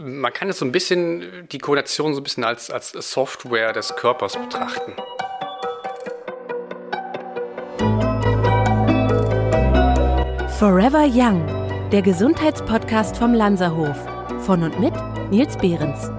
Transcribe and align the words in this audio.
Man 0.00 0.32
kann 0.32 0.48
es 0.48 0.60
so 0.60 0.64
ein 0.64 0.70
bisschen, 0.70 1.48
die 1.50 1.58
Koordination 1.58 2.14
so 2.14 2.20
ein 2.20 2.22
bisschen 2.22 2.44
als, 2.44 2.70
als 2.70 2.92
Software 2.92 3.72
des 3.72 3.96
Körpers 3.96 4.36
betrachten. 4.36 4.92
Forever 10.56 11.04
Young, 11.12 11.44
der 11.90 12.02
Gesundheitspodcast 12.02 13.16
vom 13.16 13.34
Lanzerhof. 13.34 13.96
Von 14.46 14.62
und 14.62 14.78
mit 14.78 14.94
Nils 15.32 15.58
Behrens. 15.58 16.12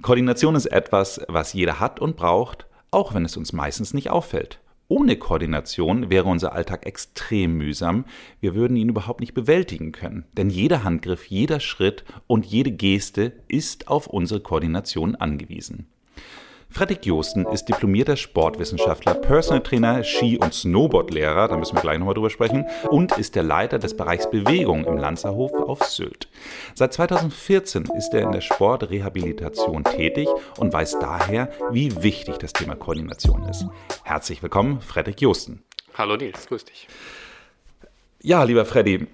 Koordination 0.00 0.54
ist 0.54 0.64
etwas, 0.72 1.20
was 1.28 1.52
jeder 1.52 1.78
hat 1.78 2.00
und 2.00 2.16
braucht, 2.16 2.66
auch 2.90 3.12
wenn 3.12 3.26
es 3.26 3.36
uns 3.36 3.52
meistens 3.52 3.92
nicht 3.92 4.08
auffällt. 4.08 4.60
Ohne 4.88 5.16
Koordination 5.16 6.10
wäre 6.10 6.28
unser 6.28 6.52
Alltag 6.52 6.84
extrem 6.86 7.56
mühsam. 7.56 8.04
Wir 8.40 8.54
würden 8.54 8.76
ihn 8.76 8.90
überhaupt 8.90 9.20
nicht 9.20 9.34
bewältigen 9.34 9.92
können. 9.92 10.26
Denn 10.36 10.50
jeder 10.50 10.84
Handgriff, 10.84 11.26
jeder 11.26 11.60
Schritt 11.60 12.04
und 12.26 12.44
jede 12.44 12.70
Geste 12.70 13.32
ist 13.48 13.88
auf 13.88 14.06
unsere 14.06 14.40
Koordination 14.40 15.14
angewiesen. 15.16 15.86
Fredrik 16.74 17.06
Josten 17.06 17.46
ist 17.46 17.66
diplomierter 17.66 18.16
Sportwissenschaftler, 18.16 19.14
Personal 19.14 19.62
Trainer, 19.62 20.02
Ski- 20.02 20.38
und 20.38 20.52
Snowboardlehrer, 20.52 21.46
da 21.46 21.56
müssen 21.56 21.76
wir 21.76 21.80
gleich 21.80 22.00
nochmal 22.00 22.14
drüber 22.14 22.30
sprechen, 22.30 22.66
und 22.88 23.16
ist 23.16 23.36
der 23.36 23.44
Leiter 23.44 23.78
des 23.78 23.96
Bereichs 23.96 24.28
Bewegung 24.28 24.84
im 24.84 24.96
Lanzerhof 24.96 25.52
auf 25.52 25.84
Sylt. 25.84 26.28
Seit 26.74 26.92
2014 26.92 27.84
ist 27.96 28.12
er 28.12 28.22
in 28.22 28.32
der 28.32 28.40
Sportrehabilitation 28.40 29.84
tätig 29.84 30.28
und 30.56 30.72
weiß 30.72 30.98
daher, 30.98 31.48
wie 31.70 32.02
wichtig 32.02 32.38
das 32.38 32.52
Thema 32.52 32.74
Koordination 32.74 33.44
ist. 33.44 33.66
Herzlich 34.02 34.42
willkommen, 34.42 34.80
Fredrik 34.80 35.20
Josten. 35.20 35.62
Hallo 35.96 36.16
Nils, 36.16 36.48
grüß 36.48 36.64
dich. 36.64 36.88
Ja, 38.20 38.42
lieber 38.42 38.64
Freddy, 38.64 39.06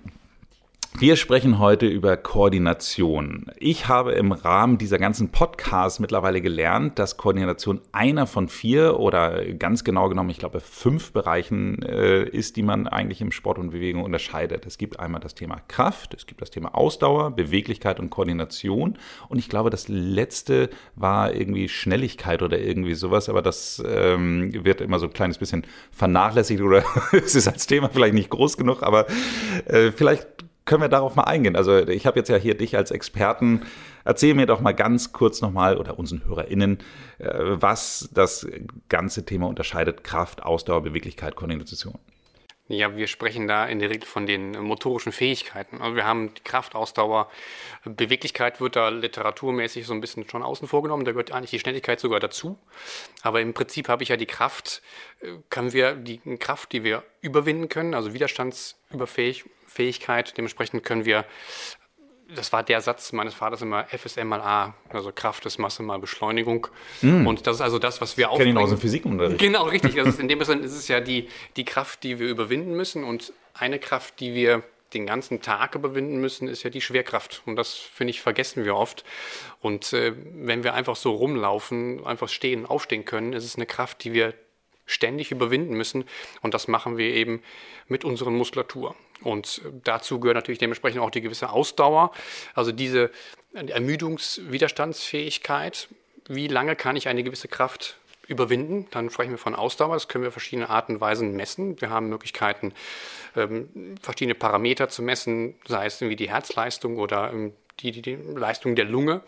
wir 0.98 1.16
sprechen 1.16 1.58
heute 1.60 1.86
über 1.86 2.16
Koordination. 2.16 3.46
Ich 3.58 3.86
habe 3.86 4.12
im 4.12 4.32
Rahmen 4.32 4.76
dieser 4.76 4.98
ganzen 4.98 5.30
Podcasts 5.30 6.00
mittlerweile 6.00 6.40
gelernt, 6.40 6.98
dass 6.98 7.16
Koordination 7.16 7.80
einer 7.92 8.26
von 8.26 8.48
vier 8.48 8.98
oder 8.98 9.44
ganz 9.54 9.84
genau 9.84 10.08
genommen, 10.08 10.30
ich 10.30 10.38
glaube, 10.38 10.60
fünf 10.60 11.12
Bereichen 11.12 11.80
äh, 11.82 12.24
ist, 12.24 12.56
die 12.56 12.62
man 12.62 12.88
eigentlich 12.88 13.20
im 13.20 13.30
Sport 13.30 13.58
und 13.58 13.70
Bewegung 13.70 14.02
unterscheidet. 14.02 14.66
Es 14.66 14.78
gibt 14.78 14.98
einmal 14.98 15.20
das 15.20 15.34
Thema 15.34 15.60
Kraft, 15.68 16.12
es 16.12 16.26
gibt 16.26 16.42
das 16.42 16.50
Thema 16.50 16.74
Ausdauer, 16.74 17.30
Beweglichkeit 17.30 18.00
und 18.00 18.10
Koordination. 18.10 18.98
Und 19.28 19.38
ich 19.38 19.48
glaube, 19.48 19.70
das 19.70 19.86
letzte 19.88 20.70
war 20.96 21.32
irgendwie 21.32 21.68
Schnelligkeit 21.68 22.42
oder 22.42 22.58
irgendwie 22.58 22.94
sowas, 22.94 23.28
aber 23.28 23.42
das 23.42 23.82
ähm, 23.86 24.52
wird 24.64 24.80
immer 24.80 24.98
so 24.98 25.06
ein 25.06 25.12
kleines 25.12 25.38
bisschen 25.38 25.64
vernachlässigt 25.92 26.60
oder 26.60 26.84
es 27.12 27.36
ist 27.36 27.46
als 27.46 27.66
Thema 27.68 27.88
vielleicht 27.88 28.14
nicht 28.14 28.30
groß 28.30 28.56
genug, 28.56 28.82
aber 28.82 29.06
äh, 29.66 29.92
vielleicht 29.92 30.26
können 30.70 30.82
wir 30.82 30.88
darauf 30.88 31.16
mal 31.16 31.24
eingehen? 31.24 31.56
Also 31.56 31.78
ich 31.78 32.06
habe 32.06 32.20
jetzt 32.20 32.28
ja 32.28 32.36
hier 32.36 32.56
dich 32.56 32.76
als 32.76 32.92
Experten. 32.92 33.62
Erzähl 34.04 34.34
mir 34.34 34.46
doch 34.46 34.60
mal 34.60 34.70
ganz 34.70 35.12
kurz 35.12 35.40
nochmal 35.40 35.76
oder 35.76 35.98
unseren 35.98 36.24
HörerInnen, 36.24 36.78
äh, 37.18 37.28
was 37.42 38.08
das 38.14 38.46
ganze 38.88 39.24
Thema 39.24 39.48
unterscheidet. 39.48 40.04
Kraft, 40.04 40.44
Ausdauer, 40.44 40.84
Beweglichkeit, 40.84 41.34
Koordination. 41.34 41.98
Ja, 42.72 42.94
wir 42.94 43.08
sprechen 43.08 43.48
da 43.48 43.66
in 43.66 43.80
der 43.80 43.90
Regel 43.90 44.06
von 44.06 44.26
den 44.26 44.52
motorischen 44.52 45.10
Fähigkeiten. 45.10 45.80
Also 45.80 45.96
wir 45.96 46.06
haben 46.06 46.32
die 46.34 46.42
Kraft, 46.44 46.76
Ausdauer, 46.76 47.28
Beweglichkeit 47.84 48.60
wird 48.60 48.76
da 48.76 48.90
literaturmäßig 48.90 49.88
so 49.88 49.92
ein 49.92 50.00
bisschen 50.00 50.30
schon 50.30 50.44
außen 50.44 50.68
vorgenommen. 50.68 51.04
Da 51.04 51.10
gehört 51.10 51.32
eigentlich 51.32 51.50
die 51.50 51.58
Schnelligkeit 51.58 51.98
sogar 51.98 52.20
dazu. 52.20 52.60
Aber 53.22 53.40
im 53.40 53.54
Prinzip 53.54 53.88
habe 53.88 54.04
ich 54.04 54.10
ja 54.10 54.16
die 54.16 54.26
Kraft, 54.26 54.82
äh, 55.20 55.32
können 55.50 55.72
wir 55.72 55.94
die 55.94 56.18
Kraft, 56.38 56.70
die 56.70 56.84
wir 56.84 57.02
überwinden 57.22 57.68
können, 57.68 57.92
also 57.92 58.14
widerstandsüberfähig, 58.14 59.46
Fähigkeit. 59.66 60.38
Dementsprechend 60.38 60.84
können 60.84 61.04
wir, 61.04 61.24
das 62.34 62.52
war 62.52 62.62
der 62.62 62.80
Satz 62.80 63.12
meines 63.12 63.34
Vaters 63.34 63.62
immer, 63.62 63.84
FSM 63.84 64.26
mal 64.26 64.40
A, 64.40 64.74
also 64.88 65.12
Kraft 65.12 65.46
ist 65.46 65.58
Masse 65.58 65.82
mal 65.82 65.98
Beschleunigung. 65.98 66.68
Mm. 67.02 67.26
Und 67.26 67.46
das 67.46 67.56
ist 67.56 67.62
also 67.62 67.78
das, 67.78 68.00
was 68.00 68.16
wir 68.16 68.30
auch. 68.30 68.38
Kenne 68.38 68.50
ich 68.50 68.56
aus 68.56 68.70
dem 68.70 68.78
Physikunterricht. 68.78 69.38
Genau, 69.38 69.64
richtig. 69.64 69.94
Das 69.94 70.08
ist 70.08 70.20
in 70.20 70.28
dem 70.28 70.42
Sinne 70.44 70.62
ist 70.62 70.74
es 70.74 70.88
ja 70.88 71.00
die, 71.00 71.28
die 71.56 71.64
Kraft, 71.64 72.02
die 72.02 72.18
wir 72.18 72.28
überwinden 72.28 72.76
müssen. 72.76 73.04
Und 73.04 73.32
eine 73.54 73.78
Kraft, 73.78 74.20
die 74.20 74.34
wir 74.34 74.62
den 74.94 75.06
ganzen 75.06 75.40
Tag 75.40 75.74
überwinden 75.74 76.20
müssen, 76.20 76.48
ist 76.48 76.62
ja 76.62 76.70
die 76.70 76.80
Schwerkraft. 76.80 77.42
Und 77.46 77.56
das, 77.56 77.74
finde 77.74 78.10
ich, 78.10 78.20
vergessen 78.20 78.64
wir 78.64 78.74
oft. 78.76 79.04
Und 79.60 79.92
äh, 79.92 80.14
wenn 80.16 80.64
wir 80.64 80.74
einfach 80.74 80.96
so 80.96 81.12
rumlaufen, 81.12 82.04
einfach 82.04 82.28
stehen, 82.28 82.66
aufstehen 82.66 83.04
können, 83.04 83.32
ist 83.32 83.44
es 83.44 83.56
eine 83.56 83.66
Kraft, 83.66 84.04
die 84.04 84.12
wir 84.12 84.34
ständig 84.86 85.30
überwinden 85.30 85.74
müssen. 85.74 86.04
Und 86.42 86.54
das 86.54 86.68
machen 86.68 86.96
wir 86.96 87.06
eben 87.06 87.42
mit 87.86 88.04
unserer 88.04 88.30
Muskulatur. 88.30 88.96
Und 89.22 89.62
dazu 89.84 90.18
gehört 90.20 90.36
natürlich 90.36 90.58
dementsprechend 90.58 91.00
auch 91.00 91.10
die 91.10 91.20
gewisse 91.20 91.50
Ausdauer, 91.50 92.12
also 92.54 92.72
diese 92.72 93.10
Ermüdungswiderstandsfähigkeit. 93.54 95.88
Wie 96.28 96.48
lange 96.48 96.76
kann 96.76 96.96
ich 96.96 97.08
eine 97.08 97.22
gewisse 97.22 97.48
Kraft 97.48 97.98
überwinden? 98.28 98.86
Dann 98.90 99.10
sprechen 99.10 99.32
wir 99.32 99.38
von 99.38 99.54
Ausdauer. 99.54 99.94
Das 99.94 100.08
können 100.08 100.24
wir 100.24 100.32
verschiedene 100.32 100.70
Arten 100.70 100.94
und 100.94 101.00
Weisen 101.00 101.36
messen. 101.36 101.80
Wir 101.80 101.90
haben 101.90 102.08
Möglichkeiten, 102.08 102.72
ähm, 103.36 103.96
verschiedene 104.00 104.34
Parameter 104.34 104.88
zu 104.88 105.02
messen, 105.02 105.54
sei 105.66 105.86
es 105.86 106.00
wie 106.00 106.16
die 106.16 106.30
Herzleistung 106.30 106.98
oder 106.98 107.32
ähm, 107.32 107.52
die, 107.80 107.92
die, 107.92 108.02
die 108.02 108.14
Leistung 108.14 108.76
der 108.76 108.84
Lunge, 108.84 109.22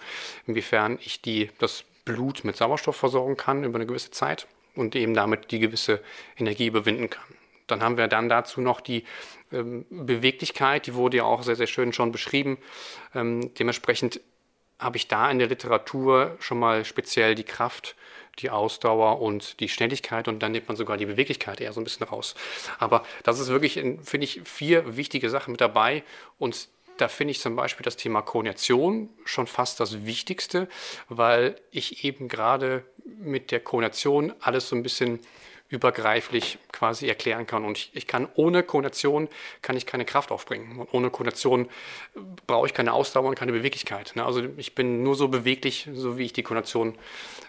inwiefern 0.47 0.99
ich 1.03 1.21
die, 1.21 1.51
das 1.59 1.85
Blut 2.05 2.45
mit 2.45 2.57
Sauerstoff 2.57 2.97
versorgen 2.97 3.37
kann 3.37 3.65
über 3.65 3.77
eine 3.77 3.87
gewisse 3.87 4.11
Zeit 4.11 4.47
und 4.75 4.97
eben 4.97 5.15
damit 5.15 5.51
die 5.51 5.59
gewisse 5.59 6.01
Energie 6.37 6.67
überwinden 6.67 7.11
kann. 7.11 7.25
Dann 7.67 7.83
haben 7.83 7.97
wir 7.97 8.09
dann 8.09 8.29
dazu 8.29 8.61
noch 8.61 8.81
die 8.81 9.05
ähm, 9.53 9.87
Beweglichkeit, 9.91 10.87
die 10.87 10.95
wurde 10.95 11.19
ja 11.19 11.25
auch 11.25 11.43
sehr, 11.43 11.57
sehr 11.57 11.67
schön 11.67 11.93
schon 11.93 12.13
beschrieben. 12.13 12.59
Ähm, 13.15 13.53
dementsprechend 13.55 14.21
habe 14.79 14.97
ich 14.97 15.09
da 15.09 15.31
in 15.31 15.39
der 15.39 15.49
Literatur 15.49 16.37
schon 16.41 16.59
mal 16.59 16.85
speziell 16.85 17.35
die 17.35 17.45
Kraft, 17.45 17.95
die 18.39 18.51
Ausdauer 18.51 19.21
und 19.21 19.61
die 19.61 19.69
Schnelligkeit 19.69 20.27
und 20.27 20.41
dann 20.41 20.53
nimmt 20.53 20.69
man 20.69 20.77
sogar 20.77 20.97
die 20.97 21.07
Beweglichkeit 21.07 21.61
eher 21.61 21.73
so 21.73 21.81
ein 21.81 21.85
bisschen 21.85 22.07
raus. 22.07 22.35
Aber 22.79 23.05
das 23.23 23.39
ist 23.39 23.49
wirklich, 23.49 23.75
finde 23.75 24.25
ich, 24.25 24.41
vier 24.45 24.97
wichtige 24.97 25.31
Sachen 25.31 25.53
mit 25.53 25.61
dabei 25.61 26.03
und 26.39 26.69
da 26.99 27.09
finde 27.09 27.33
ich 27.33 27.41
zum 27.41 27.57
Beispiel 27.57 27.85
das 27.85 27.97
Thema 27.97 28.23
Koordination 28.23 29.09
schon 29.25 29.47
fast 29.47 29.81
das 29.81 30.05
Wichtigste, 30.05 30.69
weil 31.09 31.57
ich 31.71 32.05
eben 32.05 32.29
gerade 32.29 32.85
mit 33.05 33.51
der 33.51 33.61
Koordination 33.61 34.33
alles 34.41 34.69
so 34.69 34.77
ein 34.77 34.83
bisschen 34.83 35.21
übergreiflich 35.73 36.59
quasi 36.71 37.09
erklären 37.09 37.47
kann. 37.47 37.65
Und 37.65 37.79
ich, 37.79 37.91
ich, 37.95 38.07
kann 38.07 38.29
ohne 38.35 38.63
Koordination 38.63 39.29
kann 39.63 39.77
ich 39.77 39.87
keine 39.87 40.05
Kraft 40.05 40.31
aufbringen. 40.31 40.79
Und 40.79 40.93
ohne 40.93 41.11
Koordination 41.11 41.69
brauche 42.47 42.67
ich 42.67 42.75
keine 42.75 42.93
Ausdauer 42.93 43.29
und 43.29 43.37
keine 43.37 43.53
Beweglichkeit. 43.53 44.13
Ne? 44.15 44.25
Also 44.25 44.43
ich 44.59 44.75
bin 44.75 45.03
nur 45.03 45.15
so 45.15 45.29
beweglich, 45.29 45.89
so 45.95 46.19
wie 46.19 46.25
ich 46.25 46.35
die 46.35 46.43
Koordination 46.43 46.95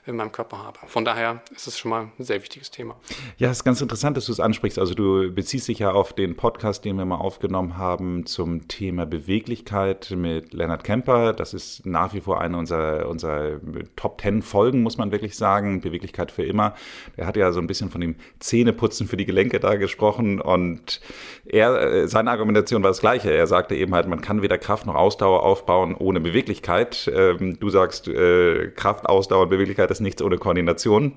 in 0.05 0.15
meinem 0.15 0.31
Körper 0.31 0.57
habe. 0.57 0.79
Von 0.87 1.05
daher 1.05 1.41
ist 1.53 1.67
es 1.67 1.77
schon 1.77 1.91
mal 1.91 2.11
ein 2.17 2.23
sehr 2.23 2.41
wichtiges 2.41 2.71
Thema. 2.71 2.95
Ja, 3.37 3.49
es 3.49 3.57
ist 3.57 3.63
ganz 3.63 3.81
interessant, 3.81 4.15
dass 4.15 4.25
du 4.25 4.31
es 4.31 4.39
ansprichst. 4.39 4.79
Also 4.79 4.93
du 4.93 5.31
beziehst 5.31 5.67
dich 5.67 5.79
ja 5.79 5.91
auf 5.91 6.13
den 6.13 6.35
Podcast, 6.35 6.85
den 6.85 6.97
wir 6.97 7.05
mal 7.05 7.17
aufgenommen 7.17 7.77
haben 7.77 8.25
zum 8.25 8.67
Thema 8.69 9.05
Beweglichkeit 9.05 10.11
mit 10.11 10.53
Leonard 10.53 10.83
Kemper. 10.85 11.33
Das 11.33 11.53
ist 11.53 11.85
nach 11.85 12.13
wie 12.13 12.21
vor 12.21 12.39
eine 12.39 12.57
unserer, 12.57 13.07
unserer 13.09 13.59
Top 13.97 14.17
Ten 14.19 14.41
Folgen, 14.41 14.81
muss 14.81 14.97
man 14.97 15.11
wirklich 15.11 15.35
sagen. 15.35 15.81
Beweglichkeit 15.81 16.31
für 16.31 16.43
immer. 16.43 16.75
Er 17.17 17.27
hat 17.27 17.35
ja 17.35 17.51
so 17.51 17.59
ein 17.59 17.67
bisschen 17.67 17.89
von 17.89 17.99
dem 17.99 18.12
Zähneputzen 18.39 19.07
für 19.07 19.17
die 19.17 19.25
Gelenke 19.25 19.59
da 19.59 19.75
gesprochen 19.75 20.41
und 20.41 21.01
er, 21.45 21.79
äh, 21.81 22.07
seine 22.07 22.31
Argumentation 22.31 22.83
war 22.83 22.89
das 22.89 22.99
gleiche. 22.99 23.31
Er 23.31 23.47
sagte 23.47 23.75
eben 23.75 23.93
halt, 23.93 24.07
man 24.07 24.21
kann 24.21 24.41
weder 24.41 24.57
Kraft 24.57 24.85
noch 24.85 24.95
Ausdauer 24.95 25.43
aufbauen 25.43 25.95
ohne 25.95 26.19
Beweglichkeit. 26.19 27.11
Ähm, 27.13 27.59
du 27.59 27.69
sagst, 27.69 28.07
äh, 28.07 28.69
Kraft, 28.69 29.05
Ausdauer 29.05 29.43
und 29.43 29.49
Beweglichkeit 29.49 29.91
ist 29.91 29.99
nichts 29.99 30.21
ohne 30.21 30.37
Koordination. 30.37 31.13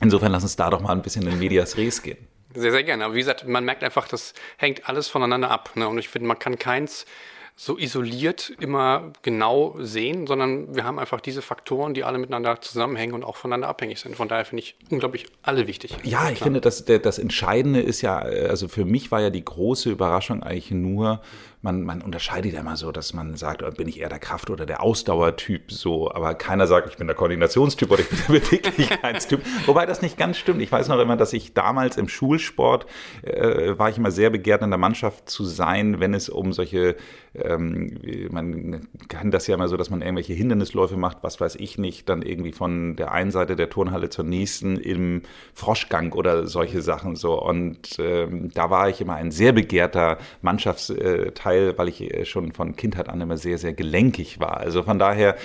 Insofern 0.00 0.32
lass 0.32 0.42
uns 0.42 0.56
da 0.56 0.70
doch 0.70 0.80
mal 0.80 0.92
ein 0.92 1.02
bisschen 1.02 1.26
in 1.26 1.38
Medias 1.38 1.76
Res 1.76 2.02
gehen. 2.02 2.18
Sehr, 2.54 2.72
sehr 2.72 2.82
gerne. 2.82 3.04
Aber 3.04 3.14
wie 3.14 3.20
gesagt, 3.20 3.46
man 3.46 3.64
merkt 3.64 3.84
einfach, 3.84 4.08
das 4.08 4.34
hängt 4.56 4.88
alles 4.88 5.08
voneinander 5.08 5.50
ab. 5.50 5.70
Ne? 5.76 5.88
Und 5.88 5.98
ich 5.98 6.08
finde, 6.08 6.26
man 6.26 6.38
kann 6.38 6.58
keins 6.58 7.06
so 7.56 7.76
isoliert 7.76 8.52
immer 8.60 9.12
genau 9.22 9.76
sehen, 9.78 10.26
sondern 10.26 10.74
wir 10.74 10.84
haben 10.84 10.98
einfach 10.98 11.20
diese 11.20 11.42
Faktoren, 11.42 11.94
die 11.94 12.04
alle 12.04 12.18
miteinander 12.18 12.60
zusammenhängen 12.60 13.14
und 13.14 13.24
auch 13.24 13.36
voneinander 13.36 13.68
abhängig 13.68 14.00
sind. 14.00 14.16
Von 14.16 14.28
daher 14.28 14.44
finde 14.44 14.62
ich 14.62 14.76
unglaublich 14.90 15.26
alle 15.42 15.66
wichtig. 15.66 15.96
Ja, 16.02 16.30
ich 16.30 16.36
Klar. 16.36 16.46
finde, 16.46 16.60
das, 16.60 16.84
das 16.84 17.18
Entscheidende 17.18 17.80
ist 17.80 18.00
ja, 18.00 18.18
also 18.18 18.68
für 18.68 18.84
mich 18.84 19.10
war 19.10 19.20
ja 19.20 19.30
die 19.30 19.44
große 19.44 19.90
Überraschung 19.90 20.42
eigentlich 20.42 20.70
nur, 20.70 21.20
man, 21.62 21.82
man 21.82 22.00
unterscheidet 22.00 22.54
ja 22.54 22.60
immer 22.60 22.76
so, 22.76 22.90
dass 22.90 23.12
man 23.12 23.36
sagt, 23.36 23.62
oh, 23.62 23.70
bin 23.70 23.86
ich 23.86 24.00
eher 24.00 24.08
der 24.08 24.18
Kraft- 24.18 24.48
oder 24.48 24.64
der 24.64 24.82
Ausdauertyp 24.82 25.70
so, 25.70 26.10
aber 26.10 26.34
keiner 26.34 26.66
sagt, 26.66 26.88
ich 26.88 26.96
bin 26.96 27.06
der 27.06 27.16
Koordinationstyp 27.16 27.90
oder 27.90 28.00
ich 28.00 28.08
bin 28.08 28.18
der 28.18 28.40
Beweglichkeitstyp. 28.40 29.42
Wobei 29.66 29.84
das 29.84 30.00
nicht 30.00 30.16
ganz 30.16 30.38
stimmt. 30.38 30.62
Ich 30.62 30.72
weiß 30.72 30.88
noch 30.88 30.98
immer, 30.98 31.16
dass 31.16 31.34
ich 31.34 31.52
damals 31.52 31.98
im 31.98 32.08
Schulsport 32.08 32.86
äh, 33.22 33.78
war 33.78 33.90
ich 33.90 33.98
immer 33.98 34.10
sehr 34.10 34.30
begehrt 34.30 34.62
in 34.62 34.70
der 34.70 34.78
Mannschaft 34.78 35.28
zu 35.28 35.44
sein, 35.44 36.00
wenn 36.00 36.14
es 36.14 36.30
um 36.30 36.52
solche 36.52 36.96
ähm, 37.34 37.96
man 38.30 38.88
kann 39.08 39.30
das 39.30 39.46
ja 39.46 39.54
immer 39.54 39.68
so, 39.68 39.76
dass 39.76 39.88
man 39.88 40.02
irgendwelche 40.02 40.32
Hindernisläufe 40.32 40.96
macht, 40.96 41.18
was 41.22 41.40
weiß 41.40 41.56
ich 41.56 41.78
nicht, 41.78 42.08
dann 42.08 42.22
irgendwie 42.22 42.52
von 42.52 42.96
der 42.96 43.12
einen 43.12 43.30
Seite 43.30 43.54
der 43.54 43.70
Turnhalle 43.70 44.08
zur 44.08 44.24
nächsten 44.24 44.76
im 44.76 45.22
Froschgang 45.54 46.12
oder 46.12 46.48
solche 46.48 46.82
Sachen 46.82 47.14
so. 47.14 47.40
Und 47.40 47.98
ähm, 48.00 48.50
da 48.52 48.70
war 48.70 48.88
ich 48.88 49.00
immer 49.00 49.14
ein 49.14 49.30
sehr 49.30 49.52
begehrter 49.52 50.18
Mannschaftsteil 50.42 51.49
Teil, 51.50 51.76
weil 51.76 51.88
ich 51.88 52.00
äh, 52.00 52.24
schon 52.24 52.52
von 52.52 52.76
Kindheit 52.76 53.08
an 53.08 53.20
immer 53.20 53.36
sehr, 53.36 53.58
sehr 53.58 53.72
gelenkig 53.72 54.40
war. 54.40 54.58
Also 54.58 54.82
von 54.82 54.98
daher 54.98 55.36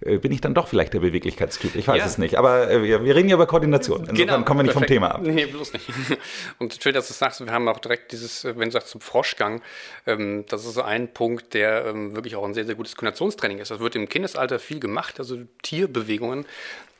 äh, 0.00 0.18
bin 0.18 0.32
ich 0.32 0.40
dann 0.40 0.54
doch 0.54 0.68
vielleicht 0.68 0.94
der 0.94 1.00
Beweglichkeitstyp. 1.00 1.74
Ich 1.74 1.86
weiß 1.86 1.98
ja. 1.98 2.06
es 2.06 2.18
nicht. 2.18 2.36
Aber 2.36 2.70
äh, 2.70 2.82
wir, 2.82 3.04
wir, 3.04 3.14
reden 3.14 3.28
ja 3.28 3.34
über 3.34 3.46
Koordination. 3.46 4.00
Insofern 4.00 4.16
genau, 4.16 4.42
kommen 4.42 4.60
wir 4.60 4.64
nicht 4.64 4.72
perfekt. 4.72 4.90
vom 4.90 4.94
Thema 4.94 5.14
ab. 5.14 5.20
Nee, 5.22 5.46
bloß 5.46 5.72
nicht. 5.74 5.86
Und 6.58 6.78
schön, 6.82 6.94
dass 6.94 7.08
du 7.08 7.14
sagst, 7.14 7.44
wir 7.44 7.52
haben 7.52 7.68
auch 7.68 7.78
direkt 7.78 8.12
dieses, 8.12 8.44
wenn 8.44 8.68
du 8.68 8.70
sagst, 8.70 8.88
zum 8.88 9.00
Froschgang, 9.00 9.60
ähm, 10.06 10.44
das 10.48 10.64
ist 10.64 10.74
so 10.74 10.82
ein 10.82 11.12
Punkt, 11.12 11.54
der 11.54 11.86
ähm, 11.86 12.14
wirklich 12.14 12.36
auch 12.36 12.44
ein 12.44 12.54
sehr, 12.54 12.64
sehr 12.64 12.74
gutes 12.74 12.96
Koordinationstraining 12.96 13.58
ist. 13.58 13.70
Das 13.70 13.80
wird 13.80 13.94
im 13.96 14.08
Kindesalter 14.08 14.58
viel 14.58 14.80
gemacht, 14.80 15.18
also 15.18 15.38
Tierbewegungen. 15.62 16.46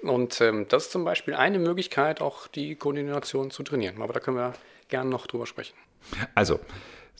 Und 0.02 0.40
ähm, 0.40 0.66
das 0.68 0.84
ist 0.84 0.92
zum 0.92 1.04
Beispiel 1.04 1.34
eine 1.34 1.58
Möglichkeit, 1.58 2.20
auch 2.20 2.46
die 2.46 2.74
Koordination 2.74 3.50
zu 3.50 3.62
trainieren. 3.62 4.00
Aber 4.00 4.12
da 4.12 4.20
können 4.20 4.36
wir 4.36 4.54
gerne 4.88 5.10
noch 5.10 5.26
drüber 5.26 5.46
sprechen. 5.46 5.74
Also, 6.34 6.58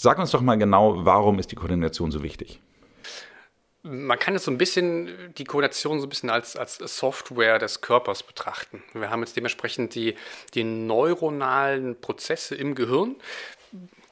sag 0.01 0.19
uns 0.19 0.31
doch 0.31 0.41
mal 0.41 0.57
genau, 0.57 1.05
warum 1.05 1.39
ist 1.39 1.53
die 1.53 1.57
Koordination 1.57 2.11
so 2.11 2.23
wichtig? 2.23 2.59
Man 3.83 4.19
kann 4.19 4.33
jetzt 4.33 4.45
so 4.45 4.51
ein 4.51 4.57
bisschen 4.57 5.11
die 5.37 5.45
Koordination 5.45 6.01
so 6.01 6.07
ein 6.07 6.09
bisschen 6.09 6.31
als, 6.31 6.57
als 6.57 6.79
Software 6.79 7.59
des 7.59 7.83
Körpers 7.83 8.23
betrachten. 8.23 8.83
Wir 8.95 9.11
haben 9.11 9.21
jetzt 9.21 9.37
dementsprechend 9.37 9.95
die, 9.95 10.15
die 10.55 10.65
neuronalen 10.65 12.01
Prozesse 12.01 12.55
im 12.55 12.75
Gehirn, 12.75 13.17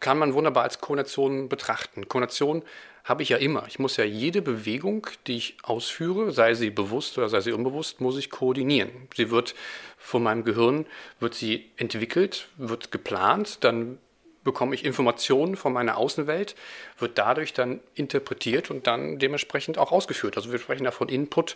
kann 0.00 0.18
man 0.18 0.34
wunderbar 0.34 0.64
als 0.64 0.80
Koordination 0.80 1.48
betrachten. 1.48 2.06
Koordination 2.06 2.62
habe 3.04 3.22
ich 3.22 3.30
ja 3.30 3.38
immer. 3.38 3.64
Ich 3.66 3.78
muss 3.78 3.96
ja 3.96 4.04
jede 4.04 4.42
Bewegung, 4.42 5.06
die 5.26 5.38
ich 5.38 5.56
ausführe, 5.62 6.32
sei 6.32 6.52
sie 6.52 6.68
bewusst 6.68 7.16
oder 7.16 7.30
sei 7.30 7.40
sie 7.40 7.52
unbewusst, 7.52 8.02
muss 8.02 8.18
ich 8.18 8.28
koordinieren. 8.28 8.90
Sie 9.16 9.30
wird 9.30 9.54
von 9.96 10.22
meinem 10.22 10.44
Gehirn, 10.44 10.84
wird 11.18 11.34
sie 11.34 11.70
entwickelt, 11.78 12.48
wird 12.58 12.92
geplant, 12.92 13.64
dann 13.64 13.98
bekomme 14.48 14.74
ich 14.74 14.82
Informationen 14.82 15.56
von 15.56 15.74
meiner 15.74 15.98
Außenwelt, 15.98 16.54
wird 16.98 17.18
dadurch 17.18 17.52
dann 17.52 17.80
interpretiert 17.94 18.70
und 18.70 18.86
dann 18.86 19.18
dementsprechend 19.18 19.76
auch 19.76 19.92
ausgeführt. 19.92 20.38
Also 20.38 20.50
wir 20.50 20.58
sprechen 20.58 20.84
da 20.84 20.90
von 20.90 21.10
Input, 21.10 21.54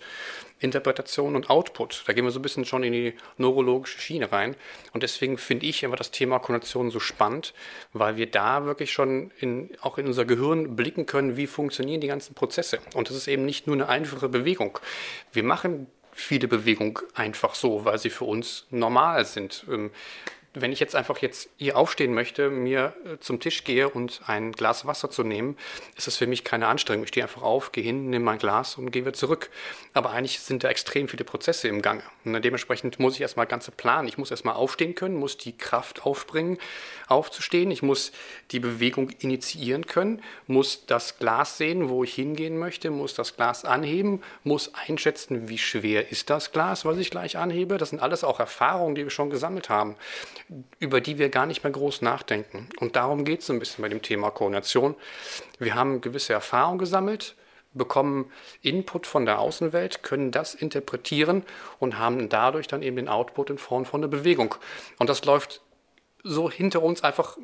Interpretation 0.60 1.34
und 1.34 1.48
Output. 1.48 2.04
Da 2.06 2.12
gehen 2.12 2.24
wir 2.24 2.30
so 2.30 2.38
ein 2.38 2.42
bisschen 2.42 2.66
schon 2.66 2.82
in 2.82 2.92
die 2.92 3.14
neurologische 3.38 3.98
Schiene 3.98 4.30
rein. 4.30 4.56
Und 4.92 5.02
deswegen 5.02 5.38
finde 5.38 5.64
ich 5.64 5.82
immer 5.82 5.96
das 5.96 6.10
Thema 6.10 6.38
Koordination 6.38 6.90
so 6.90 7.00
spannend, 7.00 7.54
weil 7.94 8.16
wir 8.16 8.30
da 8.30 8.66
wirklich 8.66 8.92
schon 8.92 9.30
in, 9.40 9.70
auch 9.80 9.96
in 9.96 10.06
unser 10.06 10.26
Gehirn 10.26 10.76
blicken 10.76 11.06
können, 11.06 11.38
wie 11.38 11.46
funktionieren 11.46 12.02
die 12.02 12.08
ganzen 12.08 12.34
Prozesse. 12.34 12.78
Und 12.92 13.08
das 13.08 13.16
ist 13.16 13.26
eben 13.26 13.46
nicht 13.46 13.66
nur 13.66 13.76
eine 13.76 13.88
einfache 13.88 14.28
Bewegung. 14.28 14.78
Wir 15.32 15.44
machen 15.44 15.86
viele 16.12 16.46
Bewegungen 16.46 16.98
einfach 17.14 17.54
so, 17.54 17.86
weil 17.86 17.98
sie 17.98 18.10
für 18.10 18.26
uns 18.26 18.66
normal 18.68 19.24
sind. 19.24 19.64
Wenn 20.54 20.70
ich 20.70 20.81
jetzt 20.81 20.94
einfach 20.94 21.16
jetzt 21.19 21.49
hier 21.56 21.78
aufstehen 21.78 22.12
möchte, 22.12 22.50
mir 22.50 22.94
äh, 23.06 23.19
zum 23.20 23.40
Tisch 23.40 23.64
gehe 23.64 23.88
und 23.88 24.20
ein 24.26 24.52
Glas 24.52 24.87
Wasser 24.87 25.08
zu 25.08 25.22
nehmen, 25.22 25.56
ist 25.96 26.06
das 26.06 26.19
für 26.19 26.26
mich 26.26 26.44
keine 26.44 26.66
Anstrengung. 26.66 27.04
Ich 27.04 27.08
stehe 27.08 27.25
einfach 27.25 27.40
auf, 27.40 27.72
gehe 27.72 27.82
hin, 27.82 28.10
nehme 28.10 28.26
mein 28.26 28.38
Glas 28.38 28.76
und 28.76 28.90
gehe 28.90 29.02
wieder 29.02 29.14
zurück. 29.14 29.49
Aber 29.94 30.10
eigentlich 30.10 30.40
sind 30.40 30.62
da 30.62 30.69
extrem 30.69 31.08
viele 31.08 31.25
Prozesse 31.25 31.69
im 31.69 31.81
Gange. 31.81 32.02
Und 32.26 32.44
dementsprechend 32.44 32.99
muss 32.99 33.14
ich 33.14 33.22
erstmal 33.22 33.46
ganze 33.46 33.70
planen. 33.70 34.08
Ich 34.08 34.19
muss 34.19 34.31
erstmal 34.31 34.54
aufstehen 34.54 34.94
können, 34.94 35.16
muss 35.16 35.38
die 35.38 35.56
Kraft 35.56 36.04
aufbringen, 36.04 36.58
aufzustehen. 37.08 37.70
Ich 37.70 37.82
muss 37.82 38.12
die 38.50 38.60
Bewegung 38.60 39.08
initiieren 39.20 39.87
können, 39.87 40.22
muss 40.46 40.84
das 40.84 41.19
Glas 41.19 41.56
sehen, 41.56 41.88
wo 41.88 42.04
ich 42.04 42.14
hingehen 42.14 42.58
möchte, 42.58 42.90
muss 42.90 43.14
das 43.14 43.37
Glas 43.37 43.64
anheben, 43.64 44.22
muss 44.44 44.72
einschätzen, 44.75 45.49
wie 45.49 45.58
schwer 45.58 46.10
ist 46.12 46.28
das 46.28 46.52
Glas, 46.52 46.84
was 46.84 46.99
ich 46.99 47.10
gleich 47.10 47.38
anhebe. 47.38 47.78
Das 47.78 47.88
sind 47.88 48.00
alles 48.00 48.22
auch 48.22 48.38
Erfahrungen, 48.38 48.94
die 48.94 49.04
wir 49.04 49.10
schon 49.10 49.31
gesammelt 49.31 49.70
haben 49.70 49.96
über 50.78 51.00
die 51.00 51.19
wir 51.19 51.28
gar 51.28 51.46
nicht 51.46 51.64
mehr 51.64 51.72
groß 51.72 52.02
nachdenken. 52.02 52.69
Und 52.81 52.96
darum 52.96 53.25
geht 53.25 53.40
es 53.40 53.50
ein 53.50 53.58
bisschen 53.58 53.82
bei 53.82 53.88
dem 53.88 54.02
Thema 54.02 54.31
Koordination. 54.31 54.94
Wir 55.58 55.75
haben 55.75 56.00
gewisse 56.00 56.32
Erfahrungen 56.32 56.78
gesammelt, 56.78 57.34
bekommen 57.75 58.31
Input 58.60 59.06
von 59.06 59.25
der 59.25 59.38
Außenwelt, 59.38 60.02
können 60.02 60.31
das 60.31 60.54
interpretieren 60.54 61.44
und 61.78 61.99
haben 61.99 62.28
dadurch 62.28 62.69
dann 62.69 62.82
eben 62.82 62.96
den 62.96 63.08
Output 63.08 63.50
in 63.50 63.58
Form 63.58 63.84
von 63.84 64.00
einer 64.00 64.08
Bewegung. 64.08 64.54
Und 64.99 65.08
das 65.08 65.25
läuft 65.25 65.62
so 66.22 66.50
hinter 66.50 66.82
uns 66.82 67.02
einfach 67.02 67.37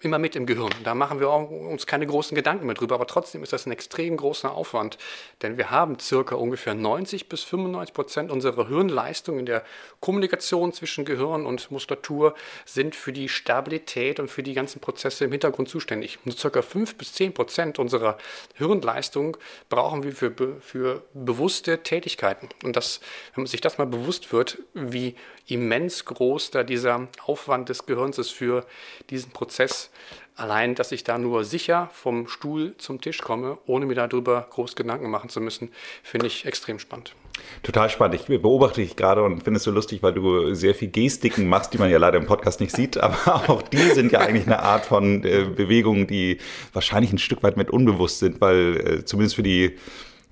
immer 0.00 0.18
mit 0.18 0.36
im 0.36 0.46
Gehirn. 0.46 0.70
Da 0.84 0.94
machen 0.94 1.18
wir 1.18 1.28
uns 1.28 1.88
keine 1.88 2.06
großen 2.06 2.36
Gedanken 2.36 2.66
mehr 2.66 2.76
drüber, 2.76 2.94
aber 2.94 3.06
trotzdem 3.06 3.42
ist 3.42 3.52
das 3.52 3.66
ein 3.66 3.72
extrem 3.72 4.16
großer 4.16 4.52
Aufwand, 4.52 4.96
denn 5.42 5.58
wir 5.58 5.72
haben 5.72 5.98
circa 5.98 6.36
ungefähr 6.36 6.74
90 6.74 7.28
bis 7.28 7.42
95 7.42 7.92
Prozent 7.92 8.30
unserer 8.30 8.68
Hirnleistung 8.68 9.40
in 9.40 9.46
der 9.46 9.64
Kommunikation 9.98 10.72
zwischen 10.72 11.04
Gehirn 11.04 11.46
und 11.46 11.68
Muskulatur 11.72 12.36
sind 12.64 12.94
für 12.94 13.12
die 13.12 13.28
Stabilität 13.28 14.20
und 14.20 14.30
für 14.30 14.44
die 14.44 14.54
ganzen 14.54 14.80
Prozesse 14.80 15.24
im 15.24 15.32
Hintergrund 15.32 15.68
zuständig. 15.68 16.20
Nur 16.24 16.36
circa 16.36 16.62
5 16.62 16.94
bis 16.94 17.14
10 17.14 17.34
Prozent 17.34 17.80
unserer 17.80 18.18
Hirnleistung 18.54 19.36
brauchen 19.68 20.04
wir 20.04 20.12
für, 20.12 20.32
für 20.60 21.02
bewusste 21.12 21.82
Tätigkeiten. 21.82 22.48
Und 22.62 22.76
das, 22.76 23.00
wenn 23.34 23.42
man 23.42 23.48
sich 23.48 23.60
das 23.60 23.78
mal 23.78 23.86
bewusst 23.86 24.32
wird, 24.32 24.58
wie 24.74 25.16
immens 25.48 26.04
groß 26.04 26.50
da 26.50 26.62
dieser 26.62 27.08
Aufwand 27.24 27.68
des 27.68 27.86
Gehirns 27.86 28.18
ist 28.18 28.30
für 28.30 28.64
diesen 29.10 29.32
Prozess, 29.32 29.55
Prozess. 29.56 29.90
Allein, 30.38 30.74
dass 30.74 30.92
ich 30.92 31.02
da 31.02 31.16
nur 31.16 31.44
sicher 31.44 31.88
vom 31.94 32.28
Stuhl 32.28 32.74
zum 32.76 33.00
Tisch 33.00 33.22
komme, 33.22 33.56
ohne 33.64 33.86
mir 33.86 33.94
darüber 33.94 34.46
groß 34.50 34.76
Gedanken 34.76 35.08
machen 35.08 35.30
zu 35.30 35.40
müssen, 35.40 35.70
finde 36.02 36.26
ich 36.26 36.44
extrem 36.44 36.78
spannend. 36.78 37.14
Total 37.62 37.88
spannend. 37.88 38.20
Ich 38.20 38.26
beobachte 38.26 38.82
dich 38.82 38.96
gerade 38.96 39.22
und 39.22 39.44
finde 39.44 39.56
es 39.56 39.64
so 39.64 39.70
lustig, 39.70 40.02
weil 40.02 40.12
du 40.12 40.54
sehr 40.54 40.74
viel 40.74 40.90
Gestiken 40.90 41.48
machst, 41.48 41.72
die 41.72 41.78
man 41.78 41.88
ja 41.88 41.96
leider 41.96 42.18
im 42.18 42.26
Podcast 42.26 42.60
nicht 42.60 42.76
sieht. 42.76 42.98
Aber 42.98 43.16
auch 43.48 43.62
die 43.62 43.78
sind 43.78 44.12
ja 44.12 44.20
eigentlich 44.20 44.46
eine 44.46 44.58
Art 44.58 44.84
von 44.84 45.24
äh, 45.24 45.44
Bewegungen, 45.44 46.06
die 46.06 46.36
wahrscheinlich 46.74 47.14
ein 47.14 47.18
Stück 47.18 47.42
weit 47.42 47.56
mit 47.56 47.70
unbewusst 47.70 48.18
sind, 48.18 48.38
weil 48.42 48.76
äh, 48.76 49.04
zumindest 49.06 49.36
für 49.36 49.42
die 49.42 49.78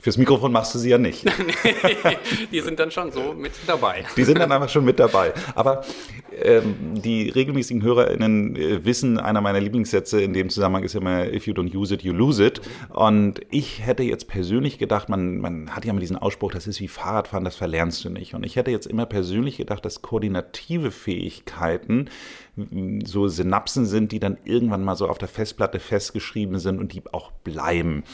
Fürs 0.04 0.18
Mikrofon 0.18 0.52
machst 0.52 0.74
du 0.74 0.78
sie 0.78 0.90
ja 0.90 0.98
nicht. 0.98 1.24
die 2.52 2.60
sind 2.60 2.78
dann 2.78 2.90
schon 2.90 3.10
so 3.10 3.32
mit 3.32 3.52
dabei. 3.66 4.04
Die 4.18 4.24
sind 4.24 4.38
dann 4.38 4.52
einfach 4.52 4.68
schon 4.68 4.84
mit 4.84 4.98
dabei. 4.98 5.32
Aber 5.54 5.82
ähm, 6.42 6.74
die 6.92 7.30
regelmäßigen 7.30 7.82
HörerInnen 7.82 8.54
äh, 8.54 8.84
wissen, 8.84 9.18
einer 9.18 9.40
meiner 9.40 9.60
Lieblingssätze 9.60 10.20
in 10.20 10.34
dem 10.34 10.50
Zusammenhang 10.50 10.84
ist 10.84 10.94
immer, 10.94 11.32
if 11.32 11.46
you 11.46 11.54
don't 11.54 11.74
use 11.74 11.94
it, 11.94 12.02
you 12.02 12.12
lose 12.12 12.44
it. 12.44 12.60
Und 12.90 13.40
ich 13.48 13.86
hätte 13.86 14.02
jetzt 14.02 14.28
persönlich 14.28 14.76
gedacht, 14.76 15.08
man, 15.08 15.38
man 15.38 15.74
hat 15.74 15.86
ja 15.86 15.90
immer 15.92 16.00
diesen 16.00 16.18
Ausspruch, 16.18 16.52
das 16.52 16.66
ist 16.66 16.80
wie 16.80 16.88
Fahrradfahren, 16.88 17.46
das 17.46 17.56
verlernst 17.56 18.04
du 18.04 18.10
nicht. 18.10 18.34
Und 18.34 18.44
ich 18.44 18.56
hätte 18.56 18.70
jetzt 18.70 18.86
immer 18.86 19.06
persönlich 19.06 19.56
gedacht, 19.56 19.86
dass 19.86 20.02
koordinative 20.02 20.90
Fähigkeiten 20.90 22.10
so 23.04 23.26
Synapsen 23.26 23.84
sind, 23.84 24.12
die 24.12 24.20
dann 24.20 24.38
irgendwann 24.44 24.84
mal 24.84 24.94
so 24.94 25.08
auf 25.08 25.18
der 25.18 25.28
Festplatte 25.28 25.80
festgeschrieben 25.80 26.58
sind 26.58 26.78
und 26.78 26.92
die 26.92 27.02
auch 27.12 27.32
bleiben. 27.32 28.04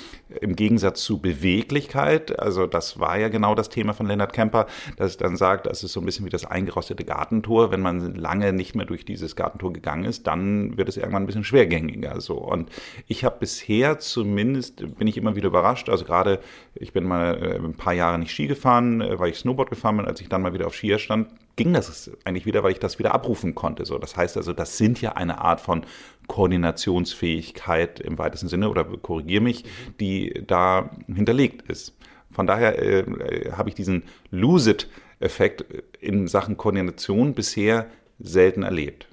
Im 0.41 0.57
Gegensatz 0.57 1.03
zu 1.03 1.19
Beweglichkeit, 1.19 2.39
also 2.39 2.67
das 2.67 2.99
war 2.99 3.19
ja 3.19 3.29
genau 3.29 3.55
das 3.55 3.69
Thema 3.69 3.93
von 3.93 4.07
Leonard 4.07 4.33
Kemper, 4.33 4.67
dass 4.97 5.19
dann 5.19 5.37
sagt, 5.37 5.67
das 5.67 5.85
ist 5.85 5.93
so 5.93 6.00
ein 6.00 6.07
bisschen 6.07 6.25
wie 6.25 6.31
das 6.31 6.47
eingerostete 6.47 7.05
Gartentor. 7.05 7.71
Wenn 7.71 7.83
man 7.83 8.14
lange 8.14 8.53
nicht 8.55 8.75
mehr 8.75 8.87
durch 8.87 9.05
dieses 9.05 9.37
Gartentor 9.37 9.73
gegangen 9.73 10.05
ist, 10.05 10.26
dann 10.26 10.79
wird 10.79 10.88
es 10.88 10.97
irgendwann 10.97 11.25
ein 11.25 11.26
bisschen 11.26 11.45
schwergängiger. 11.45 12.21
So. 12.21 12.35
Und 12.38 12.71
ich 13.09 13.25
habe 13.25 13.37
bisher 13.41 13.99
zumindest, 13.99 14.97
bin 14.97 15.07
ich 15.07 15.19
immer 15.19 15.37
wieder 15.37 15.49
überrascht, 15.49 15.91
also 15.91 16.05
gerade, 16.07 16.41
ich 16.75 16.93
bin 16.93 17.05
mal 17.05 17.43
äh, 17.43 17.57
ein 17.57 17.75
paar 17.75 17.93
Jahre 17.93 18.19
nicht 18.19 18.33
Ski 18.33 18.47
gefahren, 18.47 19.00
äh, 19.00 19.19
weil 19.19 19.31
ich 19.31 19.39
Snowboard 19.39 19.71
gefahren 19.71 19.97
bin, 19.97 20.07
als 20.07 20.21
ich 20.21 20.29
dann 20.29 20.43
mal 20.43 20.53
wieder 20.53 20.67
auf 20.67 20.75
Skier 20.75 20.99
stand, 20.99 21.29
ging 21.57 21.73
das 21.73 22.11
eigentlich 22.25 22.47
wieder, 22.47 22.62
weil 22.62 22.73
ich 22.73 22.79
das 22.79 22.99
wieder 22.99 23.12
abrufen 23.12 23.55
konnte. 23.55 23.85
So, 23.85 23.99
das 23.99 24.17
heißt 24.17 24.37
also, 24.37 24.53
das 24.53 24.79
sind 24.79 25.00
ja 25.00 25.12
eine 25.12 25.41
Art 25.41 25.61
von 25.61 25.85
Koordinationsfähigkeit 26.27 28.00
im 28.00 28.19
weitesten 28.19 28.49
Sinne 28.49 28.71
oder 28.71 28.85
korrigiere 28.85 29.43
mich, 29.43 29.65
die 29.99 30.43
da 30.47 30.91
hinterlegt 31.07 31.69
ist. 31.69 31.97
Von 32.31 32.47
daher 32.47 32.79
äh, 32.79 33.00
äh 33.00 33.53
habe 33.53 33.69
ich 33.69 33.75
diesen 33.75 34.05
Lose-It-Effekt 34.31 35.65
in 36.00 36.29
Sachen 36.29 36.57
Koordination 36.57 37.35
bisher 37.35 37.87
selten 38.21 38.62
erlebt. 38.62 39.10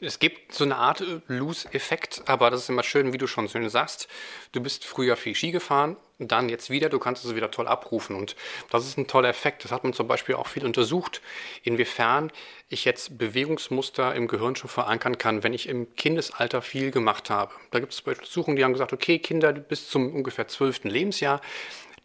Es 0.00 0.20
gibt 0.20 0.54
so 0.54 0.62
eine 0.62 0.76
Art 0.76 1.02
Lose-Effekt, 1.26 2.22
aber 2.26 2.50
das 2.50 2.62
ist 2.62 2.68
immer 2.68 2.84
schön, 2.84 3.12
wie 3.12 3.18
du 3.18 3.26
schon 3.26 3.48
schön 3.48 3.68
sagst. 3.68 4.06
Du 4.52 4.60
bist 4.60 4.84
früher 4.84 5.16
viel 5.16 5.34
Ski 5.34 5.50
gefahren, 5.50 5.96
dann 6.18 6.48
jetzt 6.48 6.70
wieder, 6.70 6.88
du 6.88 7.00
kannst 7.00 7.24
es 7.24 7.34
wieder 7.34 7.50
toll 7.50 7.66
abrufen. 7.66 8.14
Und 8.14 8.36
das 8.70 8.86
ist 8.86 8.96
ein 8.96 9.08
toller 9.08 9.28
Effekt. 9.28 9.64
Das 9.64 9.72
hat 9.72 9.82
man 9.82 9.92
zum 9.92 10.06
Beispiel 10.06 10.36
auch 10.36 10.46
viel 10.46 10.64
untersucht, 10.64 11.20
inwiefern 11.64 12.30
ich 12.68 12.84
jetzt 12.84 13.18
Bewegungsmuster 13.18 14.14
im 14.14 14.28
Gehirn 14.28 14.54
schon 14.54 14.70
verankern 14.70 15.18
kann, 15.18 15.42
wenn 15.42 15.52
ich 15.52 15.68
im 15.68 15.94
Kindesalter 15.96 16.62
viel 16.62 16.92
gemacht 16.92 17.28
habe. 17.28 17.52
Da 17.72 17.80
gibt 17.80 17.92
es 17.92 18.00
Untersuchungen, 18.00 18.56
die 18.56 18.64
haben 18.64 18.72
gesagt, 18.72 18.92
okay, 18.92 19.18
Kinder 19.18 19.52
bis 19.52 19.88
zum 19.88 20.14
ungefähr 20.14 20.46
zwölften 20.46 20.88
Lebensjahr 20.88 21.40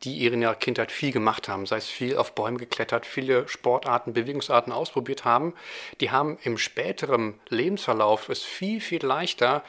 die 0.03 0.25
in 0.25 0.41
ihrer 0.41 0.55
Kindheit 0.55 0.91
viel 0.91 1.11
gemacht 1.11 1.47
haben, 1.47 1.65
sei 1.65 1.77
es 1.77 1.87
viel 1.87 2.17
auf 2.17 2.33
Bäume 2.33 2.57
geklettert, 2.57 3.05
viele 3.05 3.47
Sportarten, 3.47 4.13
Bewegungsarten 4.13 4.73
ausprobiert 4.73 5.25
haben, 5.25 5.53
die 5.99 6.11
haben 6.11 6.37
im 6.43 6.57
späteren 6.57 7.39
Lebensverlauf 7.49 8.29
es 8.29 8.43
viel, 8.43 8.81
viel 8.81 9.05
leichter, 9.05 9.63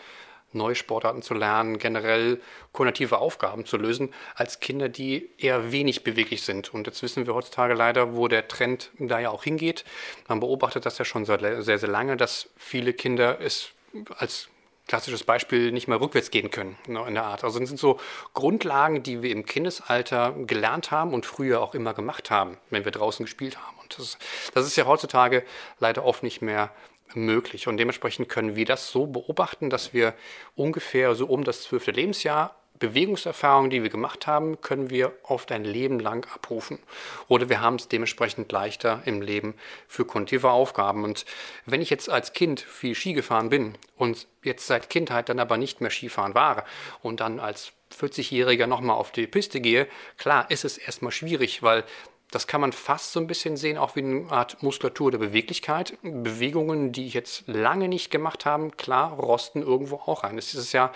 neue 0.54 0.74
Sportarten 0.74 1.22
zu 1.22 1.34
lernen, 1.34 1.78
generell 1.78 2.40
koordinative 2.72 3.18
Aufgaben 3.18 3.64
zu 3.64 3.76
lösen, 3.76 4.12
als 4.34 4.60
Kinder, 4.60 4.88
die 4.88 5.30
eher 5.38 5.72
wenig 5.72 6.04
beweglich 6.04 6.42
sind. 6.42 6.72
Und 6.72 6.86
jetzt 6.86 7.02
wissen 7.02 7.26
wir 7.26 7.34
heutzutage 7.34 7.74
leider, 7.74 8.14
wo 8.14 8.28
der 8.28 8.48
Trend 8.48 8.90
da 8.98 9.18
ja 9.18 9.30
auch 9.30 9.44
hingeht. 9.44 9.84
Man 10.28 10.40
beobachtet 10.40 10.86
das 10.86 10.98
ja 10.98 11.04
schon 11.04 11.24
sehr, 11.24 11.62
sehr, 11.62 11.78
sehr 11.78 11.88
lange, 11.88 12.16
dass 12.16 12.50
viele 12.56 12.92
Kinder 12.92 13.40
es 13.40 13.70
als 14.16 14.48
klassisches 14.92 15.24
Beispiel, 15.24 15.72
nicht 15.72 15.88
mal 15.88 15.96
rückwärts 15.96 16.30
gehen 16.30 16.50
können 16.50 16.76
ne, 16.86 17.02
in 17.08 17.14
der 17.14 17.24
Art. 17.24 17.44
Also 17.44 17.58
das 17.58 17.66
sind 17.66 17.78
so 17.78 17.98
Grundlagen, 18.34 19.02
die 19.02 19.22
wir 19.22 19.30
im 19.30 19.46
Kindesalter 19.46 20.34
gelernt 20.46 20.90
haben 20.90 21.14
und 21.14 21.24
früher 21.24 21.62
auch 21.62 21.74
immer 21.74 21.94
gemacht 21.94 22.30
haben, 22.30 22.58
wenn 22.68 22.84
wir 22.84 22.92
draußen 22.92 23.24
gespielt 23.24 23.56
haben. 23.56 23.74
Und 23.80 23.98
das, 23.98 24.18
das 24.52 24.66
ist 24.66 24.76
ja 24.76 24.84
heutzutage 24.84 25.44
leider 25.78 26.04
oft 26.04 26.22
nicht 26.22 26.42
mehr 26.42 26.72
möglich. 27.14 27.68
Und 27.68 27.78
dementsprechend 27.78 28.28
können 28.28 28.54
wir 28.54 28.66
das 28.66 28.90
so 28.90 29.06
beobachten, 29.06 29.70
dass 29.70 29.94
wir 29.94 30.12
ungefähr 30.56 31.14
so 31.14 31.24
um 31.24 31.42
das 31.42 31.62
zwölfte 31.62 31.92
Lebensjahr 31.92 32.54
Bewegungserfahrungen, 32.82 33.70
die 33.70 33.84
wir 33.84 33.90
gemacht 33.90 34.26
haben, 34.26 34.60
können 34.60 34.90
wir 34.90 35.12
oft 35.22 35.52
ein 35.52 35.64
Leben 35.64 36.00
lang 36.00 36.26
abrufen. 36.34 36.80
Oder 37.28 37.48
wir 37.48 37.60
haben 37.60 37.76
es 37.76 37.86
dementsprechend 37.86 38.50
leichter 38.50 39.02
im 39.04 39.22
Leben 39.22 39.54
für 39.86 40.04
kognitive 40.04 40.50
Aufgaben. 40.50 41.04
Und 41.04 41.24
wenn 41.64 41.80
ich 41.80 41.90
jetzt 41.90 42.10
als 42.10 42.32
Kind 42.32 42.60
viel 42.60 42.96
Ski 42.96 43.12
gefahren 43.12 43.50
bin 43.50 43.78
und 43.96 44.26
jetzt 44.42 44.66
seit 44.66 44.90
Kindheit 44.90 45.28
dann 45.28 45.38
aber 45.38 45.58
nicht 45.58 45.80
mehr 45.80 45.90
Skifahren 45.90 46.34
war 46.34 46.64
und 47.02 47.20
dann 47.20 47.38
als 47.38 47.72
40-Jähriger 47.96 48.66
nochmal 48.66 48.96
auf 48.96 49.12
die 49.12 49.28
Piste 49.28 49.60
gehe, 49.60 49.86
klar 50.18 50.50
ist 50.50 50.64
es 50.64 50.76
erstmal 50.76 51.12
schwierig, 51.12 51.62
weil 51.62 51.84
das 52.32 52.48
kann 52.48 52.62
man 52.62 52.72
fast 52.72 53.12
so 53.12 53.20
ein 53.20 53.26
bisschen 53.26 53.56
sehen, 53.56 53.78
auch 53.78 53.94
wie 53.94 54.00
eine 54.00 54.30
Art 54.30 54.62
Muskulatur 54.62 55.10
der 55.10 55.18
Beweglichkeit. 55.18 55.98
Bewegungen, 56.02 56.90
die 56.90 57.06
ich 57.06 57.14
jetzt 57.14 57.44
lange 57.46 57.88
nicht 57.88 58.10
gemacht 58.10 58.46
habe, 58.46 58.70
klar, 58.70 59.12
rosten 59.12 59.62
irgendwo 59.62 59.96
auch 59.96 60.24
ein. 60.24 60.38
Es 60.38 60.54
ist 60.54 60.72
ja 60.72 60.92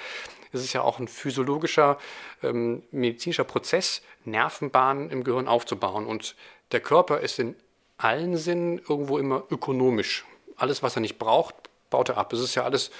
es 0.53 0.63
ist 0.63 0.73
ja 0.73 0.83
auch 0.83 0.99
ein 0.99 1.09
physiologischer, 1.09 1.99
ähm, 2.43 2.83
medizinischer 2.91 3.45
Prozess, 3.45 4.03
Nervenbahnen 4.25 5.11
im 5.11 5.25
Gehirn 5.25 5.49
aufzubauen. 5.49 6.07
Und 6.07 6.37
der 6.73 6.81
Körper 6.81 7.21
ist 7.21 7.39
in 7.39 7.57
allen 7.99 8.37
Sinnen 8.37 8.79
irgendwo 8.79 9.19
immer 9.19 9.45
ökonomisch. 9.51 10.25
Alles, 10.57 10.83
was 10.83 10.97
er 10.97 11.01
nicht 11.01 11.19
braucht, 11.19 11.55
baut 11.91 12.09
er 12.09 12.19
ab. 12.19 12.33
Es 12.33 12.41
ist 12.41 12.55
ja 12.55 12.65
alles 12.65 12.91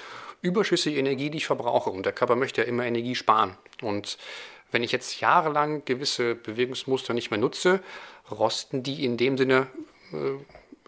überschüssige 0.41 0.97
Energie, 0.97 1.29
die 1.29 1.37
ich 1.37 1.45
verbrauche. 1.45 1.89
Und 1.89 2.05
der 2.05 2.13
Körper 2.13 2.35
möchte 2.35 2.61
ja 2.61 2.67
immer 2.67 2.85
Energie 2.85 3.15
sparen. 3.15 3.57
Und 3.81 4.17
wenn 4.71 4.83
ich 4.83 4.91
jetzt 4.91 5.19
jahrelang 5.21 5.85
gewisse 5.85 6.35
Bewegungsmuster 6.35 7.13
nicht 7.13 7.31
mehr 7.31 7.39
nutze, 7.39 7.81
rosten 8.29 8.83
die 8.83 9.05
in 9.05 9.17
dem 9.17 9.37
Sinne 9.37 9.67
äh, 10.11 10.37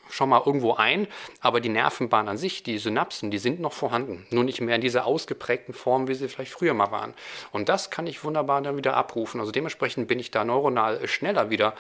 schon 0.10 0.30
mal 0.30 0.42
irgendwo 0.46 0.74
ein, 0.74 1.08
aber 1.40 1.62
die 1.62 1.70
Nervenbahn 1.70 2.28
an 2.28 2.38
sich, 2.38 2.64
die 2.64 2.78
Synapsen, 2.78 3.32
die 3.32 3.38
sind 3.38 3.60
noch 3.60 3.74
vorhanden. 3.74 4.26
Nur 4.32 4.44
nicht 4.44 4.62
mehr 4.62 4.76
in 4.76 4.82
dieser 4.82 5.06
ausgeprägten 5.06 5.74
Form, 5.74 6.08
wie 6.08 6.16
sie 6.16 6.28
vielleicht 6.28 6.52
früher 6.52 6.74
mal 6.74 6.92
waren. 6.92 7.14
Und 7.52 7.70
das 7.70 7.90
kann 7.90 8.08
ich 8.08 8.24
wunderbar 8.24 8.62
dann 8.62 8.78
wieder 8.78 8.96
abrufen. 8.96 9.40
Also 9.40 9.52
dementsprechend 9.52 10.08
bin 10.08 10.20
ich 10.20 10.32
da 10.32 10.44
neuronal 10.44 11.08
schneller 11.08 11.50
wieder 11.50 11.76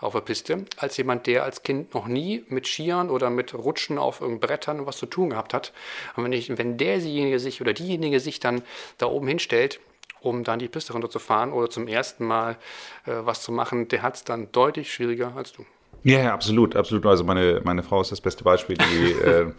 auf 0.00 0.12
der 0.12 0.20
Piste, 0.20 0.64
als 0.76 0.96
jemand, 0.96 1.26
der 1.26 1.44
als 1.44 1.62
Kind 1.62 1.94
noch 1.94 2.06
nie 2.06 2.44
mit 2.48 2.66
Skiern 2.66 3.10
oder 3.10 3.30
mit 3.30 3.54
Rutschen 3.54 3.98
auf 3.98 4.20
irgendeinen 4.20 4.48
Brettern 4.48 4.86
was 4.86 4.96
zu 4.96 5.06
tun 5.06 5.30
gehabt 5.30 5.54
hat. 5.54 5.72
Und 6.16 6.24
wenn, 6.24 6.32
ich, 6.32 6.56
wenn 6.58 6.76
derjenige 6.76 7.38
sich 7.38 7.60
oder 7.60 7.72
diejenige 7.72 8.20
sich 8.20 8.40
dann 8.40 8.62
da 8.98 9.06
oben 9.06 9.28
hinstellt, 9.28 9.80
um 10.20 10.44
dann 10.44 10.58
die 10.58 10.68
Piste 10.68 10.92
runterzufahren 10.92 11.52
oder 11.52 11.68
zum 11.70 11.88
ersten 11.88 12.24
Mal 12.24 12.56
äh, 13.06 13.12
was 13.24 13.42
zu 13.42 13.52
machen, 13.52 13.88
der 13.88 14.02
hat 14.02 14.16
es 14.16 14.24
dann 14.24 14.50
deutlich 14.52 14.92
schwieriger 14.92 15.34
als 15.36 15.52
du. 15.52 15.64
Ja, 16.04 16.18
ja, 16.18 16.34
absolut, 16.34 16.74
absolut. 16.76 17.06
Also 17.06 17.24
meine, 17.24 17.60
meine 17.64 17.82
Frau 17.82 18.00
ist 18.00 18.10
das 18.12 18.20
beste 18.20 18.44
Beispiel. 18.44 18.76
Die 18.76 19.12
äh, 19.26 19.52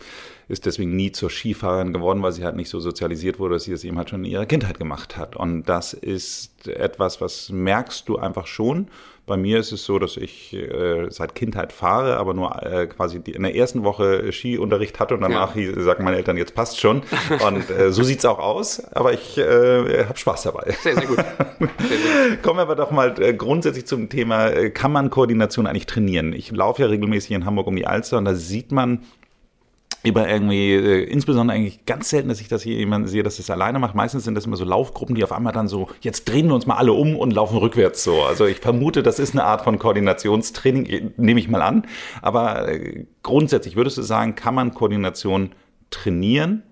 ist 0.53 0.65
deswegen 0.65 0.95
nie 0.95 1.11
zur 1.11 1.29
Skifahrerin 1.29 1.91
geworden, 1.91 2.21
weil 2.23 2.31
sie 2.31 2.45
halt 2.45 2.55
nicht 2.55 2.69
so 2.69 2.79
sozialisiert 2.79 3.39
wurde, 3.39 3.55
dass 3.55 3.63
sie 3.63 3.71
das 3.71 3.83
eben 3.83 3.97
halt 3.97 4.09
schon 4.09 4.23
in 4.23 4.31
ihrer 4.31 4.45
Kindheit 4.45 4.77
gemacht 4.77 5.17
hat. 5.17 5.35
Und 5.35 5.63
das 5.63 5.93
ist 5.93 6.67
etwas, 6.67 7.19
was 7.19 7.49
merkst 7.49 8.07
du 8.07 8.17
einfach 8.17 8.47
schon. 8.47 8.87
Bei 9.25 9.37
mir 9.37 9.59
ist 9.59 9.71
es 9.71 9.85
so, 9.85 9.99
dass 9.99 10.17
ich 10.17 10.53
äh, 10.53 11.09
seit 11.09 11.33
Kindheit 11.33 11.71
fahre, 11.71 12.17
aber 12.17 12.33
nur 12.33 12.61
äh, 12.61 12.87
quasi 12.87 13.21
die, 13.21 13.31
in 13.31 13.43
der 13.43 13.55
ersten 13.55 13.85
Woche 13.85 14.33
Skiunterricht 14.33 14.99
hatte 14.99 15.13
und 15.13 15.21
danach 15.21 15.55
ja. 15.55 15.81
sagen 15.81 16.03
meine 16.03 16.17
Eltern, 16.17 16.35
jetzt 16.35 16.55
passt 16.55 16.77
schon. 16.77 17.03
Und 17.47 17.69
äh, 17.69 17.93
so 17.93 18.03
sieht's 18.03 18.25
auch 18.25 18.39
aus, 18.39 18.83
aber 18.93 19.13
ich 19.13 19.37
äh, 19.37 20.03
habe 20.05 20.17
Spaß 20.17 20.43
dabei. 20.43 20.75
Sehr, 20.81 20.95
sehr 20.95 21.07
gut. 21.07 21.17
Sehr, 21.17 21.97
sehr 21.97 22.37
Kommen 22.41 22.57
wir 22.57 22.63
aber 22.63 22.75
doch 22.75 22.91
mal 22.91 23.15
äh, 23.21 23.33
grundsätzlich 23.33 23.85
zum 23.85 24.09
Thema, 24.09 24.49
äh, 24.49 24.71
kann 24.71 24.91
man 24.91 25.09
Koordination 25.09 25.67
eigentlich 25.67 25.85
trainieren? 25.85 26.33
Ich 26.33 26.51
laufe 26.51 26.81
ja 26.81 26.89
regelmäßig 26.89 27.31
in 27.31 27.45
Hamburg 27.45 27.67
um 27.67 27.77
die 27.77 27.87
Alster 27.87 28.17
und 28.17 28.25
da 28.25 28.35
sieht 28.35 28.73
man, 28.73 29.03
über 30.03 30.27
irgendwie, 30.27 30.73
äh, 30.73 31.03
insbesondere 31.03 31.57
eigentlich 31.57 31.85
ganz 31.85 32.09
selten, 32.09 32.27
dass 32.27 32.41
ich 32.41 32.49
das 32.49 32.61
hier 32.61 32.75
jemand 32.75 33.09
sehe, 33.09 33.23
dass 33.23 33.37
das 33.37 33.49
alleine 33.49 33.79
macht. 33.79 33.95
Meistens 33.95 34.25
sind 34.25 34.35
das 34.35 34.45
immer 34.45 34.57
so 34.57 34.65
Laufgruppen, 34.65 35.15
die 35.15 35.23
auf 35.23 35.31
einmal 35.31 35.53
dann 35.53 35.69
so, 35.69 35.87
jetzt 36.01 36.25
drehen 36.25 36.47
wir 36.47 36.55
uns 36.55 36.65
mal 36.65 36.75
alle 36.75 36.91
um 36.93 37.15
und 37.15 37.31
laufen 37.31 37.57
rückwärts 37.57 38.03
so. 38.03 38.21
Also 38.21 38.45
ich 38.45 38.57
vermute, 38.59 39.01
das 39.01 39.17
ist 39.19 39.33
eine 39.33 39.45
Art 39.45 39.63
von 39.63 39.79
Koordinationstraining, 39.79 40.85
äh, 40.85 41.11
nehme 41.15 41.39
ich 41.39 41.47
mal 41.47 41.61
an. 41.61 41.87
Aber 42.21 42.67
äh, 42.67 43.05
grundsätzlich 43.23 43.75
würdest 43.77 43.97
du 43.97 44.01
sagen, 44.01 44.35
kann 44.35 44.55
man 44.55 44.73
Koordination 44.73 45.51
trainieren? 45.89 46.63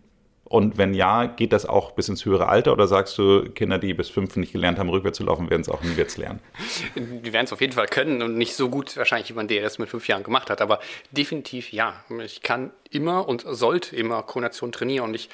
Und 0.51 0.77
wenn 0.77 0.93
ja, 0.93 1.27
geht 1.27 1.53
das 1.53 1.65
auch 1.65 1.91
bis 1.91 2.09
ins 2.09 2.25
höhere 2.25 2.49
Alter 2.49 2.73
oder 2.73 2.85
sagst 2.85 3.17
du, 3.17 3.43
Kinder, 3.51 3.77
die 3.77 3.93
bis 3.93 4.09
fünf 4.09 4.35
nicht 4.35 4.51
gelernt 4.51 4.79
haben, 4.79 4.89
rückwärts 4.89 5.17
zu 5.17 5.23
laufen, 5.23 5.49
werden 5.49 5.61
es 5.61 5.69
auch 5.69 5.81
nie 5.81 5.93
jetzt 5.93 6.17
lernen? 6.17 6.41
Die 6.95 7.31
werden 7.31 7.45
es 7.45 7.53
auf 7.53 7.61
jeden 7.61 7.71
Fall 7.71 7.87
können 7.87 8.21
und 8.21 8.37
nicht 8.37 8.53
so 8.53 8.67
gut 8.67 8.97
wahrscheinlich 8.97 9.29
jemand, 9.29 9.49
der 9.49 9.61
das 9.61 9.79
mit 9.79 9.87
fünf 9.87 10.09
Jahren 10.09 10.23
gemacht 10.23 10.49
hat, 10.49 10.59
aber 10.59 10.81
definitiv 11.11 11.71
ja. 11.71 12.03
Ich 12.25 12.41
kann 12.41 12.71
immer 12.89 13.29
und 13.29 13.45
sollte 13.47 13.95
immer 13.95 14.23
Koordination 14.23 14.73
trainieren 14.73 15.05
und 15.05 15.13
ich, 15.13 15.29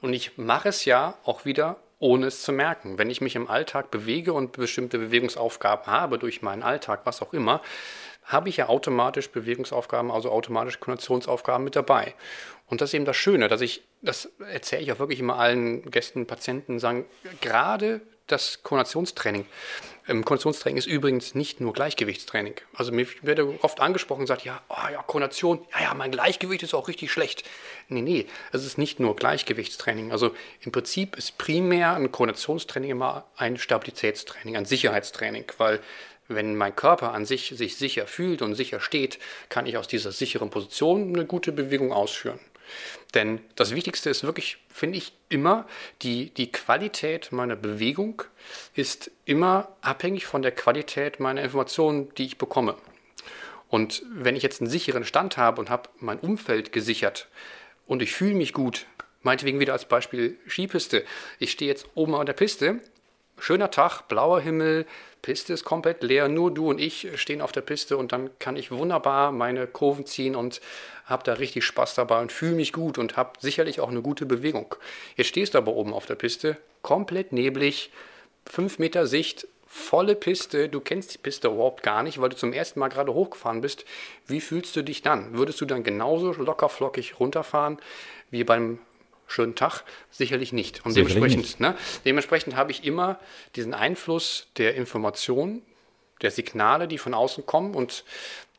und 0.00 0.14
ich 0.14 0.38
mache 0.38 0.70
es 0.70 0.86
ja 0.86 1.18
auch 1.24 1.44
wieder 1.44 1.76
ohne 1.98 2.26
es 2.26 2.42
zu 2.42 2.50
merken. 2.50 2.96
Wenn 2.96 3.10
ich 3.10 3.20
mich 3.20 3.36
im 3.36 3.48
Alltag 3.48 3.90
bewege 3.90 4.32
und 4.32 4.52
bestimmte 4.52 4.98
Bewegungsaufgaben 4.98 5.86
habe 5.86 6.18
durch 6.18 6.40
meinen 6.40 6.62
Alltag, 6.62 7.02
was 7.04 7.20
auch 7.20 7.34
immer, 7.34 7.60
habe 8.24 8.48
ich 8.48 8.56
ja 8.56 8.68
automatisch 8.68 9.30
Bewegungsaufgaben, 9.30 10.10
also 10.10 10.30
automatisch 10.30 10.80
Koordinationsaufgaben 10.80 11.64
mit 11.64 11.76
dabei. 11.76 12.14
Und 12.66 12.80
das 12.80 12.90
ist 12.90 12.94
eben 12.94 13.04
das 13.04 13.16
Schöne, 13.16 13.48
dass 13.48 13.60
ich, 13.60 13.82
das 14.00 14.30
erzähle 14.50 14.82
ich 14.82 14.92
auch 14.92 14.98
wirklich 14.98 15.20
immer 15.20 15.38
allen 15.38 15.90
Gästen, 15.90 16.26
Patienten, 16.26 16.78
sagen, 16.78 17.04
gerade 17.40 18.00
das 18.28 18.62
Koordinationstraining. 18.62 19.46
Ähm, 20.08 20.24
Koordinationstraining 20.24 20.78
ist 20.78 20.86
übrigens 20.86 21.34
nicht 21.34 21.60
nur 21.60 21.72
Gleichgewichtstraining. 21.72 22.54
Also 22.74 22.90
mir 22.92 23.06
wird 23.22 23.40
oft 23.62 23.80
angesprochen 23.80 24.22
und 24.22 24.26
sagt, 24.26 24.44
ja, 24.44 24.60
oh 24.68 24.90
ja, 24.90 25.02
Koordination, 25.02 25.64
ja, 25.72 25.82
ja, 25.82 25.94
mein 25.94 26.10
Gleichgewicht 26.10 26.62
ist 26.62 26.74
auch 26.74 26.88
richtig 26.88 27.12
schlecht. 27.12 27.44
Nee, 27.88 28.00
nee, 28.00 28.26
es 28.52 28.64
ist 28.64 28.78
nicht 28.78 29.00
nur 29.00 29.14
Gleichgewichtstraining. 29.16 30.10
Also 30.10 30.34
im 30.60 30.72
Prinzip 30.72 31.16
ist 31.16 31.38
primär 31.38 31.94
ein 31.94 32.10
Koordinationstraining 32.10 32.90
immer 32.90 33.26
ein 33.36 33.58
Stabilitätstraining, 33.58 34.56
ein 34.56 34.64
Sicherheitstraining, 34.64 35.44
weil 35.58 35.80
wenn 36.34 36.56
mein 36.56 36.74
Körper 36.74 37.12
an 37.12 37.24
sich 37.24 37.52
sich 37.56 37.76
sicher 37.76 38.06
fühlt 38.06 38.42
und 38.42 38.54
sicher 38.54 38.80
steht, 38.80 39.18
kann 39.48 39.66
ich 39.66 39.76
aus 39.76 39.88
dieser 39.88 40.12
sicheren 40.12 40.50
Position 40.50 41.14
eine 41.14 41.26
gute 41.26 41.52
Bewegung 41.52 41.92
ausführen. 41.92 42.40
Denn 43.14 43.40
das 43.56 43.74
Wichtigste 43.74 44.08
ist 44.08 44.24
wirklich, 44.24 44.58
finde 44.68 44.98
ich, 44.98 45.12
immer, 45.28 45.66
die, 46.02 46.30
die 46.30 46.50
Qualität 46.50 47.32
meiner 47.32 47.56
Bewegung 47.56 48.22
ist 48.74 49.10
immer 49.24 49.68
abhängig 49.80 50.26
von 50.26 50.42
der 50.42 50.52
Qualität 50.52 51.20
meiner 51.20 51.42
Informationen, 51.42 52.12
die 52.16 52.24
ich 52.24 52.38
bekomme. 52.38 52.76
Und 53.68 54.02
wenn 54.12 54.36
ich 54.36 54.42
jetzt 54.42 54.60
einen 54.60 54.70
sicheren 54.70 55.04
Stand 55.04 55.36
habe 55.36 55.60
und 55.60 55.70
habe 55.70 55.88
mein 55.98 56.18
Umfeld 56.18 56.72
gesichert 56.72 57.28
und 57.86 58.02
ich 58.02 58.12
fühle 58.12 58.34
mich 58.34 58.52
gut, 58.52 58.86
meinetwegen 59.22 59.60
wieder 59.60 59.72
als 59.72 59.86
Beispiel 59.86 60.38
Skipiste, 60.46 61.04
ich 61.38 61.52
stehe 61.52 61.70
jetzt 61.70 61.86
oben 61.94 62.14
an 62.14 62.26
der 62.26 62.34
Piste, 62.34 62.80
schöner 63.42 63.72
Tag, 63.72 64.02
blauer 64.06 64.40
Himmel, 64.40 64.86
Piste 65.20 65.52
ist 65.52 65.64
komplett 65.64 66.02
leer, 66.02 66.28
nur 66.28 66.54
du 66.54 66.70
und 66.70 66.80
ich 66.80 67.08
stehen 67.16 67.40
auf 67.40 67.50
der 67.50 67.60
Piste 67.60 67.96
und 67.96 68.12
dann 68.12 68.30
kann 68.38 68.56
ich 68.56 68.70
wunderbar 68.70 69.32
meine 69.32 69.66
Kurven 69.66 70.06
ziehen 70.06 70.36
und 70.36 70.60
habe 71.06 71.24
da 71.24 71.34
richtig 71.34 71.64
Spaß 71.64 71.96
dabei 71.96 72.20
und 72.20 72.30
fühle 72.30 72.54
mich 72.54 72.72
gut 72.72 72.98
und 72.98 73.16
habe 73.16 73.32
sicherlich 73.40 73.80
auch 73.80 73.90
eine 73.90 74.00
gute 74.00 74.26
Bewegung. 74.26 74.76
Jetzt 75.16 75.28
stehst 75.28 75.54
du 75.54 75.58
aber 75.58 75.72
oben 75.72 75.92
auf 75.92 76.06
der 76.06 76.14
Piste, 76.14 76.56
komplett 76.82 77.32
neblig, 77.32 77.90
5 78.46 78.78
Meter 78.78 79.06
Sicht, 79.08 79.48
volle 79.66 80.14
Piste, 80.14 80.68
du 80.68 80.80
kennst 80.80 81.14
die 81.14 81.18
Piste 81.18 81.48
überhaupt 81.48 81.82
gar 81.82 82.04
nicht, 82.04 82.20
weil 82.20 82.28
du 82.28 82.36
zum 82.36 82.52
ersten 82.52 82.78
Mal 82.78 82.88
gerade 82.88 83.12
hochgefahren 83.12 83.60
bist. 83.60 83.84
Wie 84.26 84.40
fühlst 84.40 84.76
du 84.76 84.82
dich 84.82 85.02
dann? 85.02 85.36
Würdest 85.36 85.60
du 85.60 85.64
dann 85.64 85.82
genauso 85.82 86.32
lockerflockig 86.32 87.18
runterfahren 87.18 87.78
wie 88.30 88.44
beim 88.44 88.78
schönen 89.32 89.54
Tag? 89.54 89.82
Sicherlich 90.10 90.52
nicht. 90.52 90.84
Und 90.84 90.92
Sicherlich 90.92 91.14
dementsprechend, 91.14 91.44
nicht. 91.44 91.60
Ne, 91.60 91.76
dementsprechend 92.04 92.56
habe 92.56 92.70
ich 92.70 92.84
immer 92.84 93.18
diesen 93.56 93.74
Einfluss 93.74 94.46
der 94.58 94.74
Information, 94.74 95.62
der 96.20 96.30
Signale, 96.30 96.88
die 96.88 96.98
von 96.98 97.14
außen 97.14 97.46
kommen. 97.46 97.74
Und 97.74 98.04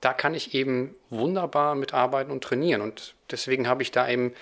da 0.01 0.13
kann 0.13 0.33
ich 0.33 0.53
eben 0.53 0.95
wunderbar 1.09 1.75
mitarbeiten 1.75 2.31
und 2.31 2.43
trainieren. 2.43 2.81
Und 2.81 3.15
deswegen 3.31 3.67
habe 3.67 3.83
ich 3.83 3.91
da 3.91 4.09
eben 4.09 4.33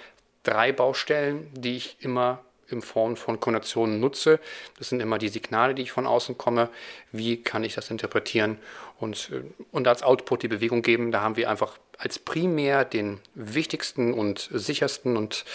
drei 0.43 0.71
Baustellen, 0.71 1.50
die 1.53 1.77
ich 1.77 1.97
immer 2.00 2.43
in 2.71 2.81
Form 2.81 3.17
von 3.17 3.39
Konnotationen 3.39 4.00
nutze. 4.00 4.39
Das 4.77 4.89
sind 4.89 5.01
immer 5.01 5.17
die 5.17 5.27
Signale, 5.27 5.75
die 5.75 5.83
ich 5.83 5.91
von 5.91 6.07
außen 6.07 6.38
komme. 6.38 6.69
Wie 7.11 7.41
kann 7.41 7.63
ich 7.63 7.75
das 7.75 7.91
interpretieren 7.91 8.57
und, 9.01 9.29
äh, 9.31 9.41
und 9.72 9.88
als 9.88 10.03
Output 10.03 10.43
die 10.43 10.48
Bewegung 10.48 10.81
geben? 10.81 11.12
Da 11.12 11.22
haben 11.22 11.36
wir 11.36 11.50
einfach 11.50 11.77
als 11.98 12.17
primär 12.20 12.86
den 12.86 13.20
wichtigsten 13.36 14.13
und 14.13 14.50
sichersten 14.51 15.17
und 15.17 15.46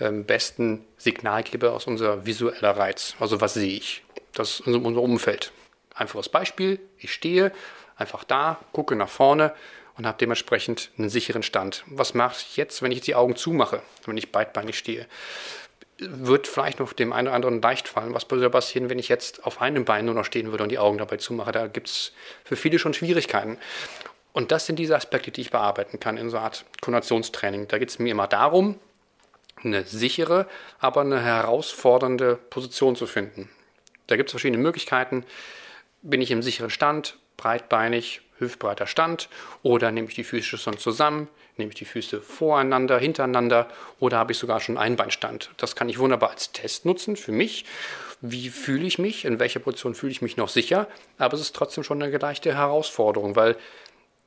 ähm, 0.00 0.24
besten 0.24 0.84
Signalgeber 0.96 1.72
aus 1.72 1.86
unser 1.86 2.24
visueller 2.24 2.76
Reiz. 2.76 3.14
Also 3.20 3.40
was 3.40 3.54
sehe 3.54 3.76
ich? 3.76 4.02
Das 4.32 4.60
ist 4.60 4.66
unser 4.66 5.02
Umfeld. 5.02 5.52
Einfaches 5.94 6.28
Beispiel. 6.28 6.80
Ich 6.98 7.12
stehe 7.12 7.52
einfach 7.96 8.24
da, 8.24 8.58
gucke 8.72 8.96
nach 8.96 9.08
vorne 9.08 9.52
und 9.96 10.06
habe 10.06 10.16
dementsprechend 10.18 10.90
einen 10.96 11.10
sicheren 11.10 11.42
Stand. 11.42 11.84
Was 11.86 12.14
mache 12.14 12.36
ich 12.38 12.56
jetzt, 12.56 12.80
wenn 12.80 12.92
ich 12.92 13.02
die 13.02 13.14
Augen 13.14 13.36
zumache, 13.36 13.82
wenn 14.06 14.16
ich 14.16 14.32
beidbeinig 14.32 14.78
stehe? 14.78 15.06
Wird 16.00 16.46
vielleicht 16.46 16.80
noch 16.80 16.92
dem 16.92 17.12
einen 17.12 17.28
oder 17.28 17.34
anderen 17.34 17.60
leicht 17.60 17.88
fallen. 17.88 18.14
Was 18.14 18.30
würde 18.30 18.50
passieren, 18.50 18.90
wenn 18.90 18.98
ich 18.98 19.08
jetzt 19.08 19.44
auf 19.44 19.60
einem 19.60 19.84
Bein 19.84 20.04
nur 20.04 20.14
noch 20.14 20.24
stehen 20.24 20.50
würde 20.50 20.64
und 20.64 20.70
die 20.70 20.78
Augen 20.78 20.98
dabei 20.98 21.16
zumache? 21.16 21.52
Da 21.52 21.66
gibt 21.66 21.88
es 21.88 22.12
für 22.44 22.56
viele 22.56 22.78
schon 22.78 22.94
Schwierigkeiten. 22.94 23.58
Und 24.32 24.52
das 24.52 24.66
sind 24.66 24.78
diese 24.78 24.96
Aspekte, 24.96 25.30
die 25.30 25.40
ich 25.40 25.50
bearbeiten 25.50 26.00
kann 26.00 26.16
in 26.16 26.30
so 26.30 26.36
einer 26.36 26.46
Art 26.46 26.64
Koordinationstraining. 26.80 27.68
Da 27.68 27.78
geht 27.78 27.90
es 27.90 27.98
mir 27.98 28.10
immer 28.10 28.26
darum, 28.26 28.78
eine 29.62 29.84
sichere, 29.84 30.46
aber 30.78 31.02
eine 31.02 31.20
herausfordernde 31.20 32.36
Position 32.48 32.96
zu 32.96 33.06
finden. 33.06 33.50
Da 34.06 34.16
gibt 34.16 34.28
es 34.28 34.32
verschiedene 34.32 34.62
Möglichkeiten. 34.62 35.24
Bin 36.02 36.22
ich 36.22 36.30
im 36.30 36.42
sicheren 36.42 36.70
Stand, 36.70 37.18
breitbeinig, 37.36 38.22
hüftbreiter 38.40 38.86
Stand 38.86 39.28
oder 39.62 39.92
nehme 39.92 40.08
ich 40.08 40.14
die 40.14 40.24
Füße 40.24 40.58
schon 40.58 40.78
zusammen, 40.78 41.28
nehme 41.56 41.70
ich 41.70 41.76
die 41.76 41.84
Füße 41.84 42.20
voreinander, 42.20 42.98
hintereinander 42.98 43.68
oder 43.98 44.18
habe 44.18 44.32
ich 44.32 44.38
sogar 44.38 44.60
schon 44.60 44.78
Einbeinstand. 44.78 45.50
Das 45.56 45.76
kann 45.76 45.88
ich 45.88 45.98
wunderbar 45.98 46.30
als 46.30 46.52
Test 46.52 46.86
nutzen 46.86 47.16
für 47.16 47.32
mich. 47.32 47.64
Wie 48.20 48.50
fühle 48.50 48.86
ich 48.86 48.98
mich? 48.98 49.24
In 49.24 49.38
welcher 49.38 49.60
Position 49.60 49.94
fühle 49.94 50.12
ich 50.12 50.22
mich 50.22 50.36
noch 50.36 50.48
sicher? 50.48 50.88
Aber 51.18 51.34
es 51.34 51.40
ist 51.40 51.56
trotzdem 51.56 51.84
schon 51.84 52.02
eine 52.02 52.16
leichte 52.16 52.54
Herausforderung, 52.54 53.36
weil 53.36 53.56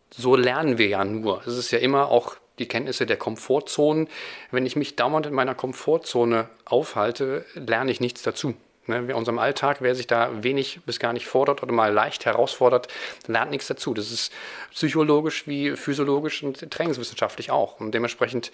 so 0.09 0.35
lernen 0.35 0.77
wir 0.77 0.87
ja 0.87 1.03
nur. 1.03 1.41
Es 1.45 1.57
ist 1.57 1.71
ja 1.71 1.79
immer 1.79 2.09
auch 2.09 2.35
die 2.59 2.67
Kenntnisse 2.67 3.05
der 3.05 3.17
Komfortzonen. 3.17 4.07
Wenn 4.51 4.65
ich 4.65 4.75
mich 4.75 4.95
dauernd 4.95 5.25
in 5.25 5.33
meiner 5.33 5.55
Komfortzone 5.55 6.49
aufhalte, 6.65 7.45
lerne 7.55 7.91
ich 7.91 7.99
nichts 7.99 8.21
dazu. 8.23 8.55
Ne, 8.85 8.97
in 8.97 9.13
unserem 9.13 9.39
Alltag, 9.39 9.77
wer 9.79 9.95
sich 9.95 10.07
da 10.07 10.43
wenig 10.43 10.81
bis 10.85 10.99
gar 10.99 11.13
nicht 11.13 11.25
fordert 11.25 11.63
oder 11.63 11.71
mal 11.71 11.93
leicht 11.93 12.25
herausfordert, 12.25 12.89
lernt 13.27 13.51
nichts 13.51 13.67
dazu. 13.67 13.93
Das 13.93 14.11
ist 14.11 14.33
psychologisch 14.71 15.47
wie 15.47 15.77
physiologisch 15.77 16.43
und 16.43 16.69
trainingswissenschaftlich 16.69 17.49
auch. 17.49 17.79
Und 17.79 17.93
dementsprechend 17.93 18.51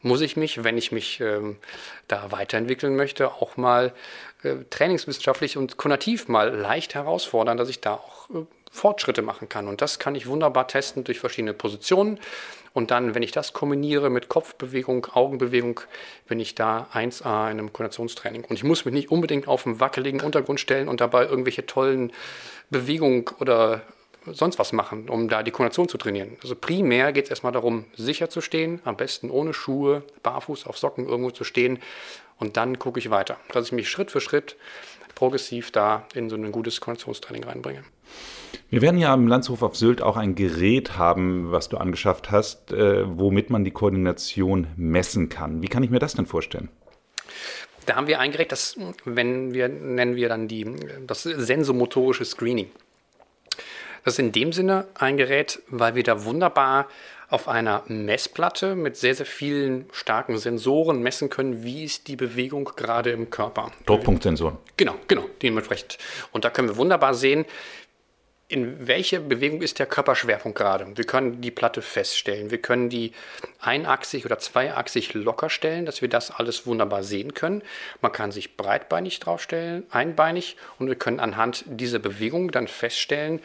muss 0.00 0.22
ich 0.22 0.36
mich, 0.36 0.64
wenn 0.64 0.78
ich 0.78 0.92
mich 0.92 1.20
ähm, 1.20 1.58
da 2.08 2.32
weiterentwickeln 2.32 2.96
möchte, 2.96 3.32
auch 3.32 3.58
mal 3.58 3.92
äh, 4.42 4.56
trainingswissenschaftlich 4.70 5.58
und 5.58 5.76
konativ 5.76 6.28
mal 6.28 6.54
leicht 6.54 6.94
herausfordern, 6.94 7.58
dass 7.58 7.68
ich 7.68 7.80
da 7.80 7.94
auch 7.94 8.30
äh, 8.30 8.46
Fortschritte 8.76 9.22
machen 9.22 9.48
kann. 9.48 9.66
Und 9.66 9.80
das 9.80 9.98
kann 9.98 10.14
ich 10.14 10.26
wunderbar 10.26 10.68
testen 10.68 11.02
durch 11.04 11.18
verschiedene 11.18 11.54
Positionen. 11.54 12.20
Und 12.74 12.90
dann, 12.90 13.14
wenn 13.14 13.22
ich 13.22 13.32
das 13.32 13.54
kombiniere 13.54 14.10
mit 14.10 14.28
Kopfbewegung, 14.28 15.06
Augenbewegung, 15.12 15.80
bin 16.28 16.38
ich 16.38 16.54
da 16.54 16.88
1A 16.92 17.50
in 17.50 17.58
einem 17.58 17.72
Koordinationstraining. 17.72 18.44
Und 18.44 18.54
ich 18.54 18.64
muss 18.64 18.84
mich 18.84 18.92
nicht 18.92 19.10
unbedingt 19.10 19.48
auf 19.48 19.66
einen 19.66 19.80
wackeligen 19.80 20.20
Untergrund 20.20 20.60
stellen 20.60 20.88
und 20.88 21.00
dabei 21.00 21.24
irgendwelche 21.24 21.64
tollen 21.64 22.12
Bewegungen 22.70 23.24
oder 23.40 23.82
sonst 24.26 24.58
was 24.58 24.72
machen, 24.72 25.08
um 25.08 25.28
da 25.28 25.42
die 25.42 25.50
Koordination 25.52 25.88
zu 25.88 25.98
trainieren. 25.98 26.36
Also 26.42 26.54
primär 26.54 27.12
geht 27.12 27.24
es 27.24 27.30
erstmal 27.30 27.52
darum, 27.52 27.86
sicher 27.96 28.28
zu 28.28 28.40
stehen, 28.40 28.80
am 28.84 28.96
besten 28.96 29.30
ohne 29.30 29.54
Schuhe, 29.54 30.02
barfuß 30.22 30.66
auf 30.66 30.76
Socken 30.78 31.08
irgendwo 31.08 31.30
zu 31.30 31.44
stehen. 31.44 31.78
Und 32.38 32.56
dann 32.56 32.78
gucke 32.78 32.98
ich 32.98 33.10
weiter, 33.10 33.38
dass 33.52 33.66
ich 33.66 33.72
mich 33.72 33.88
Schritt 33.88 34.10
für 34.10 34.20
Schritt 34.20 34.56
progressiv 35.14 35.70
da 35.70 36.06
in 36.14 36.28
so 36.28 36.36
ein 36.36 36.52
gutes 36.52 36.80
Koordinationstraining 36.80 37.44
reinbringe. 37.44 37.84
Wir 38.70 38.82
werden 38.82 38.98
ja 38.98 39.12
am 39.12 39.28
Landshof 39.28 39.62
auf 39.62 39.76
Sylt 39.76 40.02
auch 40.02 40.16
ein 40.16 40.34
Gerät 40.34 40.98
haben, 40.98 41.52
was 41.52 41.68
du 41.68 41.76
angeschafft 41.76 42.30
hast, 42.30 42.72
äh, 42.72 43.04
womit 43.06 43.50
man 43.50 43.64
die 43.64 43.70
Koordination 43.70 44.66
messen 44.76 45.28
kann. 45.28 45.62
Wie 45.62 45.68
kann 45.68 45.82
ich 45.82 45.90
mir 45.90 45.98
das 45.98 46.14
denn 46.14 46.26
vorstellen? 46.26 46.68
Da 47.86 47.94
haben 47.94 48.08
wir 48.08 48.18
ein 48.18 48.32
Gerät, 48.32 48.50
das 48.50 48.76
wenn 49.04 49.54
wir, 49.54 49.68
nennen 49.68 50.16
wir 50.16 50.28
dann 50.28 50.48
die, 50.48 50.66
das 51.06 51.22
sensomotorische 51.22 52.24
Screening. 52.24 52.68
Das 54.04 54.14
ist 54.14 54.18
in 54.18 54.32
dem 54.32 54.52
Sinne 54.52 54.86
ein 54.94 55.16
Gerät, 55.16 55.62
weil 55.68 55.94
wir 55.94 56.02
da 56.02 56.24
wunderbar 56.24 56.86
auf 57.28 57.48
einer 57.48 57.82
Messplatte 57.88 58.76
mit 58.76 58.96
sehr, 58.96 59.14
sehr 59.14 59.26
vielen 59.26 59.86
starken 59.90 60.38
Sensoren 60.38 61.02
messen 61.02 61.28
können, 61.28 61.64
wie 61.64 61.84
ist 61.84 62.06
die 62.06 62.14
Bewegung 62.14 62.70
gerade 62.76 63.10
im 63.10 63.30
Körper. 63.30 63.72
Druckpunktsensoren. 63.84 64.58
Genau, 64.76 64.94
genau, 65.08 65.24
dementsprechend. 65.42 65.98
Und 66.30 66.44
da 66.44 66.50
können 66.50 66.68
wir 66.68 66.76
wunderbar 66.76 67.14
sehen, 67.14 67.46
in 68.48 68.86
welcher 68.86 69.18
Bewegung 69.18 69.60
ist 69.60 69.80
der 69.80 69.86
Körperschwerpunkt 69.86 70.56
gerade. 70.56 70.86
Wir 70.96 71.04
können 71.04 71.40
die 71.40 71.50
Platte 71.50 71.82
feststellen. 71.82 72.50
Wir 72.50 72.58
können 72.58 72.88
die 72.88 73.12
einachsig 73.60 74.24
oder 74.24 74.38
zweiachsig 74.38 75.14
locker 75.14 75.50
stellen, 75.50 75.84
dass 75.84 76.00
wir 76.00 76.08
das 76.08 76.30
alles 76.30 76.66
wunderbar 76.66 77.02
sehen 77.02 77.34
können. 77.34 77.62
Man 78.02 78.12
kann 78.12 78.30
sich 78.30 78.56
breitbeinig 78.56 79.18
draufstellen, 79.18 79.84
einbeinig 79.90 80.56
und 80.78 80.86
wir 80.86 80.94
können 80.94 81.18
anhand 81.18 81.64
dieser 81.66 81.98
Bewegung 81.98 82.52
dann 82.52 82.68
feststellen, 82.68 83.40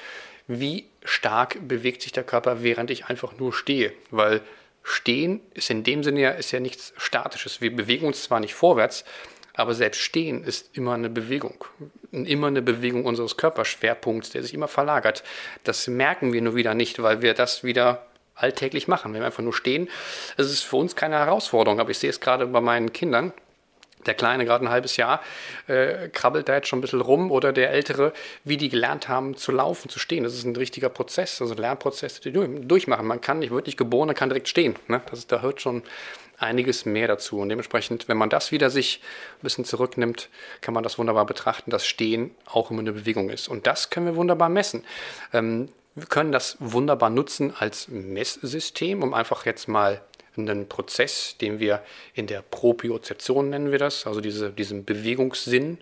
wie 0.47 0.85
stark 1.03 1.57
bewegt 1.67 2.03
sich 2.03 2.11
der 2.11 2.23
Körper, 2.23 2.61
während 2.61 2.91
ich 2.91 3.05
einfach 3.05 3.37
nur 3.37 3.53
stehe. 3.53 3.93
Weil 4.11 4.41
Stehen 4.83 5.41
ist 5.53 5.69
in 5.69 5.83
dem 5.83 6.03
Sinne 6.03 6.21
ja, 6.21 6.31
ist 6.31 6.51
ja 6.51 6.59
nichts 6.59 6.93
Statisches. 6.97 7.61
Wir 7.61 7.75
bewegen 7.75 8.05
uns 8.05 8.23
zwar 8.23 8.39
nicht 8.39 8.53
vorwärts, 8.53 9.03
aber 9.53 9.73
selbst 9.73 10.01
Stehen 10.01 10.43
ist 10.43 10.75
immer 10.77 10.93
eine 10.93 11.09
Bewegung. 11.09 11.65
Immer 12.11 12.47
eine 12.47 12.61
Bewegung 12.61 13.05
unseres 13.05 13.37
Körperschwerpunkts, 13.37 14.31
der 14.31 14.43
sich 14.43 14.53
immer 14.53 14.67
verlagert. 14.67 15.23
Das 15.63 15.87
merken 15.87 16.33
wir 16.33 16.41
nur 16.41 16.55
wieder 16.55 16.73
nicht, 16.73 17.01
weil 17.01 17.21
wir 17.21 17.33
das 17.33 17.63
wieder 17.63 18.05
alltäglich 18.35 18.87
machen. 18.87 19.13
Wenn 19.13 19.21
wir 19.21 19.27
einfach 19.27 19.43
nur 19.43 19.53
stehen, 19.53 19.89
es 20.37 20.51
ist 20.51 20.63
für 20.63 20.77
uns 20.77 20.95
keine 20.95 21.15
Herausforderung. 21.15 21.79
Aber 21.79 21.89
ich 21.89 21.99
sehe 21.99 22.09
es 22.09 22.19
gerade 22.19 22.47
bei 22.47 22.61
meinen 22.61 22.91
Kindern. 22.91 23.33
Der 24.05 24.15
Kleine, 24.15 24.45
gerade 24.45 24.65
ein 24.65 24.71
halbes 24.71 24.97
Jahr, 24.97 25.21
äh, 25.67 26.09
krabbelt 26.09 26.49
da 26.49 26.55
jetzt 26.55 26.67
schon 26.67 26.79
ein 26.79 26.81
bisschen 26.81 27.01
rum 27.01 27.31
oder 27.31 27.53
der 27.53 27.69
Ältere, 27.69 28.13
wie 28.43 28.57
die 28.57 28.69
gelernt 28.69 29.07
haben 29.07 29.37
zu 29.37 29.51
laufen, 29.51 29.89
zu 29.89 29.99
stehen. 29.99 30.23
Das 30.23 30.33
ist 30.33 30.43
ein 30.43 30.55
richtiger 30.55 30.89
Prozess, 30.89 31.39
also 31.39 31.53
ein 31.53 31.59
Lernprozess, 31.59 32.19
den 32.19 32.33
die 32.33 32.67
durchmachen. 32.67 33.05
Man 33.05 33.21
kann 33.21 33.39
nicht, 33.39 33.51
wird 33.51 33.67
nicht 33.67 33.77
geboren, 33.77 34.07
man 34.07 34.15
kann 34.15 34.29
direkt 34.29 34.49
stehen. 34.49 34.75
Ne? 34.87 35.01
Das 35.09 35.19
ist, 35.19 35.31
da 35.31 35.41
hört 35.41 35.61
schon 35.61 35.83
einiges 36.41 36.85
mehr 36.85 37.07
dazu. 37.07 37.39
Und 37.39 37.49
dementsprechend, 37.49 38.07
wenn 38.07 38.17
man 38.17 38.29
das 38.29 38.51
wieder 38.51 38.69
sich 38.69 39.01
ein 39.39 39.43
bisschen 39.43 39.65
zurücknimmt, 39.65 40.29
kann 40.61 40.73
man 40.73 40.83
das 40.83 40.97
wunderbar 40.97 41.25
betrachten, 41.25 41.71
dass 41.71 41.85
Stehen 41.85 42.31
auch 42.45 42.71
immer 42.71 42.81
eine 42.81 42.93
Bewegung 42.93 43.29
ist. 43.29 43.47
Und 43.47 43.67
das 43.67 43.89
können 43.89 44.05
wir 44.05 44.15
wunderbar 44.15 44.49
messen. 44.49 44.83
Ähm, 45.33 45.69
wir 45.95 46.07
können 46.07 46.31
das 46.31 46.57
wunderbar 46.59 47.09
nutzen 47.09 47.53
als 47.57 47.87
Messsystem, 47.89 49.03
um 49.03 49.13
einfach 49.13 49.45
jetzt 49.45 49.67
mal 49.67 50.01
einen 50.37 50.67
Prozess, 50.67 51.35
den 51.39 51.59
wir 51.59 51.83
in 52.13 52.27
der 52.27 52.41
Propriozeption 52.41 53.49
nennen 53.49 53.71
wir 53.71 53.79
das, 53.79 54.07
also 54.07 54.21
diese, 54.21 54.51
diesen 54.51 54.85
Bewegungssinn. 54.85 55.77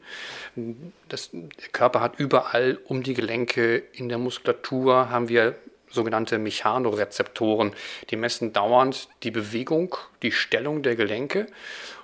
Das, 1.07 1.29
der 1.31 1.69
Körper 1.71 2.01
hat 2.01 2.19
überall 2.19 2.79
um 2.85 3.03
die 3.03 3.13
Gelenke 3.13 3.83
in 3.93 4.09
der 4.09 4.17
Muskulatur 4.17 5.11
haben 5.11 5.29
wir 5.29 5.55
sogenannte 5.91 6.37
Mechanorezeptoren. 6.37 7.73
Die 8.09 8.15
messen 8.15 8.53
dauernd 8.53 9.09
die 9.23 9.31
Bewegung, 9.31 9.95
die 10.21 10.31
Stellung 10.31 10.83
der 10.83 10.95
Gelenke. 10.95 11.47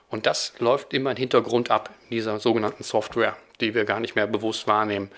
Und 0.09 0.25
das 0.25 0.53
läuft 0.59 0.93
immer 0.93 1.11
im 1.11 1.17
Hintergrund 1.17 1.71
ab, 1.71 1.89
dieser 2.09 2.39
sogenannten 2.39 2.83
Software, 2.83 3.35
die 3.59 3.73
wir 3.73 3.85
gar 3.85 3.99
nicht 3.99 4.15
mehr 4.15 4.27
bewusst 4.27 4.67
wahrnehmen. 4.67 5.09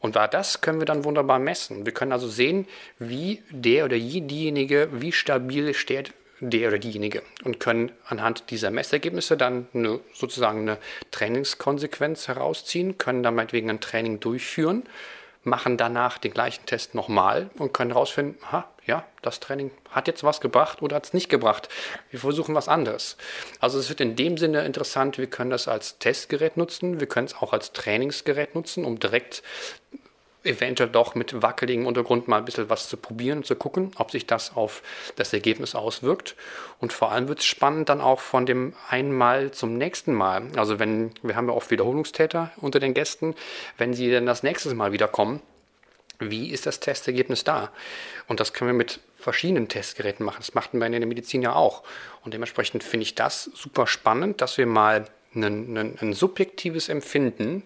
Und 0.00 0.16
da 0.16 0.28
das 0.28 0.60
können 0.60 0.80
wir 0.80 0.86
dann 0.86 1.04
wunderbar 1.04 1.38
messen. 1.38 1.86
Wir 1.86 1.94
können 1.94 2.12
also 2.12 2.28
sehen, 2.28 2.66
wie 2.98 3.42
der 3.50 3.86
oder 3.86 3.96
diejenige, 3.96 4.88
wie 4.92 5.12
stabil 5.12 5.72
steht 5.72 6.12
der 6.40 6.68
oder 6.68 6.78
diejenige 6.78 7.22
und 7.44 7.58
können 7.60 7.92
anhand 8.06 8.50
dieser 8.50 8.70
Messergebnisse 8.70 9.36
dann 9.36 9.68
eine, 9.72 10.00
sozusagen 10.12 10.60
eine 10.60 10.78
Trainingskonsequenz 11.10 12.28
herausziehen, 12.28 12.98
können 12.98 13.22
dann 13.22 13.34
meinetwegen 13.34 13.70
ein 13.70 13.80
Training 13.80 14.20
durchführen 14.20 14.82
machen 15.46 15.76
danach 15.76 16.18
den 16.18 16.32
gleichen 16.32 16.66
Test 16.66 16.94
nochmal 16.94 17.50
und 17.58 17.72
können 17.72 17.92
herausfinden, 17.92 18.38
ha, 18.50 18.68
ja, 18.86 19.04
das 19.22 19.40
Training 19.40 19.70
hat 19.90 20.08
jetzt 20.08 20.24
was 20.24 20.40
gebracht 20.40 20.82
oder 20.82 20.96
hat 20.96 21.06
es 21.06 21.14
nicht 21.14 21.28
gebracht. 21.28 21.68
Wir 22.10 22.20
versuchen 22.20 22.54
was 22.54 22.68
anderes. 22.68 23.16
Also 23.60 23.78
es 23.78 23.88
wird 23.88 24.00
in 24.00 24.16
dem 24.16 24.36
Sinne 24.36 24.64
interessant, 24.64 25.16
wir 25.16 25.26
können 25.26 25.50
das 25.50 25.68
als 25.68 25.98
Testgerät 25.98 26.56
nutzen, 26.56 27.00
wir 27.00 27.06
können 27.06 27.26
es 27.26 27.34
auch 27.34 27.52
als 27.52 27.72
Trainingsgerät 27.72 28.54
nutzen, 28.54 28.84
um 28.84 28.98
direkt 28.98 29.42
eventuell 30.44 30.90
doch 30.90 31.14
mit 31.14 31.42
wackeligem 31.42 31.86
Untergrund 31.86 32.28
mal 32.28 32.38
ein 32.38 32.44
bisschen 32.44 32.70
was 32.70 32.88
zu 32.88 32.96
probieren 32.96 33.44
zu 33.44 33.56
gucken, 33.56 33.92
ob 33.96 34.10
sich 34.10 34.26
das 34.26 34.56
auf 34.56 34.82
das 35.16 35.32
Ergebnis 35.32 35.74
auswirkt. 35.74 36.36
Und 36.80 36.92
vor 36.92 37.12
allem 37.12 37.28
wird 37.28 37.40
es 37.40 37.46
spannend 37.46 37.88
dann 37.88 38.00
auch 38.00 38.20
von 38.20 38.46
dem 38.46 38.74
einmal 38.88 39.50
zum 39.50 39.76
nächsten 39.76 40.12
Mal. 40.12 40.48
Also 40.56 40.78
wenn, 40.78 41.12
wir 41.22 41.36
haben 41.36 41.48
ja 41.48 41.54
oft 41.54 41.70
Wiederholungstäter 41.70 42.52
unter 42.56 42.80
den 42.80 42.94
Gästen, 42.94 43.34
wenn 43.78 43.94
sie 43.94 44.10
dann 44.10 44.26
das 44.26 44.42
nächste 44.42 44.74
Mal 44.74 44.92
wieder 44.92 45.08
kommen, 45.08 45.40
wie 46.20 46.50
ist 46.50 46.66
das 46.66 46.80
Testergebnis 46.80 47.44
da? 47.44 47.72
Und 48.28 48.40
das 48.40 48.52
können 48.52 48.70
wir 48.70 48.76
mit 48.76 49.00
verschiedenen 49.18 49.68
Testgeräten 49.68 50.24
machen. 50.24 50.38
Das 50.40 50.54
machten 50.54 50.78
wir 50.78 50.86
in 50.86 50.92
der 50.92 51.06
Medizin 51.06 51.42
ja 51.42 51.54
auch. 51.54 51.82
Und 52.24 52.34
dementsprechend 52.34 52.84
finde 52.84 53.04
ich 53.04 53.14
das 53.14 53.44
super 53.54 53.86
spannend, 53.86 54.40
dass 54.40 54.58
wir 54.58 54.66
mal 54.66 55.06
ein, 55.34 55.42
ein, 55.76 55.98
ein 56.00 56.12
subjektives 56.12 56.88
Empfinden 56.88 57.64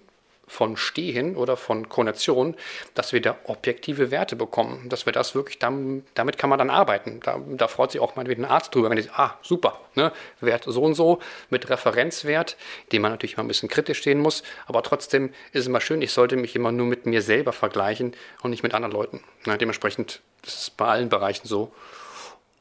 von 0.48 0.76
Stehen 0.76 1.36
oder 1.36 1.56
von 1.56 1.88
Konation, 1.88 2.56
dass 2.94 3.12
wir 3.12 3.20
da 3.20 3.36
objektive 3.44 4.10
Werte 4.10 4.36
bekommen, 4.36 4.88
dass 4.88 5.06
wir 5.06 5.12
das 5.12 5.34
wirklich, 5.34 5.58
dann, 5.58 6.04
damit 6.14 6.38
kann 6.38 6.50
man 6.50 6.58
dann 6.58 6.70
arbeiten. 6.70 7.20
Da, 7.22 7.40
da 7.46 7.68
freut 7.68 7.92
sich 7.92 8.00
auch 8.00 8.16
mal 8.16 8.28
ein 8.28 8.44
Arzt 8.44 8.74
drüber, 8.74 8.90
wenn 8.90 8.98
er 8.98 9.04
sagt, 9.04 9.18
ah, 9.18 9.38
super, 9.42 9.80
ne, 9.94 10.12
Wert 10.40 10.64
so 10.66 10.82
und 10.82 10.94
so 10.94 11.20
mit 11.50 11.68
Referenzwert, 11.70 12.56
den 12.92 13.02
man 13.02 13.12
natürlich 13.12 13.34
immer 13.34 13.44
ein 13.44 13.48
bisschen 13.48 13.68
kritisch 13.68 14.02
sehen 14.02 14.18
muss, 14.18 14.42
aber 14.66 14.82
trotzdem 14.82 15.30
ist 15.52 15.60
es 15.60 15.66
immer 15.66 15.80
schön, 15.80 16.02
ich 16.02 16.12
sollte 16.12 16.36
mich 16.36 16.56
immer 16.56 16.72
nur 16.72 16.86
mit 16.86 17.06
mir 17.06 17.22
selber 17.22 17.52
vergleichen 17.52 18.14
und 18.42 18.50
nicht 18.50 18.62
mit 18.62 18.74
anderen 18.74 18.92
Leuten. 18.92 19.20
Ne, 19.46 19.58
dementsprechend 19.58 20.20
ist 20.44 20.62
es 20.62 20.70
bei 20.70 20.86
allen 20.86 21.08
Bereichen 21.08 21.46
so. 21.46 21.72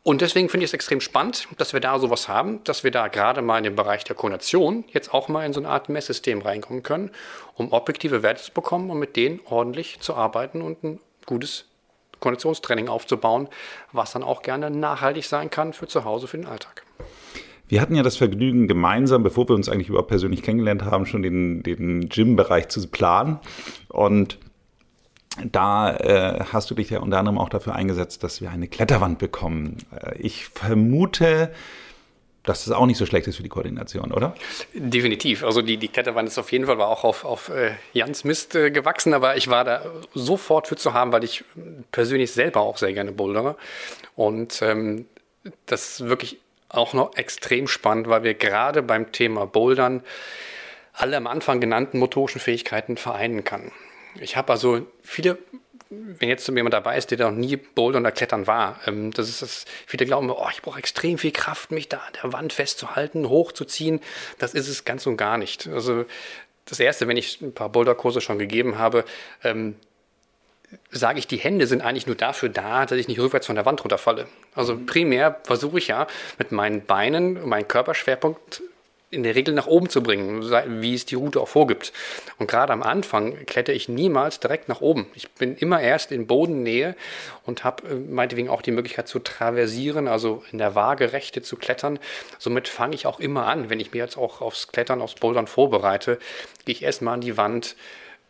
Und 0.08 0.22
deswegen 0.22 0.48
finde 0.48 0.64
ich 0.64 0.70
es 0.70 0.74
extrem 0.74 1.02
spannend, 1.02 1.50
dass 1.58 1.74
wir 1.74 1.82
da 1.82 2.00
sowas 2.00 2.30
haben, 2.30 2.64
dass 2.64 2.86
wir 2.86 2.92
da 2.92 3.10
gerade 3.10 3.42
mal 3.42 3.58
in 3.58 3.66
den 3.66 3.76
Bereich 3.76 4.06
der 4.06 4.16
Konation 4.16 4.86
jetzt 4.94 5.14
auch 5.14 5.28
mal 5.28 5.46
in 5.46 5.52
so 5.52 5.60
eine 5.60 5.68
Art 5.68 5.90
Messsystem 5.90 6.42
reinkommen 6.42 6.82
können, 6.82 7.12
um 7.56 7.74
objektive 7.74 8.24
Werte 8.24 8.42
zu 8.42 8.54
bekommen 8.54 8.90
und 8.90 9.00
mit 9.00 9.18
denen 9.18 9.42
ordentlich 9.44 10.00
zu 10.00 10.16
arbeiten 10.16 10.62
und 10.62 10.82
ein 10.82 11.02
gutes 11.26 11.66
Konditionstraining 12.22 12.88
aufzubauen, 12.88 13.50
was 13.92 14.14
dann 14.14 14.24
auch 14.24 14.44
gerne 14.44 14.72
nachhaltig 14.72 15.26
sein 15.26 15.50
kann 15.50 15.74
für 15.74 15.88
zu 15.88 16.06
Hause, 16.06 16.28
für 16.28 16.38
den 16.38 16.46
Alltag. 16.46 16.84
Wir 17.68 17.82
hatten 17.82 17.94
ja 17.94 18.02
das 18.02 18.16
Vergnügen, 18.16 18.70
gemeinsam, 18.70 19.24
bevor 19.24 19.50
wir 19.50 19.56
uns 19.56 19.68
eigentlich 19.68 19.90
überhaupt 19.90 20.08
persönlich 20.08 20.42
kennengelernt 20.42 20.86
haben, 20.86 21.06
schon 21.06 21.22
den, 21.22 21.64
den 21.64 22.08
Gym-Bereich 22.08 22.70
zu 22.70 22.88
planen. 22.88 23.42
Und 23.90 24.40
da 25.44 25.96
äh, 25.96 26.44
hast 26.52 26.70
du 26.70 26.76
dich 26.76 26.90
ja 26.90 27.00
unter 27.00 27.20
anderem 27.20 27.38
auch 27.38 27.50
dafür 27.50 27.76
eingesetzt, 27.76 28.24
dass 28.24 28.42
wir 28.42 28.52
eine 28.52 28.68
Kletterwand 28.68 29.20
bekommen. 29.20 29.78
Äh, 29.92 30.18
ich 30.18 30.46
vermute, 30.46 31.52
dass 32.44 32.64
das 32.64 32.74
auch 32.74 32.86
nicht 32.86 32.98
so 32.98 33.06
schlecht 33.06 33.28
ist 33.28 33.36
für 33.36 33.44
die 33.44 33.50
Koordination, 33.50 34.12
oder? 34.12 34.34
Definitiv. 34.74 35.44
Also 35.44 35.62
die, 35.62 35.78
die 35.78 35.90
Kletterwand 35.90 36.28
ist 36.30 36.38
auf 36.38 36.52
jeden 36.52 36.66
Fall 36.66 36.78
war 36.78 36.88
auch 36.88 37.04
auf, 37.04 37.26
auf 37.26 37.50
äh, 37.50 37.72
Jans 37.94 38.24
Mist 38.24 38.56
äh, 38.56 38.72
gewachsen, 38.72 39.14
aber 39.14 39.36
ich 39.36 39.50
war 39.50 39.66
da 39.66 39.86
sofort 40.14 40.68
für 40.68 40.78
zu 40.78 40.94
haben, 40.94 41.12
weil 41.12 41.24
ich 41.24 41.44
persönlich 41.92 42.32
selber 42.32 42.62
auch 42.62 42.78
sehr 42.78 42.94
gerne 42.94 43.12
bouldere. 43.12 43.58
Und 44.16 44.62
ähm, 44.62 45.06
das 45.66 46.00
ist 46.00 46.08
wirklich 46.08 46.40
auch 46.70 46.94
noch 46.94 47.16
extrem 47.16 47.68
spannend, 47.68 48.08
weil 48.08 48.24
wir 48.24 48.34
gerade 48.34 48.82
beim 48.82 49.12
Thema 49.12 49.46
Bouldern 49.46 50.04
alle 50.94 51.18
am 51.18 51.28
Anfang 51.28 51.60
genannten 51.60 52.00
motorischen 52.00 52.42
Fähigkeiten 52.42 52.98
vereinen 52.98 53.44
kann. 53.44 53.72
Ich 54.20 54.38
habe 54.38 54.52
also 54.52 54.86
viele, 55.04 55.38
wenn 55.90 56.30
jetzt 56.30 56.48
jemand 56.48 56.74
dabei 56.74 56.98
ist, 56.98 57.12
der 57.12 57.20
noch 57.20 57.32
nie 57.32 57.56
Bouldern 57.56 58.04
oder 58.04 58.12
Klettern 58.12 58.48
war, 58.48 58.80
ähm, 58.86 59.12
das 59.12 59.30
ist 59.30 59.42
das, 59.42 59.66
viele 59.86 60.06
glauben, 60.06 60.30
oh, 60.30 60.48
ich 60.52 60.62
brauche 60.62 60.80
extrem 60.80 61.18
viel 61.18 61.32
Kraft, 61.32 61.72
mich 61.72 61.90
da 61.90 61.98
an 61.98 62.14
der 62.22 62.34
Wand 62.34 62.54
festzuhalten, 62.54 63.30
hochzuziehen. 63.30 64.02
Das 64.38 64.54
ist 64.54 64.68
es 64.68 64.86
ganz 64.86 65.06
und 65.06 65.18
gar 65.18 65.38
nicht. 65.38 65.68
Also 65.68 66.06
das 66.66 66.80
Erste, 66.80 67.08
wenn 67.08 67.18
ich 67.18 67.42
ein 67.42 67.54
paar 67.54 67.70
Boulderkurse 67.70 68.22
schon 68.22 68.40
gegeben 68.40 68.78
habe, 68.78 69.06
ähm, 69.44 69.76
sage 70.92 71.20
ich, 71.20 71.28
die 71.28 71.38
Hände 71.38 71.66
sind 71.68 71.82
eigentlich 71.82 72.08
nur 72.08 72.16
dafür 72.16 72.50
da, 72.50 72.86
dass 72.86 72.98
ich 72.98 73.08
nicht 73.08 73.20
rückwärts 73.20 73.48
von 73.48 73.56
der 73.56 73.66
Wand 73.66 73.84
runterfalle. 73.84 74.28
Also 74.54 74.78
primär 74.86 75.40
versuche 75.44 75.78
ich 75.78 75.88
ja 75.88 76.08
mit 76.38 76.52
meinen 76.52 76.86
Beinen, 76.86 77.48
meinen 77.48 77.68
Körperschwerpunkt 77.68 78.62
in 79.10 79.24
der 79.24 79.36
Regel 79.36 79.54
nach 79.54 79.68
oben 79.68 79.90
zu 79.90 80.04
bringen, 80.04 80.44
wie 80.82 80.94
es 80.94 81.06
die 81.06 81.16
Route 81.16 81.40
auch 81.40 81.48
vorgibt. 81.48 81.94
Und 82.40 82.50
gerade 82.50 82.74
am 82.74 82.84
Anfang 82.84 83.46
klettere 83.46 83.76
ich 83.76 83.88
niemals 83.88 84.42
direkt 84.42 84.68
nach 84.68 84.82
oben. 84.82 85.08
Ich 85.16 85.32
bin 85.32 85.56
immer 85.56 85.80
erst 85.80 86.12
in 86.12 86.28
Bodennähe 86.28 86.96
und 87.46 87.64
habe 87.64 87.88
äh, 87.88 87.96
meinetwegen 87.96 88.50
auch 88.50 88.62
die 88.62 88.72
Möglichkeit 88.72 89.08
zu 89.08 89.20
traversieren, 89.20 90.10
also 90.10 90.44
in 90.52 90.58
der 90.58 90.76
Waagerechte 90.76 91.42
zu 91.42 91.56
klettern. 91.56 92.00
Somit 92.38 92.68
fange 92.68 92.96
ich 92.96 93.06
auch 93.06 93.22
immer 93.22 93.48
an, 93.48 93.70
wenn 93.70 93.80
ich 93.80 93.94
mir 93.94 94.00
jetzt 94.00 94.18
auch 94.18 94.42
aufs 94.42 94.68
Klettern, 94.68 95.02
aufs 95.02 95.16
Bouldern 95.16 95.48
vorbereite, 95.48 96.20
gehe 96.66 96.76
ich 96.76 96.84
erstmal 96.84 97.14
an 97.14 97.22
die 97.22 97.38
Wand, 97.38 97.78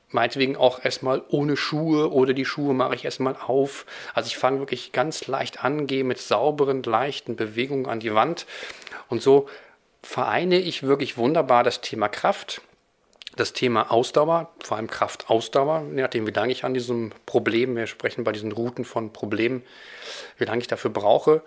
meinetwegen 0.09 0.55
auch 0.55 0.85
erstmal 0.85 1.23
ohne 1.29 1.57
Schuhe 1.57 2.11
oder 2.11 2.33
die 2.33 2.45
Schuhe 2.45 2.75
mache 2.75 2.93
ich 2.93 3.03
erstmal 3.03 3.35
auf. 3.35 3.87
Also 4.13 4.27
ich 4.27 4.37
fange 4.37 4.59
wirklich 4.59 4.91
ganz 4.91 5.25
leicht 5.25 5.63
an, 5.63 5.87
gehe 5.87 6.03
mit 6.03 6.19
sauberen, 6.19 6.83
leichten 6.83 7.35
Bewegungen 7.35 7.87
an 7.87 7.99
die 7.99 8.13
Wand 8.13 8.45
und 9.09 9.23
so 9.23 9.49
vereine 10.07 10.57
ich 10.57 10.83
wirklich 10.83 11.17
wunderbar 11.17 11.65
das 11.65 11.81
Thema 11.81 12.07
Kraft, 12.07 12.61
das 13.35 13.51
Thema 13.51 13.91
Ausdauer, 13.91 14.53
vor 14.63 14.77
allem 14.77 14.87
Kraftausdauer, 14.87 15.83
je 15.93 16.01
nachdem, 16.01 16.25
wie 16.25 16.31
lange 16.31 16.53
ich 16.53 16.63
an 16.63 16.73
diesem 16.73 17.11
Problem, 17.25 17.75
wir 17.75 17.87
sprechen 17.87 18.23
bei 18.23 18.31
diesen 18.31 18.53
Routen 18.53 18.85
von 18.85 19.11
Problemen, 19.11 19.63
wie 20.37 20.45
lange 20.45 20.61
ich 20.61 20.67
dafür 20.67 20.91
brauche. 20.91 21.43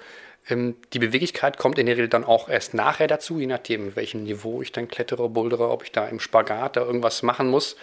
Ähm, 0.46 0.76
die 0.92 0.98
Beweglichkeit 0.98 1.56
kommt 1.56 1.78
in 1.78 1.86
der 1.86 1.96
Regel 1.96 2.08
dann 2.08 2.22
auch 2.22 2.50
erst 2.50 2.74
nachher 2.74 3.06
dazu, 3.06 3.40
je 3.40 3.46
nachdem, 3.46 3.96
welchem 3.96 4.24
Niveau 4.24 4.60
ich 4.60 4.72
dann 4.72 4.88
klettere, 4.88 5.30
bouldere, 5.30 5.70
ob 5.70 5.82
ich 5.82 5.90
da 5.90 6.06
im 6.06 6.20
Spagat 6.20 6.76
da 6.76 6.82
irgendwas 6.82 7.22
machen 7.22 7.48
muss. 7.48 7.76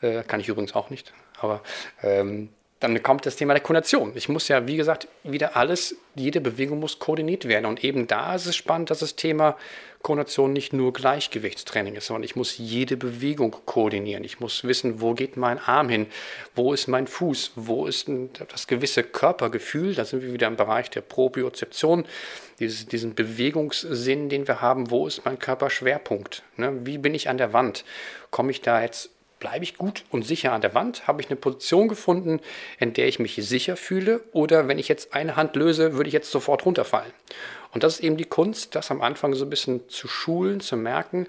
Äh, 0.00 0.22
kann 0.22 0.40
ich 0.40 0.48
übrigens 0.48 0.74
auch 0.74 0.88
nicht. 0.88 1.12
Aber 1.38 1.60
ähm, 2.02 2.48
dann 2.80 3.02
kommt 3.02 3.24
das 3.24 3.36
Thema 3.36 3.54
der 3.54 3.62
Koordination. 3.62 4.12
Ich 4.14 4.28
muss 4.28 4.48
ja, 4.48 4.66
wie 4.66 4.76
gesagt, 4.76 5.08
wieder 5.22 5.56
alles, 5.56 5.96
jede 6.14 6.40
Bewegung 6.40 6.80
muss 6.80 6.98
koordiniert 6.98 7.48
werden. 7.48 7.66
Und 7.66 7.82
eben 7.82 8.06
da 8.06 8.34
ist 8.34 8.46
es 8.46 8.56
spannend, 8.56 8.90
dass 8.90 8.98
das 8.98 9.16
Thema 9.16 9.56
Koordination 10.02 10.52
nicht 10.52 10.74
nur 10.74 10.92
Gleichgewichtstraining 10.92 11.94
ist, 11.94 12.06
sondern 12.06 12.24
ich 12.24 12.36
muss 12.36 12.58
jede 12.58 12.98
Bewegung 12.98 13.56
koordinieren. 13.64 14.22
Ich 14.22 14.38
muss 14.38 14.64
wissen, 14.64 15.00
wo 15.00 15.14
geht 15.14 15.38
mein 15.38 15.58
Arm 15.58 15.88
hin, 15.88 16.06
wo 16.54 16.74
ist 16.74 16.88
mein 16.88 17.06
Fuß, 17.06 17.52
wo 17.56 17.86
ist 17.86 18.10
das 18.52 18.66
gewisse 18.66 19.02
Körpergefühl. 19.02 19.94
Da 19.94 20.04
sind 20.04 20.22
wir 20.22 20.32
wieder 20.32 20.48
im 20.48 20.56
Bereich 20.56 20.90
der 20.90 21.00
Propriozeption, 21.00 22.04
dieses, 22.58 22.86
diesen 22.86 23.14
Bewegungssinn, 23.14 24.28
den 24.28 24.46
wir 24.46 24.60
haben. 24.60 24.90
Wo 24.90 25.06
ist 25.06 25.24
mein 25.24 25.38
Körperschwerpunkt? 25.38 26.42
Ne? 26.58 26.84
Wie 26.84 26.98
bin 26.98 27.14
ich 27.14 27.30
an 27.30 27.38
der 27.38 27.54
Wand? 27.54 27.84
Komme 28.30 28.50
ich 28.50 28.60
da 28.60 28.82
jetzt 28.82 29.08
Bleibe 29.44 29.62
ich 29.62 29.76
gut 29.76 30.04
und 30.10 30.26
sicher 30.26 30.52
an 30.52 30.62
der 30.62 30.72
Wand? 30.72 31.06
Habe 31.06 31.20
ich 31.20 31.28
eine 31.28 31.36
Position 31.36 31.86
gefunden, 31.86 32.40
in 32.78 32.94
der 32.94 33.08
ich 33.08 33.18
mich 33.18 33.34
sicher 33.34 33.76
fühle? 33.76 34.22
Oder 34.32 34.68
wenn 34.68 34.78
ich 34.78 34.88
jetzt 34.88 35.12
eine 35.12 35.36
Hand 35.36 35.54
löse, 35.54 35.92
würde 35.98 36.08
ich 36.08 36.14
jetzt 36.14 36.30
sofort 36.30 36.64
runterfallen? 36.64 37.12
Und 37.74 37.82
das 37.84 37.96
ist 37.96 38.04
eben 38.04 38.16
die 38.16 38.24
Kunst, 38.24 38.74
das 38.74 38.90
am 38.90 39.02
Anfang 39.02 39.34
so 39.34 39.44
ein 39.44 39.50
bisschen 39.50 39.86
zu 39.90 40.08
schulen, 40.08 40.60
zu 40.60 40.78
merken, 40.78 41.26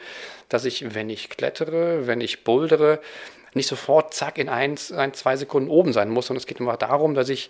dass 0.48 0.64
ich, 0.64 0.96
wenn 0.96 1.10
ich 1.10 1.28
klettere, 1.28 2.08
wenn 2.08 2.22
ich 2.22 2.46
bouldere, 2.46 3.02
nicht 3.54 3.68
sofort 3.68 4.14
zack 4.14 4.38
in 4.38 4.48
ein, 4.48 4.78
ein 4.96 5.14
zwei 5.14 5.36
Sekunden 5.36 5.70
oben 5.70 5.92
sein 5.92 6.10
muss, 6.10 6.28
sondern 6.28 6.40
es 6.40 6.48
geht 6.48 6.62
immer 6.62 6.78
darum, 6.78 7.16
dass 7.16 7.28
ich 7.28 7.50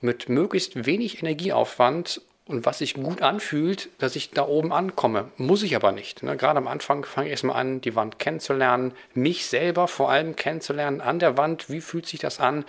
mit 0.00 0.28
möglichst 0.28 0.86
wenig 0.86 1.22
Energieaufwand 1.22 2.20
und 2.50 2.66
was 2.66 2.78
sich 2.78 2.94
gut 2.94 3.22
anfühlt, 3.22 3.88
dass 3.98 4.16
ich 4.16 4.32
da 4.32 4.46
oben 4.46 4.72
ankomme. 4.72 5.30
Muss 5.36 5.62
ich 5.62 5.76
aber 5.76 5.92
nicht. 5.92 6.22
Ne? 6.24 6.36
Gerade 6.36 6.58
am 6.58 6.66
Anfang 6.66 7.04
fange 7.04 7.28
ich 7.28 7.30
erstmal 7.30 7.56
an, 7.56 7.80
die 7.80 7.94
Wand 7.94 8.18
kennenzulernen, 8.18 8.92
mich 9.14 9.46
selber 9.46 9.86
vor 9.86 10.10
allem 10.10 10.34
kennenzulernen 10.34 11.00
an 11.00 11.20
der 11.20 11.36
Wand. 11.36 11.70
Wie 11.70 11.80
fühlt 11.80 12.06
sich 12.06 12.18
das 12.18 12.40
an? 12.40 12.64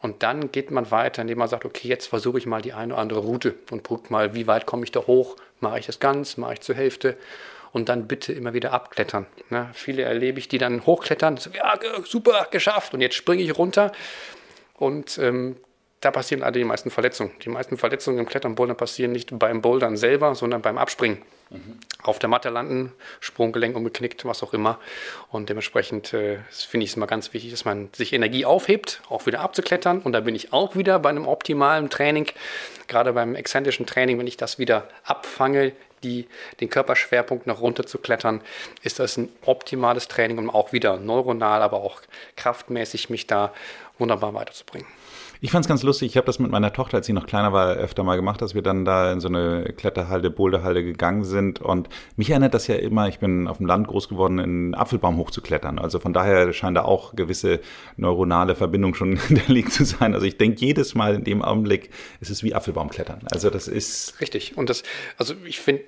Und 0.00 0.22
dann 0.22 0.52
geht 0.52 0.70
man 0.70 0.92
weiter, 0.92 1.22
indem 1.22 1.38
man 1.38 1.48
sagt, 1.48 1.64
okay, 1.64 1.88
jetzt 1.88 2.06
versuche 2.06 2.38
ich 2.38 2.46
mal 2.46 2.62
die 2.62 2.72
eine 2.72 2.94
oder 2.94 3.02
andere 3.02 3.18
Route 3.18 3.56
und 3.72 3.82
gucke 3.82 4.12
mal, 4.12 4.34
wie 4.34 4.46
weit 4.46 4.66
komme 4.66 4.84
ich 4.84 4.92
da 4.92 5.00
hoch? 5.00 5.34
Mache 5.58 5.80
ich 5.80 5.86
das 5.86 5.98
ganz? 5.98 6.36
Mache 6.36 6.54
ich 6.54 6.60
zur 6.60 6.76
Hälfte? 6.76 7.16
Und 7.72 7.88
dann 7.88 8.06
bitte 8.06 8.32
immer 8.32 8.54
wieder 8.54 8.72
abklettern. 8.72 9.26
Ne? 9.50 9.68
Viele 9.72 10.02
erlebe 10.02 10.38
ich, 10.38 10.46
die 10.46 10.58
dann 10.58 10.86
hochklettern, 10.86 11.36
so, 11.36 11.50
ja, 11.50 11.76
super, 12.04 12.46
geschafft. 12.52 12.94
Und 12.94 13.00
jetzt 13.00 13.16
springe 13.16 13.42
ich 13.42 13.58
runter. 13.58 13.90
Und 14.74 15.18
ähm, 15.18 15.56
da 16.00 16.10
passieren 16.12 16.42
alle 16.42 16.52
die 16.52 16.64
meisten 16.64 16.90
Verletzungen. 16.90 17.32
Die 17.44 17.48
meisten 17.48 17.76
Verletzungen 17.76 18.18
im 18.18 18.26
Klettern 18.26 18.54
Bouldern 18.54 18.76
passieren 18.76 19.12
nicht 19.12 19.36
beim 19.36 19.60
Bouldern 19.60 19.96
selber, 19.96 20.34
sondern 20.34 20.62
beim 20.62 20.78
Abspringen. 20.78 21.22
Mhm. 21.50 21.78
Auf 22.02 22.18
der 22.18 22.28
Matte 22.28 22.50
landen, 22.50 22.92
Sprunggelenk 23.20 23.74
umgeknickt, 23.74 24.24
was 24.24 24.42
auch 24.42 24.52
immer. 24.52 24.78
Und 25.30 25.48
dementsprechend 25.48 26.12
äh, 26.12 26.38
finde 26.50 26.84
ich 26.84 26.90
es 26.90 26.96
immer 26.96 27.08
ganz 27.08 27.32
wichtig, 27.32 27.50
dass 27.50 27.64
man 27.64 27.88
sich 27.92 28.12
Energie 28.12 28.44
aufhebt, 28.44 29.02
auch 29.08 29.26
wieder 29.26 29.40
abzuklettern. 29.40 30.00
Und 30.00 30.12
da 30.12 30.20
bin 30.20 30.36
ich 30.36 30.52
auch 30.52 30.76
wieder 30.76 30.98
bei 31.00 31.08
einem 31.08 31.26
optimalen 31.26 31.90
Training, 31.90 32.26
gerade 32.86 33.12
beim 33.12 33.34
exzentrischen 33.34 33.86
Training, 33.86 34.18
wenn 34.18 34.26
ich 34.26 34.36
das 34.36 34.58
wieder 34.58 34.88
abfange, 35.04 35.72
die, 36.04 36.28
den 36.60 36.70
Körperschwerpunkt 36.70 37.48
nach 37.48 37.60
runter 37.60 37.84
zu 37.84 37.98
klettern, 37.98 38.40
ist 38.82 39.00
das 39.00 39.16
ein 39.16 39.30
optimales 39.44 40.06
Training, 40.06 40.38
um 40.38 40.48
auch 40.48 40.72
wieder 40.72 40.96
neuronal, 40.96 41.60
aber 41.60 41.78
auch 41.78 42.00
kraftmäßig 42.36 43.10
mich 43.10 43.26
da 43.26 43.52
wunderbar 43.98 44.32
weiterzubringen. 44.32 44.86
Ich 45.40 45.50
fand 45.50 45.64
es 45.64 45.68
ganz 45.68 45.82
lustig. 45.82 46.10
Ich 46.10 46.16
habe 46.16 46.26
das 46.26 46.38
mit 46.38 46.50
meiner 46.50 46.72
Tochter, 46.72 46.96
als 46.96 47.06
sie 47.06 47.12
noch 47.12 47.26
kleiner 47.26 47.52
war, 47.52 47.74
öfter 47.74 48.02
mal 48.02 48.16
gemacht, 48.16 48.42
dass 48.42 48.54
wir 48.54 48.62
dann 48.62 48.84
da 48.84 49.12
in 49.12 49.20
so 49.20 49.28
eine 49.28 49.72
Kletterhalde, 49.76 50.30
Boulderhalde 50.30 50.82
gegangen 50.82 51.24
sind. 51.24 51.60
Und 51.60 51.88
mich 52.16 52.30
erinnert 52.30 52.54
das 52.54 52.66
ja 52.66 52.76
immer, 52.76 53.08
ich 53.08 53.20
bin 53.20 53.46
auf 53.46 53.58
dem 53.58 53.66
Land 53.66 53.86
groß 53.88 54.08
geworden, 54.08 54.38
in 54.38 54.44
einen 54.44 54.74
Apfelbaum 54.74 55.16
hochzuklettern. 55.16 55.78
Also 55.78 56.00
von 56.00 56.12
daher 56.12 56.52
scheint 56.52 56.76
da 56.76 56.82
auch 56.82 57.14
gewisse 57.14 57.60
neuronale 57.96 58.54
Verbindung 58.54 58.94
schon 58.94 59.16
hinterlegt 59.28 59.72
zu 59.72 59.84
sein. 59.84 60.14
Also 60.14 60.26
ich 60.26 60.38
denke 60.38 60.60
jedes 60.60 60.94
Mal 60.94 61.14
in 61.14 61.24
dem 61.24 61.42
Augenblick, 61.42 61.90
es 62.20 62.30
ist 62.30 62.42
wie 62.42 62.54
Apfelbaumklettern. 62.54 63.20
Also 63.30 63.50
das 63.50 63.68
ist. 63.68 64.20
Richtig. 64.20 64.56
Und 64.56 64.70
das, 64.70 64.82
also 65.16 65.34
ich 65.44 65.60
finde, 65.60 65.82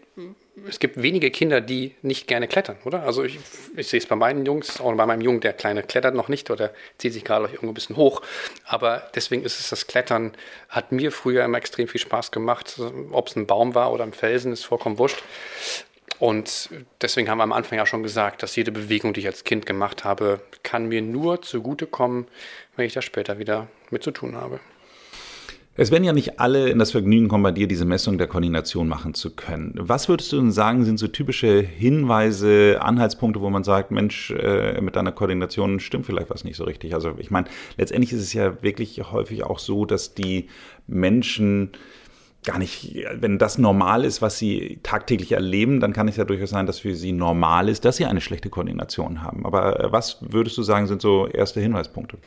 es 0.68 0.78
gibt 0.78 1.00
wenige 1.02 1.30
Kinder, 1.30 1.60
die 1.60 1.94
nicht 2.02 2.26
gerne 2.26 2.48
klettern, 2.48 2.76
oder? 2.84 3.02
Also 3.02 3.24
ich, 3.24 3.38
ich 3.76 3.88
sehe 3.88 3.98
es 3.98 4.06
bei 4.06 4.16
meinen 4.16 4.44
Jungs, 4.44 4.80
auch 4.80 4.94
bei 4.94 5.06
meinem 5.06 5.20
Jungen, 5.20 5.40
der 5.40 5.52
Kleine 5.52 5.82
klettert 5.82 6.14
noch 6.14 6.28
nicht 6.28 6.50
oder 6.50 6.72
zieht 6.98 7.12
sich 7.12 7.24
gerade 7.24 7.46
irgendwo 7.46 7.68
ein 7.68 7.74
bisschen 7.74 7.96
hoch. 7.96 8.22
Aber 8.64 9.02
deswegen 9.14 9.42
ist 9.42 9.60
es 9.60 9.70
das 9.70 9.86
Klettern, 9.86 10.32
hat 10.68 10.92
mir 10.92 11.12
früher 11.12 11.44
immer 11.44 11.58
extrem 11.58 11.88
viel 11.88 12.00
Spaß 12.00 12.30
gemacht. 12.30 12.80
Ob 13.12 13.28
es 13.28 13.36
ein 13.36 13.46
Baum 13.46 13.74
war 13.74 13.92
oder 13.92 14.04
ein 14.04 14.12
Felsen, 14.12 14.52
ist 14.52 14.64
vollkommen 14.64 14.98
wurscht. 14.98 15.22
Und 16.18 16.68
deswegen 17.00 17.30
haben 17.30 17.38
wir 17.38 17.44
am 17.44 17.52
Anfang 17.52 17.78
ja 17.78 17.86
schon 17.86 18.02
gesagt, 18.02 18.42
dass 18.42 18.54
jede 18.54 18.72
Bewegung, 18.72 19.14
die 19.14 19.20
ich 19.20 19.26
als 19.26 19.44
Kind 19.44 19.64
gemacht 19.64 20.04
habe, 20.04 20.40
kann 20.62 20.86
mir 20.86 21.00
nur 21.00 21.40
zugutekommen, 21.40 22.26
wenn 22.76 22.84
ich 22.84 22.92
da 22.92 23.00
später 23.00 23.38
wieder 23.38 23.68
mit 23.90 24.02
zu 24.02 24.10
tun 24.10 24.36
habe. 24.36 24.60
Es 25.80 25.90
werden 25.90 26.04
ja 26.04 26.12
nicht 26.12 26.38
alle 26.38 26.68
in 26.68 26.78
das 26.78 26.90
Vergnügen 26.90 27.28
kommen, 27.28 27.42
bei 27.42 27.52
dir 27.52 27.66
diese 27.66 27.86
Messung 27.86 28.18
der 28.18 28.26
Koordination 28.26 28.86
machen 28.86 29.14
zu 29.14 29.34
können. 29.34 29.72
Was 29.76 30.10
würdest 30.10 30.30
du 30.30 30.36
denn 30.36 30.52
sagen, 30.52 30.84
sind 30.84 30.98
so 30.98 31.08
typische 31.08 31.62
Hinweise, 31.62 32.76
Anhaltspunkte, 32.82 33.40
wo 33.40 33.48
man 33.48 33.64
sagt, 33.64 33.90
Mensch, 33.90 34.30
äh, 34.30 34.78
mit 34.82 34.94
deiner 34.94 35.10
Koordination 35.10 35.80
stimmt 35.80 36.04
vielleicht 36.04 36.28
was 36.28 36.44
nicht 36.44 36.56
so 36.56 36.64
richtig? 36.64 36.92
Also 36.92 37.14
ich 37.16 37.30
meine, 37.30 37.46
letztendlich 37.78 38.12
ist 38.12 38.20
es 38.20 38.34
ja 38.34 38.62
wirklich 38.62 39.10
häufig 39.10 39.42
auch 39.44 39.58
so, 39.58 39.86
dass 39.86 40.12
die 40.12 40.50
Menschen 40.86 41.70
gar 42.44 42.58
nicht, 42.58 43.06
wenn 43.14 43.38
das 43.38 43.56
normal 43.56 44.04
ist, 44.04 44.20
was 44.20 44.36
sie 44.36 44.80
tagtäglich 44.82 45.32
erleben, 45.32 45.80
dann 45.80 45.94
kann 45.94 46.08
es 46.08 46.16
ja 46.16 46.26
durchaus 46.26 46.50
sein, 46.50 46.66
dass 46.66 46.80
für 46.80 46.94
sie 46.94 47.12
normal 47.12 47.70
ist, 47.70 47.86
dass 47.86 47.96
sie 47.96 48.04
eine 48.04 48.20
schlechte 48.20 48.50
Koordination 48.50 49.22
haben. 49.22 49.46
Aber 49.46 49.80
äh, 49.80 49.90
was 49.90 50.18
würdest 50.20 50.58
du 50.58 50.62
sagen, 50.62 50.88
sind 50.88 51.00
so 51.00 51.26
erste 51.26 51.62
Hinweispunkte? 51.62 52.18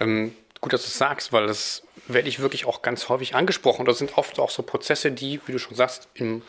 Ähm, 0.00 0.32
gut, 0.60 0.72
dass 0.72 0.82
du 0.82 0.88
es 0.88 0.98
sagst, 0.98 1.32
weil 1.32 1.46
das 1.46 1.85
werde 2.08 2.28
ich 2.28 2.40
wirklich 2.40 2.66
auch 2.66 2.82
ganz 2.82 3.08
häufig 3.08 3.34
angesprochen. 3.34 3.86
Das 3.86 3.98
sind 3.98 4.16
oft 4.18 4.38
auch 4.38 4.50
so 4.50 4.62
Prozesse, 4.62 5.12
die, 5.12 5.40
wie 5.46 5.52
du 5.52 5.58
schon 5.58 5.76
sagst, 5.76 6.08
im 6.14 6.42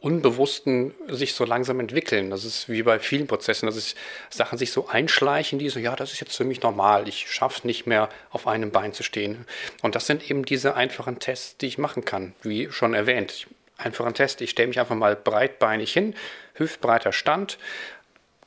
Unbewussten 0.00 0.94
sich 1.08 1.34
so 1.34 1.44
langsam 1.44 1.80
entwickeln. 1.80 2.30
Das 2.30 2.44
ist 2.44 2.68
wie 2.68 2.82
bei 2.82 2.98
vielen 2.98 3.26
Prozessen, 3.26 3.66
dass 3.66 3.94
Sachen 4.30 4.58
sich 4.58 4.70
so 4.70 4.88
einschleichen, 4.88 5.58
die 5.58 5.68
so, 5.70 5.80
ja, 5.80 5.96
das 5.96 6.12
ist 6.12 6.20
jetzt 6.20 6.36
für 6.36 6.44
mich 6.44 6.62
normal. 6.62 7.08
Ich 7.08 7.30
schaffe 7.30 7.58
es 7.58 7.64
nicht 7.64 7.86
mehr, 7.86 8.10
auf 8.30 8.46
einem 8.46 8.70
Bein 8.70 8.92
zu 8.92 9.02
stehen. 9.02 9.46
Und 9.82 9.94
das 9.94 10.06
sind 10.06 10.30
eben 10.30 10.44
diese 10.44 10.76
einfachen 10.76 11.18
Tests, 11.18 11.56
die 11.56 11.66
ich 11.66 11.78
machen 11.78 12.04
kann, 12.04 12.34
wie 12.42 12.70
schon 12.70 12.94
erwähnt. 12.94 13.46
Einfachen 13.78 14.14
Test, 14.14 14.40
ich 14.40 14.50
stelle 14.50 14.68
mich 14.68 14.80
einfach 14.80 14.94
mal 14.94 15.16
breitbeinig 15.16 15.92
hin, 15.92 16.14
hüftbreiter 16.54 17.12
Stand, 17.12 17.58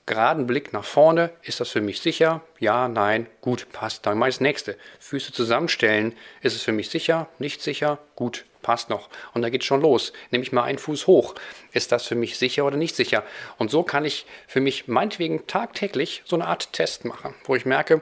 geraden 0.10 0.48
Blick 0.48 0.74
nach 0.74 0.84
vorne. 0.84 1.30
Ist 1.43 1.62
das 1.62 1.69
für 1.69 1.80
mich 1.80 2.02
sicher? 2.02 2.41
Ja, 2.60 2.89
nein, 2.89 3.28
gut, 3.39 3.67
passt. 3.72 4.06
Dann 4.06 4.17
mal 4.17 4.26
das 4.26 4.41
nächste. 4.41 4.76
Füße 5.00 5.32
zusammenstellen. 5.32 6.13
Ist 6.41 6.56
es 6.56 6.63
für 6.63 6.74
mich 6.74 6.89
sicher? 6.89 7.30
Nicht 7.38 7.62
sicher? 7.62 8.00
Gut, 8.15 8.43
passt 8.62 8.89
noch. 8.89 9.08
Und 9.34 9.43
da 9.43 9.50
geht 9.50 9.63
schon 9.63 9.82
los. 9.82 10.12
Nehme 10.32 10.43
ich 10.43 10.52
mal 10.52 10.63
einen 10.63 10.80
Fuß 10.80 11.08
hoch. 11.08 11.36
Ist 11.72 11.91
das 11.91 12.06
für 12.08 12.15
mich 12.15 12.38
sicher 12.38 12.65
oder 12.65 12.76
nicht 12.76 12.95
sicher? 12.95 13.24
Und 13.58 13.72
so 13.72 13.84
kann 13.84 14.04
ich 14.04 14.26
für 14.48 14.60
mich 14.60 14.88
meinetwegen 14.88 15.45
tagtäglich 15.48 16.24
so 16.26 16.36
eine 16.36 16.48
Art 16.48 16.74
Test 16.74 17.06
machen, 17.06 17.36
wo 17.45 17.56
ich 17.56 17.65
merke, 17.65 18.02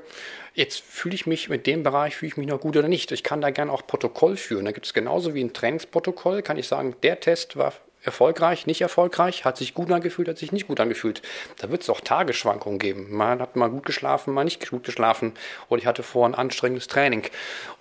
jetzt 0.53 0.81
fühle 0.81 1.13
ich 1.13 1.27
mich 1.27 1.49
mit 1.49 1.67
dem 1.67 1.83
Bereich, 1.83 2.15
fühle 2.15 2.29
ich 2.29 2.37
mich 2.37 2.47
noch 2.47 2.61
gut 2.61 2.77
oder 2.77 2.87
nicht. 2.87 3.11
Ich 3.11 3.23
kann 3.23 3.41
da 3.41 3.51
gerne 3.51 3.71
auch 3.71 3.85
Protokoll 3.85 4.37
führen. 4.37 4.65
Da 4.65 4.71
gibt 4.71 4.85
es 4.85 4.93
genauso 4.93 5.35
wie 5.35 5.43
ein 5.43 5.53
Trainingsprotokoll, 5.53 6.41
kann 6.41 6.57
ich 6.57 6.67
sagen, 6.67 6.95
der 7.03 7.19
Test 7.19 7.57
war 7.57 7.73
erfolgreich, 8.07 8.65
nicht 8.65 8.81
erfolgreich, 8.81 9.45
hat 9.45 9.57
sich 9.57 9.73
gut 9.73 9.91
angefühlt, 9.91 10.27
hat 10.27 10.37
sich 10.37 10.51
nicht 10.51 10.67
gut 10.67 10.79
angefühlt. 10.79 11.21
Da 11.59 11.69
wird 11.69 11.83
es 11.83 11.89
auch 11.89 12.01
Tagesschwankungen 12.01 12.79
geben. 12.79 13.15
Man 13.15 13.39
hat 13.39 13.55
mal 13.55 13.69
gut 13.69 13.85
geschlafen, 13.85 14.33
mal 14.33 14.43
nicht 14.43 14.69
gut 14.69 14.83
geschlafen 14.83 15.33
oder 15.69 15.79
ich 15.79 15.85
hatte 15.85 16.01
vor 16.01 16.25
ein 16.25 16.33
anstrengendes 16.33 16.87
Training. 16.87 17.23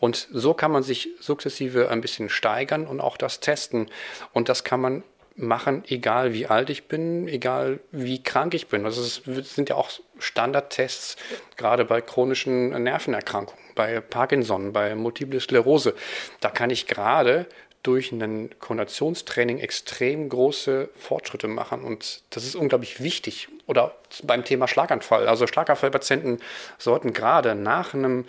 Und 0.01 0.29
so 0.31 0.53
kann 0.53 0.73
man 0.73 0.83
sich 0.83 1.09
sukzessive 1.21 1.89
ein 1.89 2.03
bisschen 2.03 2.29
steigern 2.29 2.87
und 2.87 3.01
auch 3.01 3.17
das 3.17 3.41
testen. 3.41 3.89
Und 4.33 4.49
das 4.49 4.65
kann 4.65 4.81
man 4.81 5.03
machen, 5.37 5.85
egal 5.89 6.33
wie 6.33 6.47
alt 6.47 6.71
ich 6.71 6.89
bin, 6.89 7.29
egal 7.29 7.81
wie 7.93 8.23
krank 8.23 8.55
ich 8.55 8.69
bin. 8.69 8.85
Also 8.85 9.03
es 9.03 9.55
sind 9.55 9.69
ja 9.69 9.77
auch 9.77 9.91
Standardtests, 10.19 11.17
gerade 11.57 11.85
bei 11.85 12.01
chronischen 12.01 12.71
Nervenerkrankungen, 12.83 13.63
bei 13.75 14.01
Parkinson, 14.01 14.73
bei 14.73 14.95
Multiple 14.95 15.41
Sklerose. 15.41 15.95
Da 16.41 16.51
kann 16.51 16.71
ich 16.71 16.87
gerade 16.87 17.47
durch 17.87 18.11
ein 18.11 18.51
Koordinationstraining 18.59 19.59
extrem 19.59 20.29
große 20.29 20.89
Fortschritte 20.97 21.47
machen. 21.47 21.83
Und 21.83 22.23
das 22.31 22.45
ist 22.45 22.57
unglaublich 22.57 23.01
wichtig. 23.01 23.49
Oder 23.67 23.95
beim 24.25 24.45
Thema 24.45 24.67
Schlaganfall. 24.67 25.29
Also 25.29 25.47
Schlaganfallpatienten 25.47 26.41
sollten 26.79 27.13
gerade 27.13 27.55
nach 27.55 27.95
einem 27.95 28.25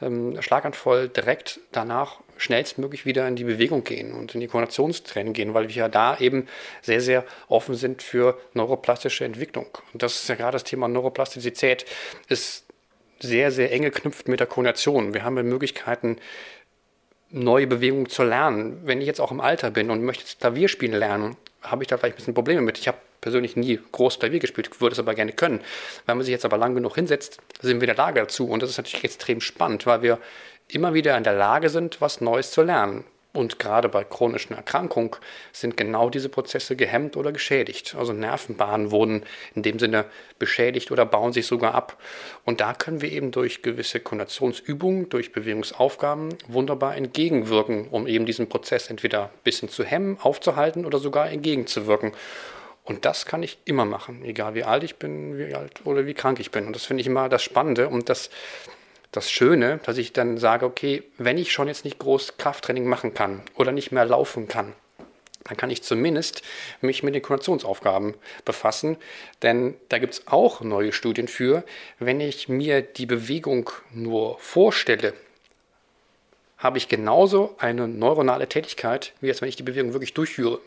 ähm, 0.00 0.40
Schlaganfall 0.40 1.08
direkt 1.08 1.60
danach 1.72 2.20
schnellstmöglich 2.38 3.04
wieder 3.04 3.28
in 3.28 3.36
die 3.36 3.44
Bewegung 3.44 3.84
gehen 3.84 4.12
und 4.12 4.34
in 4.34 4.40
die 4.40 4.48
Koordinationstraining 4.48 5.34
gehen, 5.34 5.54
weil 5.54 5.68
wir 5.68 5.76
ja 5.76 5.88
da 5.88 6.16
eben 6.18 6.48
sehr, 6.80 7.00
sehr 7.00 7.24
offen 7.48 7.74
sind 7.74 8.02
für 8.02 8.38
neuroplastische 8.54 9.24
Entwicklung. 9.24 9.66
Und 9.92 10.02
das 10.02 10.16
ist 10.16 10.28
ja 10.28 10.34
gerade 10.34 10.52
das 10.52 10.64
Thema 10.64 10.88
Neuroplastizität, 10.88 11.84
ist 12.28 12.64
sehr, 13.20 13.52
sehr 13.52 13.70
eng 13.72 13.82
geknüpft 13.82 14.26
mit 14.26 14.40
der 14.40 14.46
Koordination. 14.46 15.14
Wir 15.14 15.22
haben 15.22 15.34
Möglichkeiten, 15.34 16.16
neue 17.32 17.66
Bewegungen 17.66 18.08
zu 18.08 18.22
lernen. 18.22 18.80
Wenn 18.84 19.00
ich 19.00 19.06
jetzt 19.06 19.20
auch 19.20 19.32
im 19.32 19.40
Alter 19.40 19.70
bin 19.70 19.90
und 19.90 20.04
möchte 20.04 20.24
jetzt 20.24 20.40
Klavier 20.40 20.68
spielen 20.68 20.94
lernen, 20.94 21.36
habe 21.62 21.82
ich 21.82 21.88
da 21.88 21.96
vielleicht 21.96 22.14
ein 22.14 22.18
bisschen 22.18 22.34
Probleme 22.34 22.60
mit. 22.60 22.78
Ich 22.78 22.88
habe 22.88 22.98
persönlich 23.20 23.56
nie 23.56 23.80
groß 23.92 24.18
Klavier 24.18 24.40
gespielt, 24.40 24.80
würde 24.80 24.92
es 24.92 24.98
aber 24.98 25.14
gerne 25.14 25.32
können. 25.32 25.60
Wenn 26.06 26.16
man 26.16 26.24
sich 26.24 26.32
jetzt 26.32 26.44
aber 26.44 26.58
lang 26.58 26.74
genug 26.74 26.94
hinsetzt, 26.94 27.38
sind 27.60 27.80
wir 27.80 27.88
in 27.88 27.94
der 27.94 28.04
Lage 28.04 28.20
dazu. 28.20 28.48
Und 28.48 28.62
das 28.62 28.70
ist 28.70 28.76
natürlich 28.76 29.04
extrem 29.04 29.40
spannend, 29.40 29.86
weil 29.86 30.02
wir 30.02 30.18
immer 30.68 30.94
wieder 30.94 31.16
in 31.16 31.24
der 31.24 31.34
Lage 31.34 31.68
sind, 31.68 32.00
was 32.00 32.20
Neues 32.20 32.50
zu 32.50 32.62
lernen. 32.62 33.04
Und 33.34 33.58
gerade 33.58 33.88
bei 33.88 34.04
chronischen 34.04 34.54
Erkrankungen 34.54 35.12
sind 35.52 35.78
genau 35.78 36.10
diese 36.10 36.28
Prozesse 36.28 36.76
gehemmt 36.76 37.16
oder 37.16 37.32
geschädigt. 37.32 37.94
Also 37.98 38.12
Nervenbahnen 38.12 38.90
wurden 38.90 39.24
in 39.54 39.62
dem 39.62 39.78
Sinne 39.78 40.04
beschädigt 40.38 40.90
oder 40.90 41.06
bauen 41.06 41.32
sich 41.32 41.46
sogar 41.46 41.74
ab. 41.74 41.96
Und 42.44 42.60
da 42.60 42.74
können 42.74 43.00
wir 43.00 43.10
eben 43.10 43.30
durch 43.30 43.62
gewisse 43.62 44.00
Konationsübungen, 44.00 45.08
durch 45.08 45.32
Bewegungsaufgaben 45.32 46.34
wunderbar 46.46 46.94
entgegenwirken, 46.94 47.88
um 47.88 48.06
eben 48.06 48.26
diesen 48.26 48.50
Prozess 48.50 48.90
entweder 48.90 49.24
ein 49.24 49.40
bisschen 49.44 49.70
zu 49.70 49.82
hemmen, 49.82 50.18
aufzuhalten 50.20 50.84
oder 50.84 50.98
sogar 50.98 51.30
entgegenzuwirken. 51.30 52.12
Und 52.84 53.04
das 53.06 53.24
kann 53.24 53.42
ich 53.42 53.58
immer 53.64 53.84
machen, 53.86 54.24
egal 54.24 54.54
wie 54.54 54.64
alt 54.64 54.82
ich 54.82 54.96
bin, 54.96 55.38
wie 55.38 55.54
alt 55.54 55.86
oder 55.86 56.04
wie 56.04 56.14
krank 56.14 56.38
ich 56.40 56.50
bin. 56.50 56.66
Und 56.66 56.74
das 56.74 56.84
finde 56.84 57.00
ich 57.00 57.06
immer 57.06 57.28
das 57.28 57.42
Spannende 57.42 57.88
und 57.88 58.08
das 58.08 58.28
das 59.12 59.30
Schöne, 59.30 59.78
dass 59.84 59.98
ich 59.98 60.12
dann 60.12 60.38
sage, 60.38 60.66
okay, 60.66 61.04
wenn 61.18 61.38
ich 61.38 61.52
schon 61.52 61.68
jetzt 61.68 61.84
nicht 61.84 61.98
groß 61.98 62.38
Krafttraining 62.38 62.86
machen 62.86 63.14
kann 63.14 63.42
oder 63.54 63.70
nicht 63.70 63.92
mehr 63.92 64.06
laufen 64.06 64.48
kann, 64.48 64.72
dann 65.44 65.56
kann 65.56 65.70
ich 65.70 65.82
zumindest 65.82 66.42
mich 66.80 67.02
mit 67.02 67.14
den 67.14 67.22
Koordinationsaufgaben 67.22 68.14
befassen. 68.44 68.96
Denn 69.42 69.74
da 69.88 69.98
gibt 69.98 70.14
es 70.14 70.26
auch 70.28 70.60
neue 70.60 70.92
Studien 70.92 71.28
für. 71.28 71.64
Wenn 71.98 72.20
ich 72.20 72.48
mir 72.48 72.80
die 72.80 73.06
Bewegung 73.06 73.70
nur 73.92 74.38
vorstelle, 74.38 75.14
habe 76.62 76.78
ich 76.78 76.88
genauso 76.88 77.54
eine 77.58 77.88
neuronale 77.88 78.48
Tätigkeit, 78.48 79.12
wie 79.20 79.28
als 79.28 79.42
wenn 79.42 79.48
ich 79.48 79.56
die 79.56 79.64
Bewegung 79.64 79.92
wirklich 79.92 80.14
durchführe. 80.14 80.60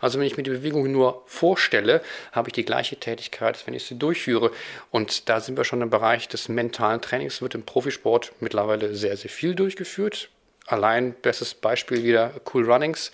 Also 0.00 0.18
wenn 0.18 0.26
ich 0.26 0.36
mir 0.36 0.44
die 0.44 0.50
Bewegung 0.50 0.90
nur 0.92 1.22
vorstelle, 1.26 2.02
habe 2.30 2.48
ich 2.48 2.52
die 2.52 2.64
gleiche 2.64 2.96
Tätigkeit, 2.96 3.56
als 3.56 3.66
wenn 3.66 3.74
ich 3.74 3.84
sie 3.84 3.98
durchführe. 3.98 4.52
Und 4.92 5.28
da 5.28 5.40
sind 5.40 5.56
wir 5.56 5.64
schon 5.64 5.82
im 5.82 5.90
Bereich 5.90 6.28
des 6.28 6.48
mentalen 6.48 7.00
Trainings, 7.00 7.42
wird 7.42 7.56
im 7.56 7.64
Profisport 7.64 8.32
mittlerweile 8.38 8.94
sehr, 8.94 9.16
sehr 9.16 9.30
viel 9.30 9.56
durchgeführt. 9.56 10.28
Allein 10.66 11.14
bestes 11.14 11.54
Beispiel 11.54 12.04
wieder 12.04 12.32
Cool 12.52 12.70
Runnings, 12.70 13.10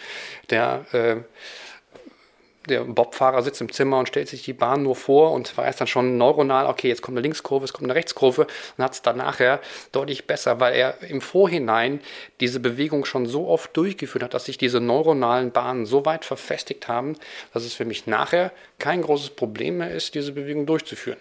der 0.50 0.84
äh, 0.92 1.16
der 2.68 2.84
Bobfahrer 2.84 3.42
sitzt 3.42 3.60
im 3.60 3.72
Zimmer 3.72 3.98
und 3.98 4.08
stellt 4.08 4.28
sich 4.28 4.42
die 4.42 4.52
Bahn 4.52 4.82
nur 4.82 4.96
vor 4.96 5.32
und 5.32 5.56
weiß 5.56 5.76
dann 5.76 5.86
schon 5.86 6.18
neuronal, 6.18 6.66
okay, 6.66 6.88
jetzt 6.88 7.02
kommt 7.02 7.16
eine 7.16 7.22
Linkskurve, 7.22 7.64
es 7.64 7.72
kommt 7.72 7.84
eine 7.84 7.94
Rechtskurve 7.94 8.46
und 8.76 8.84
hat 8.84 8.92
es 8.92 9.02
dann 9.02 9.16
nachher 9.16 9.60
deutlich 9.92 10.26
besser, 10.26 10.60
weil 10.60 10.74
er 10.74 11.02
im 11.02 11.20
Vorhinein 11.20 12.00
diese 12.40 12.60
Bewegung 12.60 13.04
schon 13.04 13.26
so 13.26 13.48
oft 13.48 13.76
durchgeführt 13.76 14.24
hat, 14.24 14.34
dass 14.34 14.44
sich 14.46 14.58
diese 14.58 14.80
neuronalen 14.80 15.50
Bahnen 15.50 15.86
so 15.86 16.04
weit 16.04 16.24
verfestigt 16.24 16.88
haben, 16.88 17.16
dass 17.52 17.64
es 17.64 17.74
für 17.74 17.84
mich 17.84 18.06
nachher 18.06 18.52
kein 18.78 19.02
großes 19.02 19.30
Problem 19.30 19.78
mehr 19.78 19.90
ist, 19.90 20.14
diese 20.14 20.32
Bewegung 20.32 20.66
durchzuführen. 20.66 21.18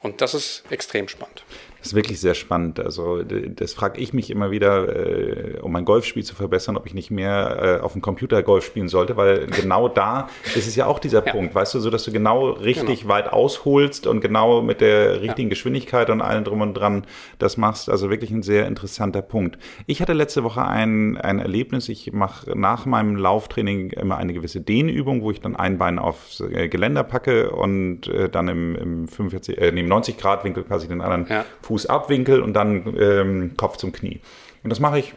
Und 0.00 0.20
das 0.20 0.34
ist 0.34 0.64
extrem 0.70 1.08
spannend. 1.08 1.42
Das 1.84 1.92
ist 1.92 1.96
wirklich 1.96 2.18
sehr 2.18 2.32
spannend. 2.32 2.80
Also 2.80 3.22
das 3.22 3.74
frage 3.74 4.00
ich 4.00 4.14
mich 4.14 4.30
immer 4.30 4.50
wieder, 4.50 4.88
äh, 4.88 5.58
um 5.60 5.70
mein 5.70 5.84
Golfspiel 5.84 6.24
zu 6.24 6.34
verbessern, 6.34 6.78
ob 6.78 6.86
ich 6.86 6.94
nicht 6.94 7.10
mehr 7.10 7.78
äh, 7.78 7.84
auf 7.84 7.92
dem 7.92 8.00
Computer 8.00 8.42
Golf 8.42 8.64
spielen 8.64 8.88
sollte, 8.88 9.18
weil 9.18 9.48
genau 9.48 9.90
da 9.90 10.28
ist 10.54 10.66
es 10.66 10.76
ja 10.76 10.86
auch 10.86 10.98
dieser 10.98 11.26
ja. 11.26 11.30
Punkt, 11.30 11.54
weißt 11.54 11.74
du, 11.74 11.80
so 11.80 11.90
dass 11.90 12.04
du 12.04 12.10
genau 12.10 12.52
richtig 12.52 13.00
genau. 13.00 13.12
weit 13.12 13.30
ausholst 13.30 14.06
und 14.06 14.22
genau 14.22 14.62
mit 14.62 14.80
der 14.80 15.20
richtigen 15.20 15.48
ja. 15.48 15.50
Geschwindigkeit 15.50 16.08
und 16.08 16.22
allem 16.22 16.44
drum 16.44 16.62
und 16.62 16.72
dran 16.72 17.04
das 17.38 17.58
machst. 17.58 17.90
Also 17.90 18.08
wirklich 18.08 18.30
ein 18.30 18.42
sehr 18.42 18.66
interessanter 18.66 19.20
Punkt. 19.20 19.58
Ich 19.84 20.00
hatte 20.00 20.14
letzte 20.14 20.42
Woche 20.42 20.64
ein, 20.64 21.18
ein 21.18 21.38
Erlebnis. 21.38 21.90
Ich 21.90 22.14
mache 22.14 22.58
nach 22.58 22.86
meinem 22.86 23.14
Lauftraining 23.14 23.90
immer 23.90 24.16
eine 24.16 24.32
gewisse 24.32 24.62
Dehnübung, 24.62 25.20
wo 25.20 25.30
ich 25.30 25.42
dann 25.42 25.54
ein 25.54 25.76
Bein 25.76 25.98
aufs 25.98 26.40
äh, 26.40 26.68
Geländer 26.68 27.04
packe 27.04 27.50
und 27.50 28.08
äh, 28.08 28.30
dann 28.30 28.48
im, 28.48 28.74
im 28.74 29.06
45, 29.06 29.58
äh, 29.58 29.68
im 29.68 29.86
90 29.86 30.16
Grad 30.16 30.44
Winkel 30.44 30.64
quasi 30.64 30.88
den 30.88 31.02
anderen 31.02 31.26
ja. 31.28 31.44
Fuß 31.60 31.73
Fuß 31.74 31.86
abwinkel 31.86 32.40
und 32.40 32.54
dann 32.54 32.94
ähm, 32.98 33.56
Kopf 33.56 33.76
zum 33.76 33.92
Knie. 33.92 34.20
Und 34.62 34.70
das 34.70 34.78
mache 34.80 35.00
ich 35.00 35.14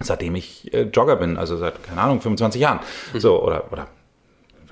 seitdem 0.00 0.36
ich 0.36 0.72
äh, 0.72 0.82
Jogger 0.82 1.16
bin, 1.16 1.36
also 1.36 1.56
seit, 1.56 1.82
keine 1.82 2.00
Ahnung, 2.00 2.20
25 2.20 2.60
Jahren. 2.60 2.80
Mhm. 3.12 3.20
So, 3.20 3.42
oder, 3.42 3.72
oder 3.72 3.88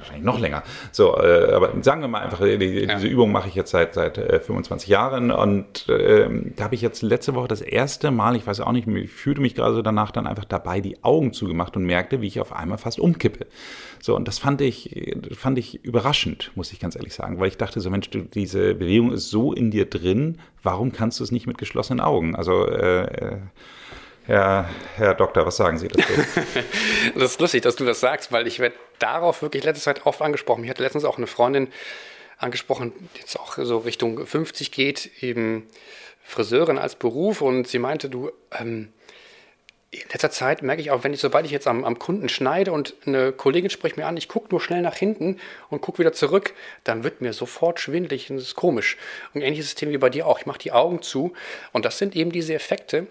wahrscheinlich 0.06 0.24
noch 0.24 0.38
länger. 0.38 0.62
So, 0.92 1.16
äh, 1.18 1.52
aber 1.52 1.72
sagen 1.82 2.00
wir 2.00 2.08
mal 2.08 2.22
einfach, 2.22 2.40
die, 2.40 2.50
ja. 2.50 2.94
diese 2.94 3.06
Übung 3.06 3.32
mache 3.32 3.48
ich 3.48 3.54
jetzt 3.54 3.70
seit, 3.70 3.94
seit 3.94 4.18
äh, 4.18 4.40
25 4.40 4.88
Jahren 4.88 5.30
und 5.30 5.88
äh, 5.88 6.28
da 6.56 6.64
habe 6.64 6.74
ich 6.74 6.80
jetzt 6.80 7.02
letzte 7.02 7.34
Woche 7.34 7.48
das 7.48 7.60
erste 7.60 8.10
Mal, 8.10 8.36
ich 8.36 8.46
weiß 8.46 8.60
auch 8.60 8.72
nicht, 8.72 8.86
ich 8.88 9.10
fühlte 9.10 9.40
mich 9.40 9.54
gerade 9.54 9.74
so 9.74 9.82
danach 9.82 10.10
dann 10.10 10.26
einfach 10.26 10.44
dabei, 10.44 10.80
die 10.80 11.02
Augen 11.02 11.32
zugemacht 11.32 11.76
und 11.76 11.84
merkte, 11.84 12.20
wie 12.20 12.26
ich 12.26 12.40
auf 12.40 12.52
einmal 12.52 12.78
fast 12.78 12.98
umkippe. 12.98 13.46
So, 14.00 14.14
und 14.14 14.28
das 14.28 14.38
fand 14.38 14.60
ich, 14.60 15.16
fand 15.36 15.58
ich 15.58 15.84
überraschend, 15.84 16.52
muss 16.54 16.72
ich 16.72 16.78
ganz 16.78 16.96
ehrlich 16.96 17.14
sagen, 17.14 17.40
weil 17.40 17.48
ich 17.48 17.56
dachte 17.56 17.80
so, 17.80 17.90
Mensch, 17.90 18.10
du, 18.10 18.22
diese 18.22 18.74
Bewegung 18.74 19.12
ist 19.12 19.30
so 19.30 19.52
in 19.52 19.70
dir 19.70 19.86
drin, 19.86 20.38
warum 20.62 20.92
kannst 20.92 21.18
du 21.20 21.24
es 21.24 21.32
nicht 21.32 21.46
mit 21.46 21.58
geschlossenen 21.58 22.00
Augen? 22.00 22.36
Also, 22.36 22.66
äh, 22.66 23.38
ja, 24.28 24.68
Herr 24.96 25.14
Doktor, 25.14 25.46
was 25.46 25.56
sagen 25.56 25.78
Sie 25.78 25.88
dazu? 25.88 26.12
das 27.14 27.32
ist 27.32 27.40
lustig, 27.40 27.62
dass 27.62 27.76
du 27.76 27.84
das 27.84 28.00
sagst, 28.00 28.32
weil 28.32 28.46
ich 28.46 28.58
werde 28.58 28.76
darauf 28.98 29.42
wirklich 29.42 29.64
letzte 29.64 29.84
Zeit 29.84 30.06
oft 30.06 30.22
angesprochen. 30.22 30.64
Ich 30.64 30.70
hatte 30.70 30.82
letztens 30.82 31.04
auch 31.04 31.18
eine 31.18 31.26
Freundin 31.26 31.68
angesprochen, 32.38 32.92
die 33.14 33.20
jetzt 33.20 33.38
auch 33.38 33.56
so 33.56 33.78
Richtung 33.78 34.26
50 34.26 34.72
geht, 34.72 35.22
eben 35.22 35.66
Friseurin 36.22 36.78
als 36.78 36.96
Beruf 36.96 37.40
und 37.40 37.68
sie 37.68 37.78
meinte, 37.78 38.08
du, 38.08 38.30
ähm, 38.58 38.88
in 39.92 40.08
letzter 40.12 40.30
Zeit 40.30 40.62
merke 40.62 40.82
ich 40.82 40.90
auch, 40.90 41.04
wenn 41.04 41.14
ich, 41.14 41.20
sobald 41.20 41.46
ich 41.46 41.52
jetzt 41.52 41.66
am, 41.66 41.84
am 41.84 41.98
Kunden 41.98 42.28
schneide 42.28 42.72
und 42.72 42.94
eine 43.06 43.32
Kollegin 43.32 43.70
spricht 43.70 43.96
mir 43.96 44.06
an, 44.06 44.16
ich 44.16 44.28
gucke 44.28 44.48
nur 44.50 44.60
schnell 44.60 44.82
nach 44.82 44.96
hinten 44.96 45.38
und 45.70 45.80
gucke 45.80 46.00
wieder 46.00 46.12
zurück, 46.12 46.52
dann 46.84 47.04
wird 47.04 47.20
mir 47.20 47.32
sofort 47.32 47.80
schwindelig 47.80 48.28
und 48.30 48.36
das 48.36 48.46
ist 48.46 48.56
komisch. 48.56 48.96
Und 49.32 49.42
ähnliches 49.42 49.66
System 49.66 49.90
wie 49.90 49.98
bei 49.98 50.10
dir 50.10 50.26
auch. 50.26 50.38
Ich 50.40 50.46
mache 50.46 50.58
die 50.58 50.72
Augen 50.72 51.02
zu 51.02 51.32
und 51.72 51.84
das 51.84 51.98
sind 51.98 52.16
eben 52.16 52.32
diese 52.32 52.54
Effekte, 52.54 53.06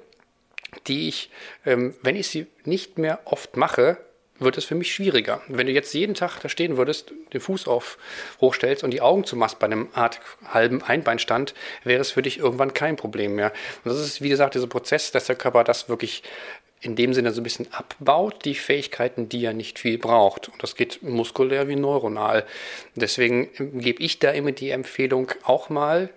die 0.87 1.07
ich, 1.07 1.29
ähm, 1.65 1.95
wenn 2.01 2.15
ich 2.15 2.27
sie 2.27 2.47
nicht 2.63 2.97
mehr 2.97 3.19
oft 3.25 3.57
mache, 3.57 3.97
wird 4.37 4.57
es 4.57 4.65
für 4.65 4.75
mich 4.75 4.93
schwieriger. 4.93 5.41
Wenn 5.47 5.67
du 5.67 5.71
jetzt 5.71 5.93
jeden 5.93 6.13
Tag 6.13 6.39
da 6.41 6.49
stehen 6.49 6.77
würdest, 6.77 7.13
den 7.33 7.39
Fuß 7.39 7.67
auf 7.67 7.97
hochstellst 8.41 8.83
und 8.83 8.91
die 8.91 9.01
Augen 9.01 9.23
zumachst 9.23 9.59
bei 9.59 9.65
einem 9.65 9.87
Art 9.93 10.19
halben 10.53 10.83
Einbeinstand, 10.83 11.53
wäre 11.83 12.01
es 12.01 12.11
für 12.11 12.21
dich 12.21 12.39
irgendwann 12.39 12.73
kein 12.73 12.97
Problem 12.97 13.35
mehr. 13.35 13.53
Und 13.83 13.91
das 13.91 13.99
ist, 14.01 14.21
wie 14.21 14.29
gesagt, 14.29 14.55
dieser 14.55 14.67
Prozess, 14.67 15.11
dass 15.11 15.25
der 15.25 15.35
Körper 15.37 15.63
das 15.63 15.87
wirklich 15.87 16.23
in 16.81 16.95
dem 16.95 17.13
Sinne 17.13 17.31
so 17.31 17.39
ein 17.39 17.43
bisschen 17.43 17.71
abbaut, 17.71 18.43
die 18.45 18.55
Fähigkeiten, 18.55 19.29
die 19.29 19.45
er 19.45 19.53
nicht 19.53 19.79
viel 19.79 19.97
braucht. 19.97 20.49
Und 20.49 20.61
das 20.61 20.75
geht 20.75 21.01
muskulär 21.01 21.67
wie 21.67 21.77
neuronal. 21.77 22.45
Deswegen 22.95 23.49
gebe 23.79 24.03
ich 24.03 24.19
da 24.19 24.31
immer 24.31 24.51
die 24.51 24.69
Empfehlung, 24.69 25.31
auch 25.43 25.69
mal 25.69 26.09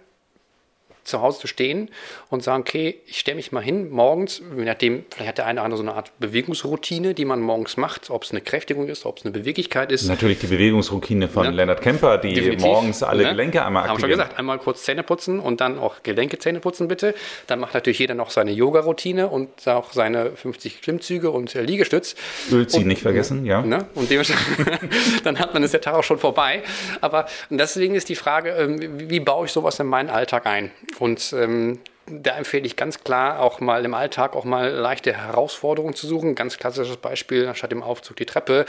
zu 1.09 1.21
Hause 1.21 1.40
zu 1.40 1.47
stehen 1.47 1.90
und 2.31 2.42
sagen, 2.42 2.62
okay, 2.62 3.01
ich 3.07 3.18
stelle 3.18 3.37
mich 3.37 3.53
mal 3.53 3.62
hin 3.62 3.90
morgens, 3.90 4.42
je 4.57 4.64
nachdem, 4.64 5.05
vielleicht 5.11 5.29
hat 5.29 5.38
der 5.38 5.47
eine 5.47 5.61
oder 5.61 5.64
andere 5.64 5.79
so 5.79 5.83
eine 5.83 5.94
Art 5.94 6.12
Bewegungsroutine, 6.18 7.14
die 7.14 7.25
man 7.25 7.40
morgens 7.40 7.77
macht, 7.77 8.11
ob 8.11 8.25
es 8.25 8.31
eine 8.31 8.40
Kräftigung 8.40 8.88
ist, 8.88 9.07
ob 9.07 9.18
es 9.18 9.25
eine 9.25 9.33
Beweglichkeit 9.33 9.90
ist. 9.92 10.07
Natürlich 10.09 10.38
die 10.38 10.47
Bewegungsroutine 10.47 11.29
von 11.29 11.47
ne? 11.47 11.53
Leonard 11.53 11.81
Kemper, 11.81 12.18
die 12.18 12.35
Definitiv. 12.35 12.64
morgens 12.64 13.03
alle 13.03 13.25
ne? 13.25 13.31
Gelenke 13.31 13.64
einmal 13.64 13.85
aktivieren. 13.85 13.90
Haben 13.90 14.01
schon 14.01 14.11
gesagt, 14.11 14.38
einmal 14.38 14.59
kurz 14.59 14.85
Zähne 14.85 15.03
putzen 15.03 15.40
und 15.40 15.61
dann 15.61 15.79
auch 15.79 16.03
Gelenke 16.03 16.38
Zähne 16.38 16.61
putzen 16.61 16.88
bitte. 16.88 17.14
Dann 17.47 17.61
macht 17.61 17.75
natürlich 17.75 17.99
jeder 17.99 18.14
noch 18.14 18.31
seine 18.31 18.53
Yoga-Routine 18.53 19.29
und 19.29 19.66
auch 19.66 19.92
seine 19.92 20.33
50 20.33 20.83
Klimmzüge 20.83 21.31
und 21.31 21.55
Liegestütz. 21.55 22.14
Ölziehen 22.53 22.87
nicht 22.87 23.03
vergessen, 23.03 23.44
ja. 23.47 23.62
Ne? 23.62 23.87
Und 23.94 24.09
dann 25.25 25.38
hat 25.38 25.53
man 25.53 25.62
das 25.62 25.73
der 25.73 25.81
Tag 25.81 25.94
auch 25.94 26.05
schon 26.05 26.18
vorbei. 26.18 26.62
Aber 27.01 27.27
deswegen 27.51 27.94
ist 27.94 28.09
die 28.09 28.14
Frage, 28.14 28.51
ähm, 28.51 29.11
wie 29.11 29.21
baue 29.21 29.47
ich 29.47 29.53
sowas 29.53 29.79
in 29.81 29.87
meinen 29.87 30.11
Alltag 30.11 30.47
ein? 30.47 30.71
Und 30.98 31.32
ähm, 31.32 31.80
da 32.06 32.37
empfehle 32.37 32.66
ich 32.66 32.76
ganz 32.76 33.04
klar 33.04 33.40
auch 33.40 33.61
mal 33.61 33.84
im 33.84 33.94
Alltag 33.94 34.34
auch 34.34 34.44
mal 34.44 34.70
leichte 34.70 35.12
Herausforderungen 35.12 35.94
zu 35.94 36.06
suchen. 36.06 36.34
Ganz 36.34 36.56
klassisches 36.58 36.96
Beispiel, 36.96 37.54
statt 37.54 37.72
dem 37.72 37.82
Aufzug 37.82 38.16
die 38.16 38.26
Treppe. 38.26 38.64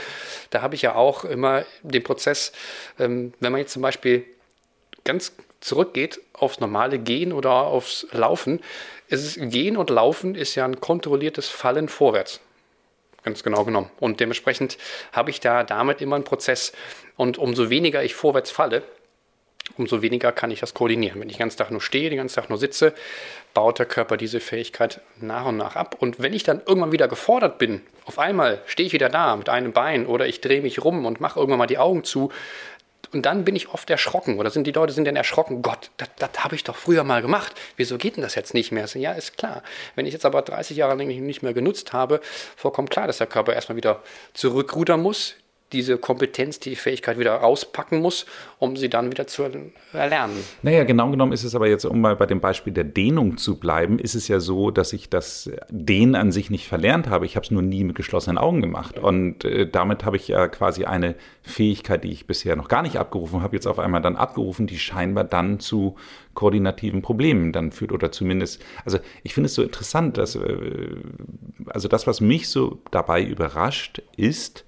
Da 0.50 0.62
habe 0.62 0.74
ich 0.74 0.82
ja 0.82 0.94
auch 0.94 1.24
immer 1.24 1.64
den 1.82 2.02
Prozess, 2.02 2.52
ähm, 2.98 3.32
wenn 3.40 3.52
man 3.52 3.60
jetzt 3.60 3.72
zum 3.72 3.82
Beispiel 3.82 4.24
ganz 5.04 5.32
zurückgeht 5.60 6.20
aufs 6.32 6.60
normale 6.60 6.98
Gehen 6.98 7.32
oder 7.32 7.50
aufs 7.50 8.06
Laufen, 8.12 8.60
ist 9.08 9.38
Gehen 9.38 9.76
und 9.76 9.90
Laufen 9.90 10.34
ist 10.34 10.54
ja 10.54 10.64
ein 10.64 10.80
kontrolliertes 10.80 11.48
Fallen 11.48 11.88
vorwärts. 11.88 12.40
Ganz 13.22 13.42
genau 13.42 13.64
genommen. 13.64 13.90
Und 14.00 14.20
dementsprechend 14.20 14.78
habe 15.12 15.30
ich 15.30 15.40
da 15.40 15.62
damit 15.62 16.00
immer 16.00 16.16
einen 16.16 16.24
Prozess. 16.24 16.72
Und 17.16 17.36
umso 17.36 17.68
weniger 17.68 18.02
ich 18.02 18.14
vorwärts 18.14 18.50
falle, 18.50 18.82
umso 19.76 20.02
weniger 20.02 20.32
kann 20.32 20.50
ich 20.50 20.60
das 20.60 20.74
koordinieren. 20.74 21.20
Wenn 21.20 21.28
ich 21.28 21.36
den 21.36 21.40
ganzen 21.40 21.58
Tag 21.58 21.70
nur 21.70 21.80
stehe, 21.80 22.10
den 22.10 22.18
ganzen 22.18 22.36
Tag 22.36 22.48
nur 22.48 22.58
sitze, 22.58 22.94
baut 23.54 23.78
der 23.78 23.86
Körper 23.86 24.16
diese 24.16 24.40
Fähigkeit 24.40 25.00
nach 25.20 25.46
und 25.46 25.56
nach 25.56 25.76
ab. 25.76 25.96
Und 25.98 26.20
wenn 26.20 26.32
ich 26.32 26.42
dann 26.42 26.62
irgendwann 26.66 26.92
wieder 26.92 27.08
gefordert 27.08 27.58
bin, 27.58 27.80
auf 28.04 28.18
einmal 28.18 28.60
stehe 28.66 28.86
ich 28.86 28.92
wieder 28.92 29.08
da 29.08 29.36
mit 29.36 29.48
einem 29.48 29.72
Bein 29.72 30.06
oder 30.06 30.26
ich 30.26 30.40
drehe 30.40 30.62
mich 30.62 30.84
rum 30.84 31.06
und 31.06 31.20
mache 31.20 31.38
irgendwann 31.38 31.58
mal 31.58 31.66
die 31.66 31.78
Augen 31.78 32.04
zu, 32.04 32.30
und 33.12 33.26
dann 33.26 33.44
bin 33.44 33.56
ich 33.56 33.70
oft 33.70 33.90
erschrocken 33.90 34.38
oder 34.38 34.50
sind 34.50 34.66
die 34.66 34.72
Leute 34.72 34.92
sind 34.92 35.04
dann 35.04 35.16
erschrocken, 35.16 35.62
Gott, 35.62 35.90
das, 35.96 36.30
habe 36.38 36.54
ich 36.54 36.64
doch 36.64 36.76
früher 36.76 37.02
mal 37.02 37.22
gemacht. 37.22 37.54
Wieso 37.76 37.98
geht 37.98 38.16
denn 38.16 38.22
das 38.22 38.36
jetzt 38.36 38.54
nicht 38.54 38.70
mehr? 38.70 38.86
Ja, 38.94 39.12
ist 39.12 39.36
klar. 39.36 39.62
Wenn 39.96 40.06
ich 40.06 40.12
jetzt 40.12 40.24
aber 40.24 40.42
30 40.42 40.76
Jahre 40.76 40.94
lang 40.94 41.08
nicht 41.08 41.42
mehr 41.42 41.52
genutzt 41.52 41.92
habe, 41.92 42.20
vollkommen 42.56 42.88
klar, 42.88 43.08
dass 43.08 43.18
der 43.18 43.26
Körper 43.26 43.52
erstmal 43.52 43.76
wieder 43.76 44.02
zurückrudern 44.32 45.02
muss, 45.02 45.34
diese 45.72 45.98
Kompetenz, 45.98 46.58
die 46.58 46.76
Fähigkeit 46.76 47.18
wieder 47.18 47.34
rauspacken 47.34 48.00
muss, 48.00 48.26
um 48.58 48.76
sie 48.76 48.88
dann 48.88 49.10
wieder 49.10 49.26
zu 49.26 49.44
erlernen. 49.92 50.36
Naja, 50.62 50.84
genau 50.84 51.10
genommen 51.10 51.32
ist 51.32 51.44
es 51.44 51.54
aber 51.54 51.68
jetzt, 51.68 51.84
um 51.84 52.00
mal 52.00 52.16
bei 52.16 52.26
dem 52.26 52.40
Beispiel 52.40 52.72
der 52.72 52.84
Dehnung 52.84 53.36
zu 53.36 53.58
bleiben, 53.58 53.98
ist 53.98 54.14
es 54.14 54.28
ja 54.28 54.40
so, 54.40 54.70
dass 54.70 54.92
ich 54.92 55.08
das 55.08 55.50
Dehnen 55.70 56.14
an 56.14 56.32
sich 56.32 56.50
nicht 56.50 56.66
verlernt 56.66 57.08
habe. 57.08 57.26
Ich 57.26 57.36
habe 57.36 57.44
es 57.44 57.50
nur 57.50 57.62
nie 57.62 57.84
mit 57.84 57.96
geschlossenen 57.96 58.38
Augen 58.38 58.60
gemacht. 58.60 58.98
Und 58.98 59.44
äh, 59.44 59.68
damit 59.68 60.04
habe 60.04 60.16
ich 60.16 60.28
ja 60.28 60.48
quasi 60.48 60.84
eine 60.84 61.14
Fähigkeit, 61.42 62.04
die 62.04 62.10
ich 62.12 62.26
bisher 62.26 62.56
noch 62.56 62.68
gar 62.68 62.82
nicht 62.82 62.96
abgerufen 62.96 63.42
habe, 63.42 63.56
jetzt 63.56 63.66
auf 63.66 63.78
einmal 63.78 64.02
dann 64.02 64.16
abgerufen, 64.16 64.66
die 64.66 64.78
scheinbar 64.78 65.24
dann 65.24 65.60
zu 65.60 65.96
koordinativen 66.34 67.02
Problemen 67.02 67.52
dann 67.52 67.72
führt 67.72 67.92
oder 67.92 68.12
zumindest, 68.12 68.62
also 68.84 68.98
ich 69.22 69.34
finde 69.34 69.46
es 69.46 69.54
so 69.54 69.62
interessant, 69.62 70.16
dass, 70.16 70.36
äh, 70.36 70.96
also 71.66 71.88
das, 71.88 72.06
was 72.06 72.20
mich 72.20 72.48
so 72.48 72.80
dabei 72.90 73.22
überrascht, 73.22 74.02
ist, 74.16 74.64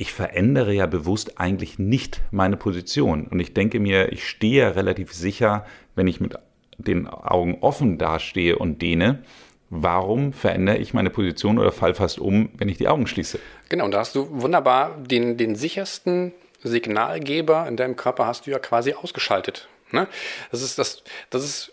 ich 0.00 0.14
verändere 0.14 0.72
ja 0.72 0.86
bewusst 0.86 1.38
eigentlich 1.38 1.78
nicht 1.78 2.22
meine 2.30 2.56
Position. 2.56 3.26
Und 3.26 3.38
ich 3.38 3.52
denke 3.52 3.78
mir, 3.80 4.10
ich 4.12 4.26
stehe 4.26 4.62
ja 4.62 4.68
relativ 4.70 5.12
sicher, 5.12 5.66
wenn 5.94 6.06
ich 6.06 6.20
mit 6.20 6.36
den 6.78 7.06
Augen 7.06 7.58
offen 7.60 7.98
dastehe 7.98 8.56
und 8.56 8.80
dehne. 8.80 9.22
Warum 9.68 10.32
verändere 10.32 10.78
ich 10.78 10.94
meine 10.94 11.10
Position 11.10 11.58
oder 11.58 11.70
fall 11.70 11.92
fast 11.92 12.18
um, 12.18 12.48
wenn 12.56 12.70
ich 12.70 12.78
die 12.78 12.88
Augen 12.88 13.06
schließe? 13.06 13.38
Genau, 13.68 13.84
und 13.84 13.90
da 13.90 13.98
hast 13.98 14.14
du 14.14 14.26
wunderbar 14.40 14.96
den, 14.96 15.36
den 15.36 15.54
sichersten 15.54 16.32
Signalgeber 16.62 17.68
in 17.68 17.76
deinem 17.76 17.96
Körper 17.96 18.26
hast 18.26 18.46
du 18.46 18.52
ja 18.52 18.58
quasi 18.58 18.94
ausgeschaltet. 18.94 19.68
Ne? 19.90 20.08
Das, 20.50 20.62
ist 20.62 20.78
das, 20.78 21.02
das 21.28 21.44
ist 21.44 21.72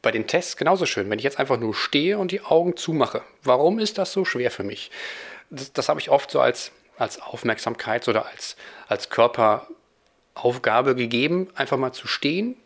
bei 0.00 0.12
den 0.12 0.26
Tests 0.26 0.56
genauso 0.56 0.86
schön, 0.86 1.10
wenn 1.10 1.18
ich 1.18 1.24
jetzt 1.24 1.38
einfach 1.38 1.60
nur 1.60 1.74
stehe 1.74 2.16
und 2.16 2.32
die 2.32 2.40
Augen 2.40 2.74
zumache. 2.78 3.20
Warum 3.42 3.78
ist 3.78 3.98
das 3.98 4.14
so 4.14 4.24
schwer 4.24 4.50
für 4.50 4.64
mich? 4.64 4.90
Das, 5.50 5.74
das 5.74 5.90
habe 5.90 6.00
ich 6.00 6.08
oft 6.08 6.30
so 6.30 6.40
als 6.40 6.72
als 6.98 7.20
Aufmerksamkeits- 7.20 8.08
oder 8.08 8.26
als, 8.26 8.56
als 8.88 9.10
Körperaufgabe 9.10 10.94
gegeben, 10.94 11.48
einfach 11.54 11.76
mal 11.76 11.92
zu 11.92 12.06
stehen, 12.06 12.56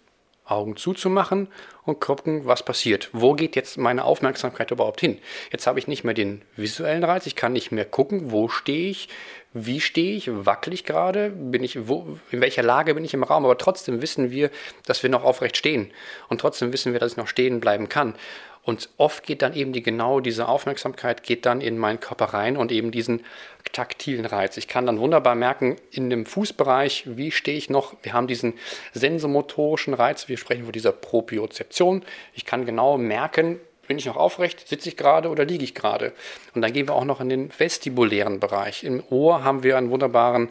Augen 0.50 0.76
zuzumachen 0.76 1.48
und 1.84 2.00
gucken, 2.00 2.44
was 2.44 2.64
passiert. 2.64 3.08
Wo 3.12 3.34
geht 3.34 3.56
jetzt 3.56 3.78
meine 3.78 4.04
Aufmerksamkeit 4.04 4.70
überhaupt 4.70 5.00
hin? 5.00 5.18
Jetzt 5.52 5.66
habe 5.66 5.78
ich 5.78 5.86
nicht 5.86 6.04
mehr 6.04 6.14
den 6.14 6.42
visuellen 6.56 7.04
Reiz, 7.04 7.26
ich 7.26 7.36
kann 7.36 7.52
nicht 7.52 7.70
mehr 7.70 7.84
gucken, 7.84 8.32
wo 8.32 8.48
stehe 8.48 8.90
ich, 8.90 9.08
wie 9.52 9.80
stehe 9.80 10.16
ich, 10.16 10.28
wackel 10.30 10.72
ich 10.72 10.84
gerade, 10.84 11.30
bin 11.30 11.64
ich, 11.64 11.88
wo, 11.88 12.18
in 12.30 12.40
welcher 12.40 12.62
Lage 12.62 12.94
bin 12.94 13.04
ich 13.04 13.14
im 13.14 13.24
Raum, 13.24 13.44
aber 13.44 13.58
trotzdem 13.58 14.02
wissen 14.02 14.30
wir, 14.30 14.50
dass 14.86 15.02
wir 15.02 15.10
noch 15.10 15.24
aufrecht 15.24 15.56
stehen 15.56 15.90
und 16.28 16.40
trotzdem 16.40 16.72
wissen 16.72 16.92
wir, 16.92 17.00
dass 17.00 17.12
ich 17.12 17.16
noch 17.18 17.28
stehen 17.28 17.60
bleiben 17.60 17.88
kann. 17.88 18.14
Und 18.62 18.90
oft 18.98 19.24
geht 19.24 19.42
dann 19.42 19.54
eben 19.54 19.72
die 19.72 19.82
genau 19.82 20.20
diese 20.20 20.46
Aufmerksamkeit 20.46 21.22
geht 21.22 21.46
dann 21.46 21.60
in 21.60 21.78
meinen 21.78 21.98
Körper 21.98 22.26
rein 22.26 22.56
und 22.56 22.70
eben 22.72 22.90
diesen 22.90 23.24
taktilen 23.72 24.26
Reiz. 24.26 24.56
Ich 24.56 24.68
kann 24.68 24.86
dann 24.86 24.98
wunderbar 24.98 25.34
merken, 25.34 25.76
in 25.90 26.10
dem 26.10 26.26
Fußbereich, 26.26 27.04
wie 27.06 27.30
stehe 27.30 27.56
ich 27.56 27.70
noch? 27.70 27.94
Wir 28.02 28.12
haben 28.12 28.26
diesen 28.26 28.54
sensomotorischen 28.92 29.94
Reiz, 29.94 30.28
wir 30.28 30.36
sprechen 30.36 30.64
von 30.64 30.72
dieser 30.72 30.92
Propriozeption. 30.92 32.04
Ich 32.34 32.44
kann 32.44 32.66
genau 32.66 32.98
merken, 32.98 33.60
bin 33.90 33.98
ich 33.98 34.06
noch 34.06 34.16
aufrecht? 34.16 34.68
Sitze 34.68 34.88
ich 34.88 34.96
gerade 34.96 35.30
oder 35.30 35.44
liege 35.44 35.64
ich 35.64 35.74
gerade? 35.74 36.12
Und 36.54 36.62
dann 36.62 36.72
gehen 36.72 36.86
wir 36.86 36.94
auch 36.94 37.04
noch 37.04 37.20
in 37.20 37.28
den 37.28 37.50
vestibulären 37.50 38.38
Bereich. 38.38 38.84
Im 38.84 39.02
Ohr 39.10 39.42
haben 39.42 39.64
wir 39.64 39.76
einen 39.76 39.90
wunderbaren 39.90 40.48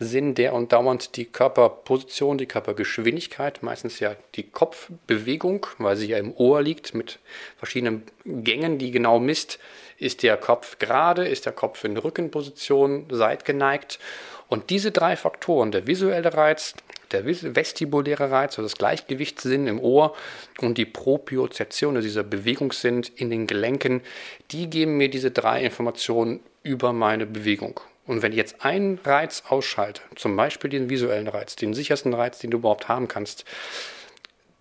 Sinn, 0.00 0.34
der 0.34 0.54
und 0.54 0.72
dauernd 0.72 1.14
die 1.14 1.26
Körperposition, 1.26 2.36
die 2.36 2.46
Körpergeschwindigkeit, 2.46 3.62
meistens 3.62 4.00
ja 4.00 4.16
die 4.34 4.42
Kopfbewegung, 4.42 5.68
weil 5.78 5.94
sie 5.94 6.08
ja 6.08 6.18
im 6.18 6.34
Ohr 6.34 6.62
liegt, 6.62 6.92
mit 6.92 7.20
verschiedenen 7.58 8.02
Gängen, 8.24 8.78
die 8.78 8.90
genau 8.90 9.20
misst, 9.20 9.60
ist 9.98 10.24
der 10.24 10.36
Kopf 10.36 10.80
gerade, 10.80 11.28
ist 11.28 11.46
der 11.46 11.52
Kopf 11.52 11.84
in 11.84 11.96
Rückenposition, 11.96 13.06
seitgeneigt. 13.08 14.00
Und 14.48 14.70
diese 14.70 14.90
drei 14.90 15.14
Faktoren, 15.14 15.70
der 15.70 15.86
visuelle 15.86 16.34
Reiz, 16.34 16.74
der 17.12 17.24
vestibuläre 17.26 18.30
Reiz, 18.30 18.52
also 18.52 18.62
das 18.62 18.76
Gleichgewichtssinn 18.76 19.66
im 19.66 19.80
Ohr 19.80 20.14
und 20.60 20.78
die 20.78 20.86
Propriozeption, 20.86 21.96
also 21.96 22.06
dieser 22.06 22.22
Bewegungssinn 22.22 23.02
in 23.16 23.30
den 23.30 23.46
Gelenken, 23.46 24.02
die 24.50 24.68
geben 24.68 24.96
mir 24.96 25.10
diese 25.10 25.30
drei 25.30 25.62
Informationen 25.64 26.40
über 26.62 26.92
meine 26.92 27.26
Bewegung. 27.26 27.80
Und 28.06 28.22
wenn 28.22 28.32
ich 28.32 28.38
jetzt 28.38 28.64
einen 28.64 28.98
Reiz 29.04 29.44
ausschalte, 29.48 30.02
zum 30.16 30.34
Beispiel 30.36 30.70
den 30.70 30.90
visuellen 30.90 31.28
Reiz, 31.28 31.56
den 31.56 31.74
sichersten 31.74 32.12
Reiz, 32.12 32.38
den 32.38 32.50
du 32.50 32.58
überhaupt 32.58 32.88
haben 32.88 33.08
kannst, 33.08 33.44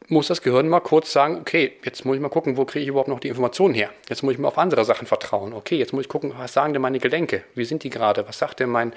muss 0.10 0.28
das 0.28 0.42
Gehirn 0.42 0.68
mal 0.68 0.80
kurz 0.80 1.12
sagen, 1.12 1.38
okay, 1.40 1.74
jetzt 1.84 2.06
muss 2.06 2.16
ich 2.16 2.22
mal 2.22 2.30
gucken, 2.30 2.58
wo 2.58 2.66
kriege 2.66 2.84
ich 2.84 2.90
überhaupt 2.90 3.10
noch 3.10 3.20
die 3.20 3.28
Informationen 3.28 3.74
her? 3.74 3.90
Jetzt 4.10 4.24
muss 4.24 4.34
ich 4.34 4.40
mal 4.40 4.48
auf 4.48 4.58
andere 4.58 4.86
Sachen 4.86 5.08
vertrauen. 5.08 5.54
Okay, 5.54 5.78
jetzt 5.78 5.94
muss 5.94 6.04
ich 6.04 6.10
gucken, 6.10 6.34
was 6.38 6.54
sagen 6.54 6.74
denn 6.74 6.82
meine 6.82 7.00
Gelenke? 7.00 7.44
Wie 7.56 7.66
sind 7.66 7.84
die 7.84 7.90
gerade? 7.90 8.28
Was 8.28 8.40
sagt 8.40 8.60
denn 8.60 8.70
mein, 8.70 8.94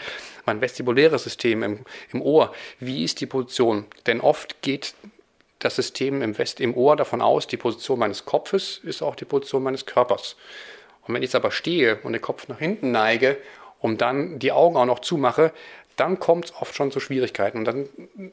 mein 0.47 0.61
vestibuläres 0.61 1.25
System 1.25 1.63
im, 1.63 1.81
im 2.13 2.23
Ohr? 2.23 2.53
Wie 2.81 3.05
ist 3.05 3.21
die 3.21 3.27
Position? 3.27 3.85
Denn 4.07 4.21
oft 4.21 4.63
geht 4.63 4.95
das 5.59 5.77
System 5.77 6.23
im, 6.23 6.37
West, 6.39 6.61
im 6.61 6.75
Ohr 6.77 6.97
davon 6.97 7.23
aus, 7.23 7.47
die 7.47 7.57
Position 7.57 7.99
meines 7.99 8.25
Kopfes 8.25 8.81
ist 8.83 9.03
auch 9.03 9.15
die 9.15 9.25
Position 9.25 9.63
meines 9.63 9.87
Körpers. 9.87 10.37
Und 11.07 11.15
wenn 11.15 11.23
ich 11.23 11.29
jetzt 11.29 11.35
aber 11.35 11.51
stehe 11.51 11.99
und 12.03 12.13
den 12.13 12.23
Kopf 12.23 12.49
nach 12.49 12.59
hinten 12.59 12.91
neige 12.91 13.37
und 13.81 14.01
dann 14.01 14.39
die 14.39 14.53
Augen 14.53 14.77
auch 14.77 14.87
noch 14.87 15.01
zumache, 15.01 15.53
dann 16.03 16.19
kommt 16.19 16.47
es 16.47 16.55
oft 16.61 16.75
schon 16.75 16.91
zu 16.91 16.99
Schwierigkeiten. 16.99 17.59
Und 17.59 17.65
dann, 17.65 17.89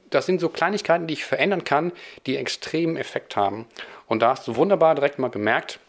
das 0.10 0.26
sind 0.26 0.42
so 0.42 0.50
Kleinigkeiten, 0.50 1.06
die 1.06 1.14
ich 1.14 1.24
verändern 1.24 1.64
kann, 1.64 1.92
die 2.26 2.36
extremen 2.36 2.98
Effekt 2.98 3.36
haben. 3.36 3.68
Und 4.08 4.24
da 4.24 4.32
hast 4.32 4.48
du 4.48 4.56
wunderbar 4.56 4.96
direkt 4.96 5.20
mal 5.20 5.30
gemerkt, 5.30 5.80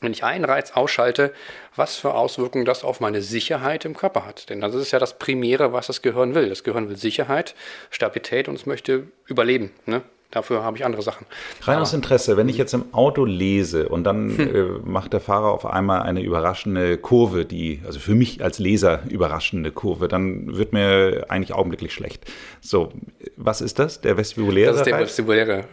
wenn 0.00 0.12
ich 0.12 0.22
einen 0.22 0.44
Reiz 0.44 0.70
ausschalte, 0.70 1.34
was 1.74 1.96
für 1.96 2.14
Auswirkungen 2.14 2.64
das 2.64 2.84
auf 2.84 3.00
meine 3.00 3.20
Sicherheit 3.20 3.84
im 3.84 3.96
Körper 3.96 4.26
hat. 4.26 4.48
Denn 4.48 4.60
das 4.60 4.76
ist 4.76 4.92
ja 4.92 5.00
das 5.00 5.18
Primäre, 5.18 5.72
was 5.72 5.88
das 5.88 6.02
Gehirn 6.02 6.36
will. 6.36 6.48
Das 6.50 6.62
Gehirn 6.62 6.88
will 6.88 6.96
Sicherheit, 6.96 7.56
Stabilität 7.90 8.46
und 8.46 8.54
es 8.54 8.64
möchte 8.64 9.08
überleben. 9.26 9.72
Ne? 9.86 10.02
Dafür 10.30 10.62
habe 10.62 10.76
ich 10.76 10.84
andere 10.84 11.00
Sachen. 11.00 11.26
Rein 11.62 11.78
aus 11.78 11.94
Interesse, 11.94 12.36
wenn 12.36 12.50
ich 12.50 12.58
jetzt 12.58 12.74
im 12.74 12.92
Auto 12.92 13.24
lese 13.24 13.88
und 13.88 14.04
dann 14.04 14.36
hm. 14.36 14.54
äh, 14.54 14.62
macht 14.84 15.14
der 15.14 15.20
Fahrer 15.20 15.52
auf 15.52 15.64
einmal 15.64 16.02
eine 16.02 16.20
überraschende 16.20 16.98
Kurve, 16.98 17.46
die, 17.46 17.80
also 17.86 17.98
für 17.98 18.14
mich 18.14 18.44
als 18.44 18.58
Leser 18.58 19.00
überraschende 19.08 19.72
Kurve, 19.72 20.06
dann 20.06 20.54
wird 20.54 20.74
mir 20.74 21.24
eigentlich 21.30 21.54
augenblicklich 21.54 21.94
schlecht. 21.94 22.30
So, 22.60 22.92
was 23.36 23.62
ist 23.62 23.78
das? 23.78 24.02
Der 24.02 24.18
vestibuläre? 24.18 24.72
Das 24.72 24.80
ist 24.80 24.86
der 24.86 24.98
vestibuläre 24.98 25.64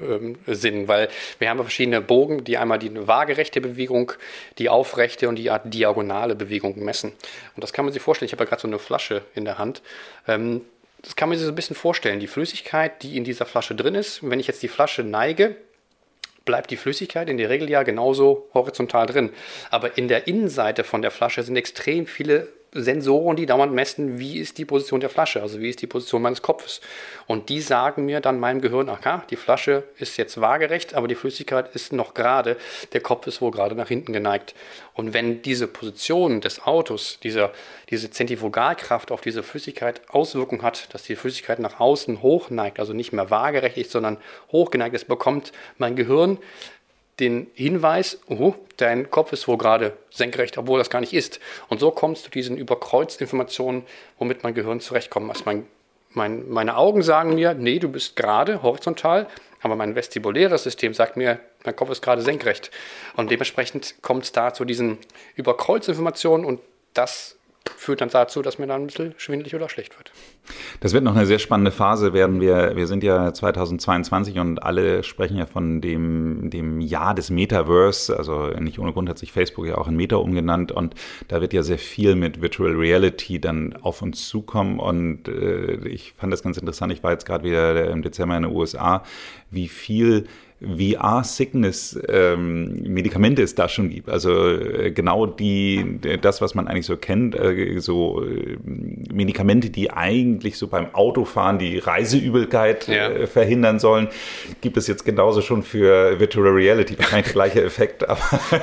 äh, 0.48 0.56
Sinn, 0.56 0.88
weil 0.88 1.10
wir 1.40 1.50
haben 1.50 1.60
verschiedene 1.60 2.00
Bogen, 2.00 2.46
die 2.46 2.58
einmal 2.58 2.80
die 2.80 3.08
waagerechte 3.08 3.60
Bewegung, 3.60 4.14
die 4.58 4.70
aufrechte 4.70 5.28
und 5.28 5.36
die 5.36 5.52
diagonale 5.66 6.34
Bewegung 6.34 6.82
messen. 6.82 7.12
Und 7.56 7.64
das 7.64 7.74
kann 7.74 7.84
man 7.84 7.94
sich 7.94 8.02
vorstellen. 8.02 8.28
Ich 8.28 8.32
habe 8.32 8.46
ja 8.46 8.50
gerade 8.50 8.62
so 8.62 8.70
eine 8.70 8.80
Flasche 8.80 9.24
in 9.34 9.44
der 9.44 9.58
Hand. 9.58 9.82
Ähm, 10.30 10.62
das 11.06 11.16
kann 11.16 11.30
man 11.30 11.38
sich 11.38 11.46
so 11.46 11.52
ein 11.52 11.56
bisschen 11.56 11.76
vorstellen. 11.76 12.20
Die 12.20 12.28
Flüssigkeit, 12.28 13.04
die 13.04 13.16
in 13.16 13.24
dieser 13.24 13.46
Flasche 13.46 13.76
drin 13.76 13.96
ist, 13.96 14.28
wenn 14.28 14.40
ich 14.40 14.48
jetzt 14.48 14.64
die 14.64 14.68
Flasche 14.68 15.04
neige, 15.04 15.56
bleibt 16.46 16.72
die 16.72 16.78
Flüssigkeit 16.78 17.30
in 17.30 17.38
der 17.38 17.50
Regel 17.50 17.70
ja 17.70 17.84
genauso 17.84 18.50
horizontal 18.54 19.06
drin. 19.06 19.32
Aber 19.70 19.98
in 19.98 20.08
der 20.08 20.28
Innenseite 20.28 20.84
von 20.84 21.02
der 21.02 21.12
Flasche 21.12 21.44
sind 21.44 21.56
extrem 21.58 22.08
viele 22.08 22.48
Sensoren, 22.76 23.38
die 23.38 23.46
dauernd 23.46 23.74
messen, 23.74 24.20
wie 24.20 24.38
ist 24.38 24.58
die 24.58 24.66
Position 24.66 25.00
der 25.00 25.10
Flasche, 25.10 25.42
also 25.42 25.60
wie 25.62 25.70
ist 25.70 25.82
die 25.82 25.88
Position 25.88 26.22
meines 26.22 26.42
Kopfes. 26.42 26.82
Und 27.26 27.48
die 27.48 27.62
sagen 27.62 28.06
mir 28.06 28.20
dann 28.20 28.40
meinem 28.40 28.60
Gehirn, 28.60 28.90
aha, 28.90 29.24
die 29.30 29.38
Flasche 29.38 29.84
ist 29.98 30.18
jetzt 30.18 30.40
waagerecht, 30.42 30.94
aber 30.94 31.08
die 31.08 31.16
Flüssigkeit 31.16 31.74
ist 31.74 31.94
noch 31.94 32.14
gerade, 32.14 32.58
der 32.92 33.00
Kopf 33.02 33.28
ist 33.28 33.42
wohl 33.42 33.52
gerade 33.52 33.76
nach 33.76 33.88
hinten 33.88 34.12
geneigt. 34.12 34.56
Und 34.94 35.14
wenn 35.14 35.42
diese 35.42 35.68
Position 35.68 36.42
des 36.42 36.64
Autos, 36.66 37.18
diese, 37.24 37.52
diese 37.90 38.12
Zentrifugalkraft 38.12 39.12
auf 39.12 39.22
diese 39.22 39.42
Flüssigkeit 39.42 40.02
Auswirkung 40.10 40.62
hat, 40.62 40.94
dass 40.94 41.04
die 41.04 41.16
Flüssigkeit 41.16 41.60
nach 41.60 41.80
außen 41.80 42.22
hoch 42.22 42.50
neigt, 42.50 42.80
also 42.80 42.94
nicht 42.94 43.14
mehr 43.14 43.30
waagerecht 43.30 43.78
ist, 43.78 43.92
sondern 43.92 44.18
hochgeneigt 44.52 44.96
ist, 44.96 45.08
bekommt 45.08 45.54
mein 45.78 45.96
Gehirn 45.96 46.40
den 47.20 47.48
Hinweis, 47.54 48.20
oh, 48.28 48.56
dein 48.78 49.10
Kopf 49.10 49.32
ist 49.32 49.48
wohl 49.48 49.58
gerade 49.58 49.94
senkrecht, 50.10 50.58
obwohl 50.58 50.80
das 50.80 50.90
gar 50.90 51.00
nicht 51.00 51.14
ist. 51.14 51.40
Und 51.70 51.80
so 51.80 51.92
kommst 51.92 52.26
du 52.26 52.30
diesen 52.30 52.58
Überkreuzinformationen, 52.58 53.84
womit 54.20 54.44
mein 54.44 54.54
Gehirn 54.54 54.82
zurechtkommt. 54.82 55.30
Also 55.30 55.44
mein, 55.46 55.66
mein, 56.12 56.50
meine 56.50 56.76
Augen 56.78 57.04
sagen 57.04 57.36
mir, 57.36 57.54
nee, 57.54 57.80
du 57.80 57.90
bist 57.90 58.16
gerade 58.16 58.64
horizontal, 58.64 59.28
aber 59.62 59.76
mein 59.76 59.96
vestibuläres 59.96 60.64
System 60.64 60.94
sagt 60.94 61.18
mir, 61.18 61.40
mein 61.64 61.76
Kopf 61.76 61.90
ist 61.90 62.02
gerade 62.02 62.22
senkrecht. 62.22 62.70
Und 63.16 63.32
dementsprechend 63.32 63.96
kommt 64.02 64.26
es 64.26 64.32
da 64.32 64.54
zu 64.54 64.66
diesen 64.66 64.98
Überkreuzinformationen 65.36 66.46
und 66.46 66.60
das 66.94 67.38
führt 67.76 68.02
dann 68.02 68.10
dazu, 68.10 68.42
dass 68.42 68.60
mir 68.60 68.68
dann 68.68 68.84
ein 68.84 68.88
bisschen 68.88 69.14
schwindelig 69.18 69.56
oder 69.56 69.70
schlecht 69.70 69.98
wird. 69.98 70.12
Das 70.80 70.94
wird 70.94 71.04
noch 71.04 71.16
eine 71.16 71.26
sehr 71.26 71.40
spannende 71.40 71.72
Phase 71.72 72.14
werden. 72.14 72.42
Wir, 72.42 72.76
wir 72.76 72.88
sind 72.88 73.04
ja 73.04 73.34
2022 73.34 74.40
und 74.40 74.62
alle 74.62 75.04
sprechen 75.04 75.38
ja 75.38 75.46
von 75.46 75.82
dem, 75.82 76.50
dem 76.50 76.82
Jahr 76.82 77.16
des 77.16 77.30
Metaverse. 77.30 78.16
Also 78.16 78.48
nicht 78.60 78.80
ohne 78.80 78.94
Grund 78.94 79.10
hat 79.10 79.18
sich 79.18 79.32
Facebook 79.32 79.66
ja 79.68 79.78
auch 79.78 79.88
in 79.88 79.96
Meta 79.96 80.18
umgenannt 80.18 80.72
und 80.72 80.96
da 81.28 81.42
wird 81.42 81.54
ja 81.54 81.64
sehr 81.64 81.80
viel 81.80 82.16
mit 82.16 82.42
Virtual 82.42 82.72
Reality 82.72 83.40
dann 83.40 83.74
auf 83.82 84.02
uns 84.02 84.28
zukommen. 84.28 84.80
Und 84.80 85.28
äh, 85.28 85.88
ich 85.88 86.14
fand 86.18 86.32
das 86.32 86.44
ganz 86.44 86.58
interessant. 86.58 86.94
Ich 86.94 87.04
war 87.04 87.12
jetzt 87.12 87.26
gerade 87.26 87.44
wieder 87.44 87.90
im 87.90 88.02
Dezember 88.02 88.38
in 88.38 88.44
den 88.44 88.52
USA, 88.52 89.04
wie 89.50 89.68
viel 89.68 90.28
VR-Sickness-Medikamente 90.62 93.42
ähm, 93.42 93.46
es 93.46 93.56
da 93.56 93.68
schon 93.68 93.90
gibt. 93.90 94.08
Also 94.10 94.48
äh, 94.48 94.92
genau 94.92 95.26
die, 95.26 96.00
das, 96.22 96.40
was 96.40 96.56
man 96.56 96.70
eigentlich 96.70 96.86
so 96.86 96.96
kennt, 96.96 97.36
äh, 97.36 97.78
so 97.80 98.24
äh, 98.24 98.56
Medikamente, 98.64 99.70
die 99.70 99.92
eigentlich 99.92 100.58
so 100.58 100.68
beim 100.68 100.96
Autofahren 100.96 101.60
die 101.60 101.78
Reiseübelkeit 101.78 102.88
ja. 102.88 103.10
äh, 103.10 103.28
verhindern 103.28 103.80
sollen, 103.80 104.08
gibt 104.62 104.78
es 104.78 104.88
jetzt 104.88 105.04
genauso 105.04 105.42
schon 105.42 105.62
für 105.62 106.22
Virtual 106.22 106.48
Reality. 106.48 106.98
Wahrscheinlich 106.98 107.26
der 107.26 107.34
gleiche 107.34 107.62
Effekt, 107.62 108.08
aber 108.10 108.22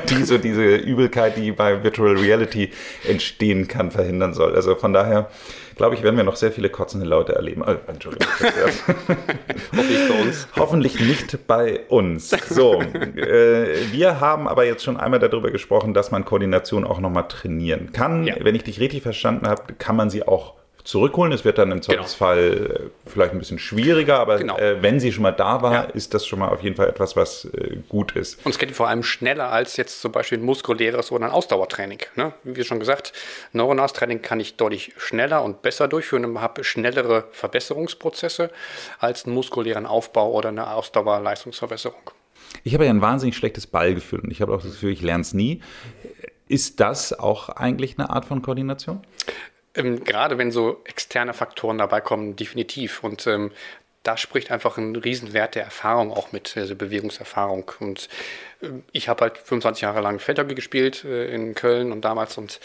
die 0.08 0.24
so 0.24 0.38
diese 0.38 0.76
Übelkeit, 0.76 1.36
die 1.36 1.52
bei 1.52 1.84
Virtual 1.84 2.16
Reality 2.16 2.70
entstehen 3.06 3.68
kann, 3.68 3.90
verhindern 3.90 4.32
soll. 4.32 4.54
Also 4.54 4.76
von 4.76 4.94
daher 4.94 5.28
glaube 5.76 5.94
ich, 5.94 6.02
werden 6.02 6.16
wir 6.16 6.24
noch 6.24 6.36
sehr 6.36 6.52
viele 6.52 6.68
kotzende 6.70 7.06
Leute 7.06 7.34
erleben. 7.34 7.62
Oh, 7.66 7.74
Entschuldigung. 7.86 8.28
Hoffentlich 9.72 10.08
bei 10.08 10.22
uns. 10.22 10.48
Hoffentlich 10.56 11.00
nicht 11.00 11.46
bei 11.46 11.80
uns. 11.88 12.30
So, 12.30 12.80
äh, 12.80 13.92
wir 13.92 14.20
haben 14.20 14.48
aber 14.48 14.64
jetzt 14.64 14.84
schon 14.84 14.96
einmal 14.96 15.20
darüber 15.20 15.50
gesprochen, 15.50 15.94
dass 15.94 16.10
man 16.10 16.24
Koordination 16.24 16.84
auch 16.84 17.00
nochmal 17.00 17.28
trainieren 17.28 17.92
kann. 17.92 18.24
Ja. 18.24 18.36
Wenn 18.40 18.54
ich 18.54 18.64
dich 18.64 18.80
richtig 18.80 19.02
verstanden 19.02 19.48
habe, 19.48 19.74
kann 19.74 19.96
man 19.96 20.10
sie 20.10 20.26
auch 20.26 20.61
zurückholen. 20.84 21.32
Es 21.32 21.44
wird 21.44 21.58
dann 21.58 21.70
im 21.70 21.80
genau. 21.80 21.86
Zweifelsfall 21.86 22.50
genau. 22.50 22.90
vielleicht 23.06 23.32
ein 23.32 23.38
bisschen 23.38 23.58
schwieriger, 23.58 24.18
aber 24.18 24.38
genau. 24.38 24.56
äh, 24.58 24.82
wenn 24.82 25.00
sie 25.00 25.12
schon 25.12 25.22
mal 25.22 25.32
da 25.32 25.62
war, 25.62 25.72
ja. 25.72 25.82
ist 25.82 26.14
das 26.14 26.26
schon 26.26 26.38
mal 26.38 26.48
auf 26.48 26.62
jeden 26.62 26.76
Fall 26.76 26.88
etwas, 26.88 27.16
was 27.16 27.44
äh, 27.46 27.76
gut 27.88 28.12
ist. 28.12 28.44
Und 28.44 28.52
es 28.52 28.58
geht 28.58 28.72
vor 28.72 28.88
allem 28.88 29.02
schneller 29.02 29.50
als 29.50 29.76
jetzt 29.76 30.00
zum 30.00 30.12
Beispiel 30.12 30.38
ein 30.38 30.44
muskuläres 30.44 31.12
oder 31.12 31.26
ein 31.26 31.30
Ausdauertraining. 31.30 32.00
Ne? 32.16 32.32
Wie 32.44 32.64
schon 32.64 32.80
gesagt, 32.80 33.12
neuronales 33.52 33.92
Training 33.92 34.22
kann 34.22 34.40
ich 34.40 34.56
deutlich 34.56 34.92
schneller 34.96 35.42
und 35.42 35.62
besser 35.62 35.88
durchführen 35.88 36.24
und 36.24 36.40
habe 36.40 36.64
schnellere 36.64 37.24
Verbesserungsprozesse 37.32 38.50
als 38.98 39.24
einen 39.24 39.34
muskulären 39.34 39.86
Aufbau 39.86 40.32
oder 40.32 40.48
eine 40.48 40.72
Ausdauerleistungsverbesserung. 40.72 42.10
Ich 42.64 42.74
habe 42.74 42.84
ja 42.84 42.90
ein 42.90 43.00
wahnsinnig 43.00 43.36
schlechtes 43.36 43.66
Ballgefühl 43.66 44.20
und 44.20 44.30
ich 44.30 44.42
habe 44.42 44.54
auch 44.54 44.62
das 44.62 44.72
Gefühl, 44.72 44.92
ich 44.92 45.02
lerne 45.02 45.22
es 45.22 45.32
nie. 45.32 45.62
Ist 46.48 46.80
das 46.80 47.18
auch 47.18 47.48
eigentlich 47.48 47.98
eine 47.98 48.10
Art 48.10 48.26
von 48.26 48.42
Koordination? 48.42 49.00
Ähm, 49.74 50.04
gerade 50.04 50.38
wenn 50.38 50.50
so 50.50 50.80
externe 50.84 51.32
Faktoren 51.32 51.78
dabei 51.78 52.00
kommen, 52.00 52.36
definitiv. 52.36 53.02
Und 53.02 53.26
ähm, 53.26 53.52
da 54.02 54.16
spricht 54.16 54.50
einfach 54.50 54.78
ein 54.78 54.96
Riesenwert 54.96 55.54
der 55.54 55.64
Erfahrung 55.64 56.12
auch 56.12 56.32
mit, 56.32 56.56
also 56.56 56.74
Bewegungserfahrung. 56.74 57.70
Und 57.78 58.08
äh, 58.60 58.68
ich 58.92 59.08
habe 59.08 59.22
halt 59.22 59.38
25 59.38 59.82
Jahre 59.82 60.00
lang 60.00 60.18
Feldhockey 60.18 60.54
gespielt 60.54 61.04
äh, 61.04 61.32
in 61.32 61.54
Köln 61.54 61.92
und 61.92 62.02
damals 62.02 62.36
und 62.36 62.60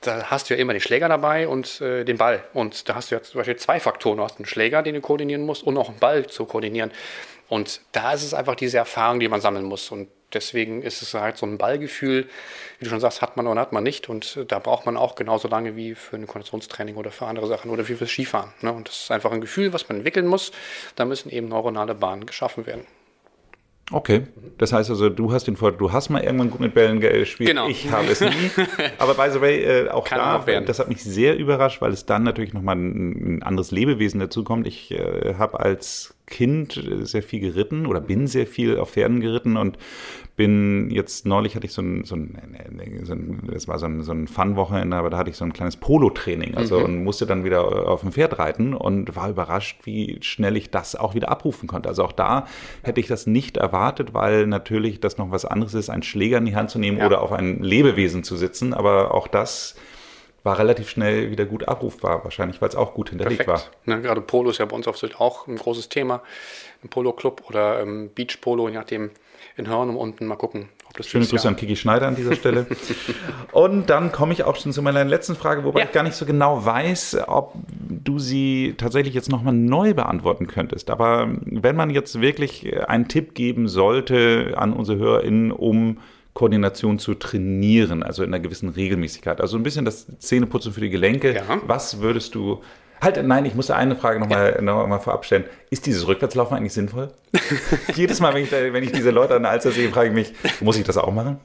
da 0.00 0.30
hast 0.30 0.48
du 0.48 0.54
ja 0.54 0.60
immer 0.60 0.72
den 0.72 0.80
Schläger 0.80 1.08
dabei 1.08 1.48
und 1.48 1.80
äh, 1.80 2.04
den 2.04 2.18
Ball. 2.18 2.42
Und 2.54 2.88
da 2.88 2.94
hast 2.94 3.10
du 3.10 3.16
ja 3.16 3.22
zum 3.22 3.38
Beispiel 3.38 3.56
zwei 3.56 3.80
Faktoren. 3.80 4.18
Du 4.18 4.24
hast 4.24 4.38
einen 4.38 4.46
Schläger, 4.46 4.82
den 4.82 4.94
du 4.94 5.00
koordinieren 5.00 5.44
musst 5.44 5.62
und 5.62 5.76
auch 5.76 5.88
einen 5.88 5.98
Ball 5.98 6.26
zu 6.26 6.44
koordinieren. 6.44 6.92
Und 7.48 7.80
da 7.92 8.12
ist 8.12 8.22
es 8.22 8.34
einfach 8.34 8.54
diese 8.54 8.78
Erfahrung, 8.78 9.20
die 9.20 9.28
man 9.28 9.40
sammeln 9.40 9.64
muss. 9.64 9.90
Und 9.90 10.08
deswegen 10.32 10.82
ist 10.82 11.02
es 11.02 11.14
halt 11.14 11.36
so 11.36 11.46
ein 11.46 11.58
Ballgefühl, 11.58 12.28
wie 12.78 12.84
du 12.84 12.90
schon 12.90 13.00
sagst, 13.00 13.22
hat 13.22 13.36
man 13.36 13.46
oder 13.46 13.60
hat 13.60 13.72
man 13.72 13.82
nicht. 13.82 14.08
Und 14.08 14.36
äh, 14.36 14.44
da 14.44 14.58
braucht 14.58 14.86
man 14.86 14.96
auch 14.96 15.14
genauso 15.14 15.48
lange 15.48 15.76
wie 15.76 15.94
für 15.94 16.16
ein 16.16 16.26
Konditionstraining 16.26 16.96
oder 16.96 17.10
für 17.10 17.26
andere 17.26 17.46
Sachen 17.46 17.70
oder 17.70 17.88
wie 17.88 17.94
fürs 17.94 18.10
Skifahren. 18.10 18.52
Ne? 18.60 18.72
Und 18.72 18.88
das 18.88 19.00
ist 19.00 19.10
einfach 19.10 19.32
ein 19.32 19.40
Gefühl, 19.40 19.72
was 19.72 19.88
man 19.88 19.98
entwickeln 19.98 20.26
muss. 20.26 20.52
Da 20.96 21.04
müssen 21.04 21.30
eben 21.30 21.48
neuronale 21.48 21.94
Bahnen 21.94 22.26
geschaffen 22.26 22.66
werden. 22.66 22.86
Okay, 23.90 24.26
das 24.58 24.74
heißt 24.74 24.90
also, 24.90 25.08
du 25.08 25.32
hast 25.32 25.46
den 25.46 25.56
Vorteil, 25.56 25.78
du 25.78 25.92
hast 25.92 26.10
mal 26.10 26.22
irgendwann 26.22 26.50
gut 26.50 26.60
mit 26.60 26.74
Bällen 26.74 27.00
gespielt. 27.00 27.48
Genau. 27.48 27.68
Ich 27.68 27.90
habe 27.90 28.08
es 28.08 28.20
nie. 28.20 28.28
Aber 28.98 29.14
by 29.14 29.32
the 29.32 29.40
way, 29.40 29.64
äh, 29.64 29.88
auch 29.88 30.04
Kann 30.04 30.18
da, 30.18 30.36
auch 30.36 30.64
das 30.66 30.78
hat 30.78 30.90
mich 30.90 31.02
sehr 31.02 31.38
überrascht, 31.38 31.80
weil 31.80 31.92
es 31.92 32.04
dann 32.04 32.22
natürlich 32.22 32.52
nochmal 32.52 32.76
ein, 32.76 33.36
ein 33.36 33.42
anderes 33.42 33.70
Lebewesen 33.70 34.20
dazukommt. 34.20 34.66
Ich 34.66 34.90
äh, 34.90 35.36
habe 35.38 35.60
als 35.60 36.17
Kind 36.28 36.80
sehr 37.00 37.22
viel 37.22 37.40
geritten 37.40 37.86
oder 37.86 38.00
bin 38.00 38.26
sehr 38.26 38.46
viel 38.46 38.78
auf 38.78 38.90
Pferden 38.90 39.20
geritten 39.20 39.56
und 39.56 39.78
bin 40.36 40.90
jetzt 40.90 41.26
neulich 41.26 41.56
hatte 41.56 41.66
ich 41.66 41.72
so 41.72 41.82
ein, 41.82 42.04
so 42.04 42.14
ein, 42.14 42.38
so 43.02 43.12
ein 43.12 43.40
das 43.52 43.66
war 43.66 43.78
so 43.78 43.86
ein, 43.86 44.02
so 44.02 44.12
ein 44.12 44.28
Fun-Wochenende, 44.28 44.96
aber 44.96 45.10
da 45.10 45.18
hatte 45.18 45.30
ich 45.30 45.36
so 45.36 45.44
ein 45.44 45.52
kleines 45.52 45.76
Polo-Training, 45.76 46.54
also 46.54 46.78
mhm. 46.78 46.84
und 46.84 47.04
musste 47.04 47.26
dann 47.26 47.44
wieder 47.44 47.88
auf 47.88 48.02
dem 48.02 48.12
Pferd 48.12 48.38
reiten 48.38 48.72
und 48.72 49.16
war 49.16 49.28
überrascht, 49.28 49.80
wie 49.84 50.18
schnell 50.22 50.56
ich 50.56 50.70
das 50.70 50.94
auch 50.94 51.14
wieder 51.14 51.28
abrufen 51.28 51.66
konnte. 51.66 51.88
Also 51.88 52.04
auch 52.04 52.12
da 52.12 52.46
hätte 52.82 53.00
ich 53.00 53.08
das 53.08 53.26
nicht 53.26 53.56
erwartet, 53.56 54.14
weil 54.14 54.46
natürlich 54.46 55.00
das 55.00 55.18
noch 55.18 55.32
was 55.32 55.44
anderes 55.44 55.74
ist, 55.74 55.90
einen 55.90 56.04
Schläger 56.04 56.38
in 56.38 56.44
die 56.44 56.54
Hand 56.54 56.70
zu 56.70 56.78
nehmen 56.78 56.98
ja. 56.98 57.06
oder 57.06 57.20
auf 57.20 57.32
ein 57.32 57.60
Lebewesen 57.60 58.22
zu 58.22 58.36
sitzen, 58.36 58.74
aber 58.74 59.14
auch 59.14 59.26
das 59.26 59.74
war 60.42 60.58
relativ 60.58 60.88
schnell 60.88 61.30
wieder 61.30 61.44
gut 61.44 61.66
abrufbar, 61.68 62.24
wahrscheinlich, 62.24 62.60
weil 62.60 62.68
es 62.68 62.76
auch 62.76 62.94
gut 62.94 63.10
hinterlegt 63.10 63.44
Perfekt. 63.44 63.72
war. 63.86 63.94
Ja, 63.94 64.00
gerade 64.00 64.20
Polo 64.20 64.50
ist 64.50 64.58
ja 64.58 64.64
bei 64.64 64.76
uns 64.76 64.86
auf 64.86 64.96
Sylt 64.96 65.20
auch 65.20 65.46
ein 65.46 65.56
großes 65.56 65.88
Thema. 65.88 66.22
Im 66.82 66.88
Polo-Club 66.90 67.42
oder 67.48 67.80
ähm, 67.80 68.10
Beach-Polo, 68.14 68.68
je 68.68 68.74
nachdem, 68.74 69.10
in 69.56 69.68
Hörnum 69.68 69.96
unten. 69.96 70.26
Mal 70.26 70.36
gucken, 70.36 70.68
ob 70.86 70.96
das 70.96 71.08
Schöne 71.08 71.26
Grüße 71.26 71.48
an 71.48 71.56
Kiki 71.56 71.74
Schneider 71.74 72.06
an 72.06 72.14
dieser 72.14 72.36
Stelle. 72.36 72.66
und 73.52 73.90
dann 73.90 74.12
komme 74.12 74.32
ich 74.32 74.44
auch 74.44 74.56
schon 74.56 74.72
zu 74.72 74.80
meiner 74.80 75.04
letzten 75.04 75.34
Frage, 75.34 75.64
wobei 75.64 75.80
ja. 75.80 75.86
ich 75.86 75.92
gar 75.92 76.04
nicht 76.04 76.14
so 76.14 76.24
genau 76.24 76.64
weiß, 76.64 77.18
ob 77.26 77.54
du 77.68 78.20
sie 78.20 78.74
tatsächlich 78.78 79.14
jetzt 79.14 79.30
nochmal 79.30 79.54
neu 79.54 79.92
beantworten 79.92 80.46
könntest. 80.46 80.90
Aber 80.90 81.28
wenn 81.44 81.74
man 81.74 81.90
jetzt 81.90 82.20
wirklich 82.20 82.88
einen 82.88 83.08
Tipp 83.08 83.34
geben 83.34 83.68
sollte 83.68 84.54
an 84.56 84.72
unsere 84.72 84.98
HörerInnen, 84.98 85.50
um 85.50 85.98
Koordination 86.38 87.00
zu 87.00 87.14
trainieren, 87.14 88.04
also 88.04 88.22
in 88.22 88.32
einer 88.32 88.38
gewissen 88.38 88.68
Regelmäßigkeit. 88.68 89.40
Also 89.40 89.56
ein 89.56 89.64
bisschen 89.64 89.84
das 89.84 90.06
Zähneputzen 90.20 90.72
für 90.72 90.80
die 90.80 90.88
Gelenke. 90.88 91.34
Ja. 91.34 91.42
Was 91.66 92.00
würdest 92.00 92.36
du 92.36 92.62
Halt, 93.00 93.24
nein, 93.24 93.44
ich 93.44 93.54
musste 93.54 93.76
eine 93.76 93.96
Frage 93.96 94.18
nochmal 94.18 94.54
ja. 94.56 94.62
noch 94.62 94.86
mal 94.86 94.98
vorab 94.98 95.24
stellen. 95.24 95.44
Ist 95.70 95.86
dieses 95.86 96.06
Rückwärtslaufen 96.06 96.56
eigentlich 96.56 96.72
sinnvoll? 96.72 97.12
Jedes 97.94 98.20
Mal, 98.20 98.34
wenn 98.34 98.44
ich, 98.44 98.50
wenn 98.50 98.82
ich, 98.82 98.92
diese 98.92 99.10
Leute 99.10 99.34
an 99.34 99.42
der 99.42 99.52
Alster 99.52 99.70
sehe, 99.70 99.90
frage 99.90 100.08
ich 100.08 100.14
mich, 100.14 100.32
muss 100.60 100.78
ich 100.78 100.84
das 100.84 100.96
auch 100.96 101.12
machen? 101.12 101.38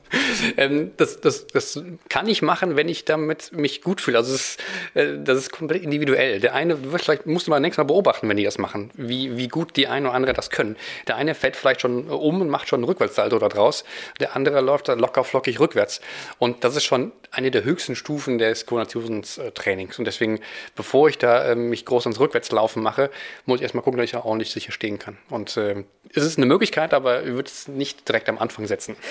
Ähm, 0.56 0.92
das, 0.98 1.20
das, 1.20 1.46
das 1.48 1.84
kann 2.10 2.28
ich 2.28 2.42
machen, 2.42 2.78
wenn 2.78 2.88
ich 2.88 3.04
damit 3.04 3.52
mich 3.52 3.82
gut 3.82 4.00
fühle. 4.00 4.18
Also 4.18 4.32
das 4.32 4.42
ist, 4.42 4.60
äh, 4.94 5.18
das 5.22 5.38
ist 5.38 5.52
komplett 5.52 5.84
individuell. 5.84 6.40
Der 6.40 6.56
eine, 6.56 6.78
vielleicht 6.78 7.26
musst 7.26 7.48
du 7.48 7.52
mal 7.52 7.60
nächstes 7.60 7.84
Mal 7.84 7.88
beobachten, 7.88 8.30
wenn 8.30 8.38
die 8.38 8.44
das 8.44 8.58
machen, 8.58 8.92
wie, 8.96 9.36
wie 9.36 9.50
gut 9.50 9.76
die 9.76 9.88
eine 9.88 10.08
oder 10.08 10.16
andere 10.16 10.34
das 10.34 10.50
können. 10.50 10.78
Der 11.08 11.18
eine 11.18 11.36
fällt 11.36 11.58
vielleicht 11.58 11.82
schon 11.82 12.08
um 12.08 12.42
und 12.42 12.50
macht 12.50 12.70
schon 12.70 12.80
einen 12.80 12.86
Rückwärtssalto 12.86 13.38
da 13.40 13.50
draus. 13.50 13.84
Der 14.22 14.36
andere 14.36 14.62
läuft 14.62 14.88
dann 14.88 15.00
locker 15.00 15.24
flockig 15.24 15.60
rückwärts. 15.60 16.00
Und 16.40 16.64
das 16.64 16.78
ist 16.78 16.86
schon 16.86 17.12
eine 17.32 17.52
der 17.52 17.64
höchsten 17.64 17.96
Stufen 17.96 18.38
des 18.38 18.66
Koordinationstrainings. 18.66 20.00
Und 20.00 20.06
deswegen, 20.06 20.40
bevor 20.76 21.10
ich 21.10 21.18
da 21.18 21.43
äh, 21.44 21.56
mich 21.56 21.86
groß 21.86 22.06
ans 22.06 22.20
Rückwärtslaufen 22.20 22.82
mache, 22.82 23.10
muss 23.46 23.58
ich 23.58 23.64
erstmal 23.64 23.84
gucken, 23.84 23.98
dass 23.98 24.06
ich 24.06 24.12
da 24.12 24.24
ordentlich 24.24 24.52
sicher 24.52 24.72
stehen 24.72 25.00
kann. 25.00 25.18
Und 25.30 25.58
äh, 25.58 25.84
es 26.14 26.24
ist 26.24 26.38
eine 26.38 26.46
Möglichkeit, 26.46 26.94
aber 26.94 27.24
ich 27.24 27.34
würde 27.34 27.50
es 27.50 27.68
nicht 27.68 28.08
direkt 28.08 28.30
am 28.30 28.38
Anfang 28.38 28.68
setzen. 28.68 28.96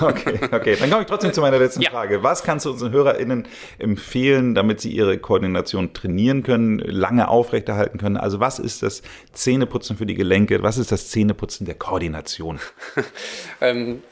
Okay, 0.00 0.38
okay. 0.52 0.76
Dann 0.78 0.90
komme 0.90 1.02
ich 1.02 1.08
trotzdem 1.08 1.32
zu 1.32 1.40
meiner 1.40 1.58
letzten 1.58 1.82
ja. 1.82 1.90
Frage. 1.90 2.22
Was 2.22 2.42
kannst 2.42 2.66
du 2.66 2.70
unseren 2.70 2.92
HörerInnen 2.92 3.48
empfehlen, 3.78 4.54
damit 4.54 4.80
sie 4.80 4.90
ihre 4.90 5.18
Koordination 5.18 5.92
trainieren 5.92 6.42
können, 6.42 6.78
lange 6.78 7.28
aufrechterhalten 7.28 7.98
können? 7.98 8.16
Also 8.16 8.38
was 8.38 8.58
ist 8.58 8.82
das 8.82 9.02
Zähneputzen 9.32 9.96
für 9.96 10.06
die 10.06 10.14
Gelenke? 10.14 10.62
Was 10.62 10.78
ist 10.78 10.92
das 10.92 11.08
Zähneputzen 11.08 11.66
der 11.66 11.74
Koordination? 11.74 12.60
ähm, 13.60 14.02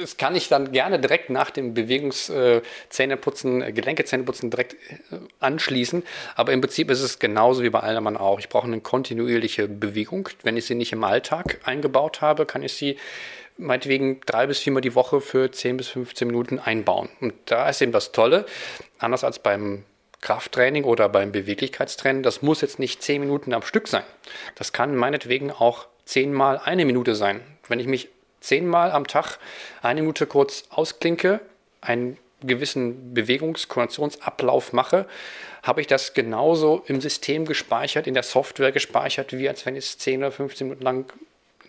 das 0.00 0.16
kann 0.16 0.34
ich 0.36 0.48
dann 0.48 0.72
gerne 0.72 0.98
direkt 0.98 1.30
nach 1.30 1.50
dem 1.50 1.74
Bewegungszähneputzen, 1.74 3.62
äh, 3.62 3.72
Gelenkezähneputzen 3.72 4.50
direkt 4.50 4.74
äh, 4.74 5.18
anschließen. 5.40 6.02
Aber 6.34 6.52
im 6.52 6.60
Prinzip 6.60 6.90
ist 6.90 7.00
es 7.00 7.18
genauso 7.18 7.62
wie 7.62 7.70
bei 7.70 7.80
allem 7.80 8.16
auch. 8.16 8.38
Ich 8.38 8.48
brauche 8.48 8.66
eine 8.66 8.80
kontinuierliche 8.80 9.68
Bewegung. 9.68 10.28
Wenn 10.42 10.56
ich 10.56 10.66
sie 10.66 10.74
nicht 10.74 10.92
im 10.92 11.04
Alltag 11.04 11.60
eingebaut 11.64 12.20
habe, 12.20 12.46
kann 12.46 12.62
ich 12.62 12.72
sie 12.72 12.96
meinetwegen 13.56 14.20
drei 14.24 14.46
bis 14.46 14.60
viermal 14.60 14.82
die 14.82 14.94
Woche 14.94 15.20
für 15.20 15.50
10 15.50 15.76
bis 15.76 15.88
15 15.88 16.28
Minuten 16.28 16.58
einbauen. 16.58 17.08
Und 17.20 17.34
da 17.46 17.68
ist 17.68 17.82
eben 17.82 17.92
das 17.92 18.12
Tolle, 18.12 18.46
anders 18.98 19.24
als 19.24 19.40
beim 19.40 19.84
Krafttraining 20.20 20.84
oder 20.84 21.08
beim 21.08 21.32
Beweglichkeitstraining, 21.32 22.22
das 22.22 22.42
muss 22.42 22.60
jetzt 22.60 22.78
nicht 22.78 23.02
10 23.02 23.20
Minuten 23.20 23.52
am 23.52 23.62
Stück 23.62 23.88
sein. 23.88 24.04
Das 24.54 24.72
kann 24.72 24.96
meinetwegen 24.96 25.50
auch 25.50 25.86
10 26.06 26.32
mal 26.32 26.58
eine 26.58 26.84
Minute 26.84 27.14
sein. 27.14 27.40
Wenn 27.68 27.80
ich 27.80 27.86
mich 27.86 28.08
zehnmal 28.40 28.90
am 28.92 29.06
Tag 29.06 29.38
eine 29.82 30.00
Minute 30.00 30.26
kurz 30.26 30.64
ausklinke, 30.70 31.40
einen 31.80 32.18
gewissen 32.40 33.14
Bewegungskoordinationsablauf 33.14 34.72
mache, 34.72 35.06
habe 35.62 35.80
ich 35.80 35.86
das 35.86 36.14
genauso 36.14 36.82
im 36.86 37.00
System 37.00 37.44
gespeichert, 37.44 38.06
in 38.06 38.14
der 38.14 38.22
Software 38.22 38.72
gespeichert, 38.72 39.32
wie 39.32 39.48
als 39.48 39.66
wenn 39.66 39.76
ich 39.76 39.84
es 39.86 39.98
10 39.98 40.20
oder 40.20 40.32
15 40.32 40.68
Minuten 40.68 40.84
lang 40.84 41.12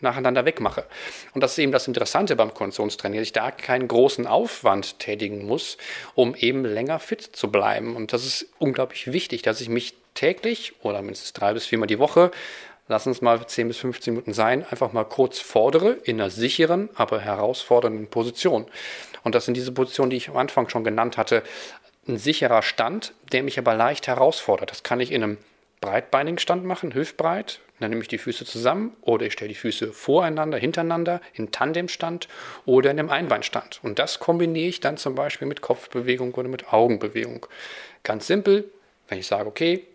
nacheinander 0.01 0.45
wegmache. 0.45 0.86
Und 1.34 1.41
das 1.41 1.53
ist 1.53 1.59
eben 1.59 1.72
das 1.72 1.88
Interessante 1.88 2.36
beim 2.36 2.53
Konditionstraining, 2.53 3.20
dass 3.20 3.28
ich 3.28 3.34
da 3.34 3.51
keinen 3.51 3.88
großen 3.88 4.28
Aufwand 4.28 4.99
tätigen 4.99 5.45
muss, 5.45 5.78
um 6.15 6.36
eben 6.36 6.63
länger 6.63 6.99
fit 6.99 7.22
zu 7.22 7.51
bleiben. 7.51 7.95
Und 7.95 8.13
das 8.13 8.26
ist 8.26 8.47
unglaublich 8.59 9.11
wichtig, 9.11 9.41
dass 9.41 9.61
ich 9.61 9.70
mich 9.70 9.95
täglich 10.13 10.74
oder 10.82 11.01
mindestens 11.01 11.34
drei 11.34 11.53
bis 11.53 11.65
viermal 11.65 11.88
die 11.88 11.99
Woche 11.99 12.32
lass 12.89 13.07
uns 13.07 13.21
mal 13.21 13.47
10 13.47 13.69
bis 13.69 13.77
15 13.77 14.13
Minuten 14.13 14.33
sein, 14.33 14.65
einfach 14.69 14.91
mal 14.91 15.05
kurz 15.05 15.39
fordere 15.39 15.91
in 16.03 16.19
einer 16.19 16.29
sicheren, 16.29 16.89
aber 16.95 17.21
herausfordernden 17.21 18.07
Position. 18.07 18.65
Und 19.23 19.35
das 19.35 19.45
sind 19.45 19.55
diese 19.55 19.71
Positionen, 19.71 20.09
die 20.09 20.17
ich 20.17 20.27
am 20.27 20.35
Anfang 20.35 20.67
schon 20.67 20.83
genannt 20.83 21.17
hatte. 21.17 21.43
Ein 22.07 22.17
sicherer 22.17 22.63
Stand, 22.63 23.13
der 23.31 23.43
mich 23.43 23.57
aber 23.59 23.75
leicht 23.75 24.07
herausfordert. 24.07 24.71
Das 24.71 24.83
kann 24.83 24.99
ich 24.99 25.11
in 25.11 25.23
einem 25.23 25.37
breitbeinigen 25.81 26.39
Stand 26.39 26.65
machen, 26.65 26.93
hüftbreit. 26.93 27.59
Dann 27.79 27.91
nehme 27.91 28.01
ich 28.01 28.09
die 28.09 28.17
Füße 28.17 28.43
zusammen 28.43 28.97
oder 29.01 29.25
ich 29.25 29.33
stelle 29.33 29.49
die 29.49 29.55
Füße 29.55 29.93
voreinander, 29.93 30.57
hintereinander, 30.57 31.21
in 31.33 31.51
Tandemstand 31.51 32.27
oder 32.65 32.91
in 32.91 32.99
einem 32.99 33.09
Einbeinstand. 33.09 33.79
Und 33.83 33.99
das 33.99 34.19
kombiniere 34.19 34.67
ich 34.67 34.81
dann 34.81 34.97
zum 34.97 35.15
Beispiel 35.15 35.47
mit 35.47 35.61
Kopfbewegung 35.61 36.33
oder 36.33 36.49
mit 36.49 36.73
Augenbewegung. 36.73 37.45
Ganz 38.03 38.27
simpel, 38.27 38.69
wenn 39.07 39.19
ich 39.19 39.27
sage, 39.27 39.47
okay, 39.47 39.85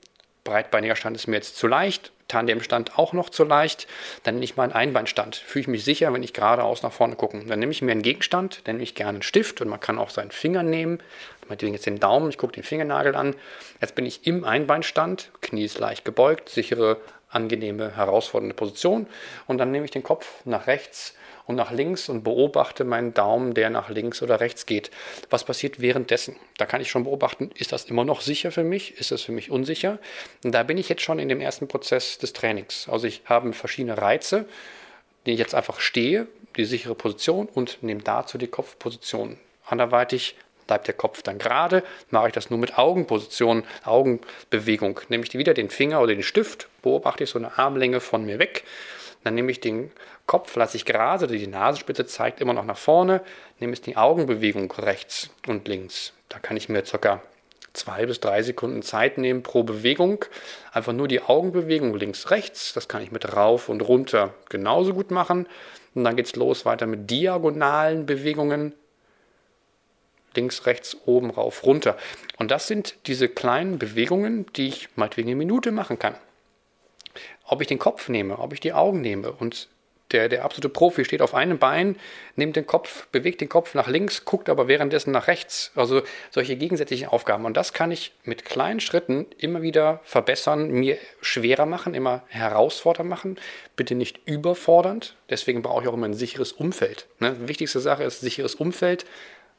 breitbeiniger 0.45 0.97
Stand 0.97 1.17
ist 1.17 1.27
mir 1.27 1.37
jetzt 1.37 1.57
zu 1.57 1.67
leicht, 1.67 2.13
Tandemstand 2.29 2.99
auch 2.99 3.13
noch 3.13 3.31
zu 3.31 3.45
leicht, 3.45 3.87
dann 4.23 4.35
nehme 4.35 4.45
ich 4.45 4.57
mal 4.57 4.65
einen 4.65 4.73
Einbeinstand. 4.73 5.37
Fühle 5.37 5.63
ich 5.63 5.69
mich 5.69 5.85
sicher, 5.85 6.13
wenn 6.13 6.23
ich 6.23 6.33
geradeaus 6.33 6.83
nach 6.83 6.93
vorne 6.93 7.17
gucke. 7.17 7.45
Dann 7.45 7.59
nehme 7.59 7.73
ich 7.73 7.83
mir 7.83 7.93
einen 7.93 8.03
Gegenstand, 8.03 8.61
dann 8.65 8.77
nehme 8.77 8.85
ich 8.85 8.95
gerne 8.95 9.17
einen 9.17 9.23
Stift 9.23 9.61
und 9.61 9.69
man 9.69 9.81
kann 9.81 9.99
auch 9.99 10.11
seinen 10.11 10.31
Finger 10.31 10.63
nehmen. 10.63 11.01
Meinetwegen 11.49 11.75
jetzt 11.75 11.87
den 11.87 12.01
Daumen, 12.01 12.31
ich 12.31 12.39
gucke 12.39 12.55
den 12.55 12.63
Fingernagel 12.63 13.15
an. 13.15 13.35
Jetzt 13.81 13.95
bin 13.95 14.07
ich 14.07 14.27
im 14.27 14.45
Einbeinstand, 14.45 15.31
Knie 15.43 15.65
ist 15.65 15.79
leicht 15.79 16.05
gebeugt, 16.05 16.49
sichere, 16.49 16.99
angenehme, 17.35 17.97
herausfordernde 17.97 18.55
Position. 18.55 19.07
Und 19.47 19.59
dann 19.59 19.71
nehme 19.71 19.85
ich 19.85 19.91
den 19.91 20.03
Kopf 20.03 20.45
nach 20.45 20.67
rechts 20.67 21.15
und 21.47 21.57
nach 21.57 21.71
links 21.71 22.09
und 22.09 22.23
beobachte 22.23 22.85
meinen 22.85 23.13
Daumen, 23.13 23.55
der 23.55 23.71
nach 23.71 23.91
links 23.91 24.23
oder 24.23 24.41
rechts 24.41 24.67
geht. 24.67 24.91
Was 25.31 25.45
passiert 25.45 25.81
währenddessen? 25.81 26.37
Da 26.57 26.67
kann 26.67 26.81
ich 26.81 26.91
schon 26.91 27.05
beobachten, 27.05 27.51
ist 27.55 27.73
das 27.73 27.85
immer 27.85 28.05
noch 28.05 28.21
sicher 28.21 28.51
für 28.51 28.65
mich? 28.65 28.99
Ist 28.99 29.11
das 29.11 29.23
für 29.23 29.33
mich 29.33 29.51
unsicher? 29.51 29.99
Und 30.43 30.53
da 30.53 30.63
bin 30.63 30.79
ich 30.79 30.89
jetzt 30.89 31.03
schon 31.03 31.19
in 31.19 31.29
dem 31.29 31.41
ersten 31.41 31.69
Prozess 31.69 32.19
des 32.19 32.33
Trainings. 32.33 32.89
Also 32.89 33.07
ich 33.07 33.23
habe 33.27 33.53
verschiedene 33.53 33.99
Reize, 33.99 34.47
die 35.27 35.33
ich 35.33 35.39
jetzt 35.39 35.55
einfach 35.55 35.81
stehe, 35.81 36.27
die 36.57 36.65
sichere 36.65 36.95
Position 36.95 37.49
und 37.53 37.83
nehme 37.83 38.03
dazu 38.03 38.39
die 38.39 38.47
Kopfposition. 38.47 39.39
Anderweitig 39.67 40.37
bleibt 40.67 40.87
der 40.87 40.95
Kopf 40.95 41.23
dann 41.23 41.39
gerade, 41.39 41.83
mache 42.11 42.29
ich 42.29 42.33
das 42.33 42.51
nur 42.51 42.59
mit 42.59 42.79
Augenposition, 42.79 43.65
Augenbewegung. 43.85 45.01
Nehme 45.09 45.25
ich 45.25 45.33
wieder 45.35 45.55
den 45.55 45.71
Finger 45.71 46.01
oder 46.01 46.15
den 46.15 46.23
Stift, 46.23 46.69
beobachte 46.83 47.25
ich 47.25 47.31
so 47.31 47.39
eine 47.39 47.59
Armlänge 47.59 48.01
von 48.01 48.25
mir 48.25 48.39
weg 48.39 48.65
dann 49.25 49.35
nehme 49.35 49.51
ich 49.51 49.61
den 49.61 49.91
Kopf, 50.27 50.55
lasse 50.55 50.77
ich 50.77 50.85
gerade, 50.85 51.27
die 51.27 51.47
Nasenspitze 51.47 52.07
zeigt 52.07 52.41
immer 52.41 52.53
noch 52.53 52.65
nach 52.65 52.77
vorne, 52.77 53.23
nehme 53.59 53.73
ich 53.73 53.81
die 53.81 53.97
Augenbewegung 53.97 54.71
rechts 54.73 55.31
und 55.47 55.67
links. 55.67 56.13
Da 56.29 56.39
kann 56.39 56.57
ich 56.57 56.69
mir 56.69 56.85
circa 56.85 57.23
zwei 57.73 58.07
bis 58.07 58.21
drei 58.21 58.43
Sekunden 58.43 58.83
Zeit 58.83 59.19
nehmen 59.19 59.43
pro 59.43 59.63
Bewegung. 59.63 60.25
Einfach 60.73 60.93
nur 60.93 61.09
die 61.09 61.23
Augenbewegung 61.23 61.95
links, 61.97 62.31
rechts. 62.31 62.73
Das 62.75 62.87
kann 62.87 63.03
ich 63.03 63.13
mit 63.13 63.35
rauf 63.35 63.69
und 63.69 63.81
runter 63.81 64.35
genauso 64.49 64.95
gut 64.95 65.11
machen. 65.11 65.49
Und 65.95 66.05
dann 66.05 66.17
geht 66.17 66.27
es 66.27 66.37
los 66.37 66.65
weiter 66.65 66.87
mit 66.87 67.11
diagonalen 67.11 68.07
Bewegungen. 68.07 68.75
Links, 70.35 70.67
rechts, 70.67 70.97
oben, 71.07 71.31
rauf, 71.31 71.65
runter. 71.65 71.97
Und 72.39 72.51
das 72.51 72.67
sind 72.67 72.97
diese 73.07 73.29
kleinen 73.29 73.79
Bewegungen, 73.79 74.47
die 74.57 74.69
ich 74.69 74.89
meinetwegen 74.97 75.29
eine 75.29 75.37
Minute 75.37 75.73
machen 75.73 75.99
kann 75.99 76.17
ob 77.47 77.61
ich 77.61 77.67
den 77.67 77.79
Kopf 77.79 78.09
nehme, 78.09 78.39
ob 78.39 78.53
ich 78.53 78.61
die 78.61 78.73
Augen 78.73 79.01
nehme. 79.01 79.33
Und 79.33 79.69
der, 80.13 80.29
der 80.29 80.45
absolute 80.45 80.69
Profi 80.69 81.05
steht 81.05 81.23
auf 81.23 81.35
einem 81.35 81.59
Bein, 81.59 81.97
nimmt 82.37 82.57
den 82.57 82.67
Kopf, 82.67 83.07
bewegt 83.09 83.41
den 83.41 83.49
Kopf 83.49 83.75
nach 83.75 83.89
links, 83.89 84.25
guckt 84.25 84.49
aber 84.49 84.69
währenddessen 84.69 85.11
nach 85.11 85.27
rechts. 85.27 85.73
Also 85.75 86.03
solche 86.31 86.57
gegensätzlichen 86.57 87.09
Aufgaben. 87.09 87.45
Und 87.45 87.57
das 87.57 87.73
kann 87.73 87.91
ich 87.91 88.13
mit 88.23 88.45
kleinen 88.45 88.81
Schritten 88.81 89.27
immer 89.39 89.63
wieder 89.63 90.01
verbessern, 90.05 90.69
mir 90.69 90.99
schwerer 91.21 91.67
machen, 91.67 91.95
immer 91.95 92.23
herausfordernd 92.29 93.09
machen. 93.09 93.39
Bitte 93.77 93.95
nicht 93.95 94.21
überfordernd. 94.27 95.17
Deswegen 95.31 95.63
brauche 95.63 95.83
ich 95.83 95.89
auch 95.89 95.95
immer 95.95 96.07
ein 96.07 96.15
sicheres 96.15 96.53
Umfeld. 96.53 97.07
Ne? 97.19 97.49
Wichtigste 97.49 97.81
Sache 97.81 98.05
ist 98.05 98.21
sicheres 98.21 98.55
Umfeld. 98.55 99.07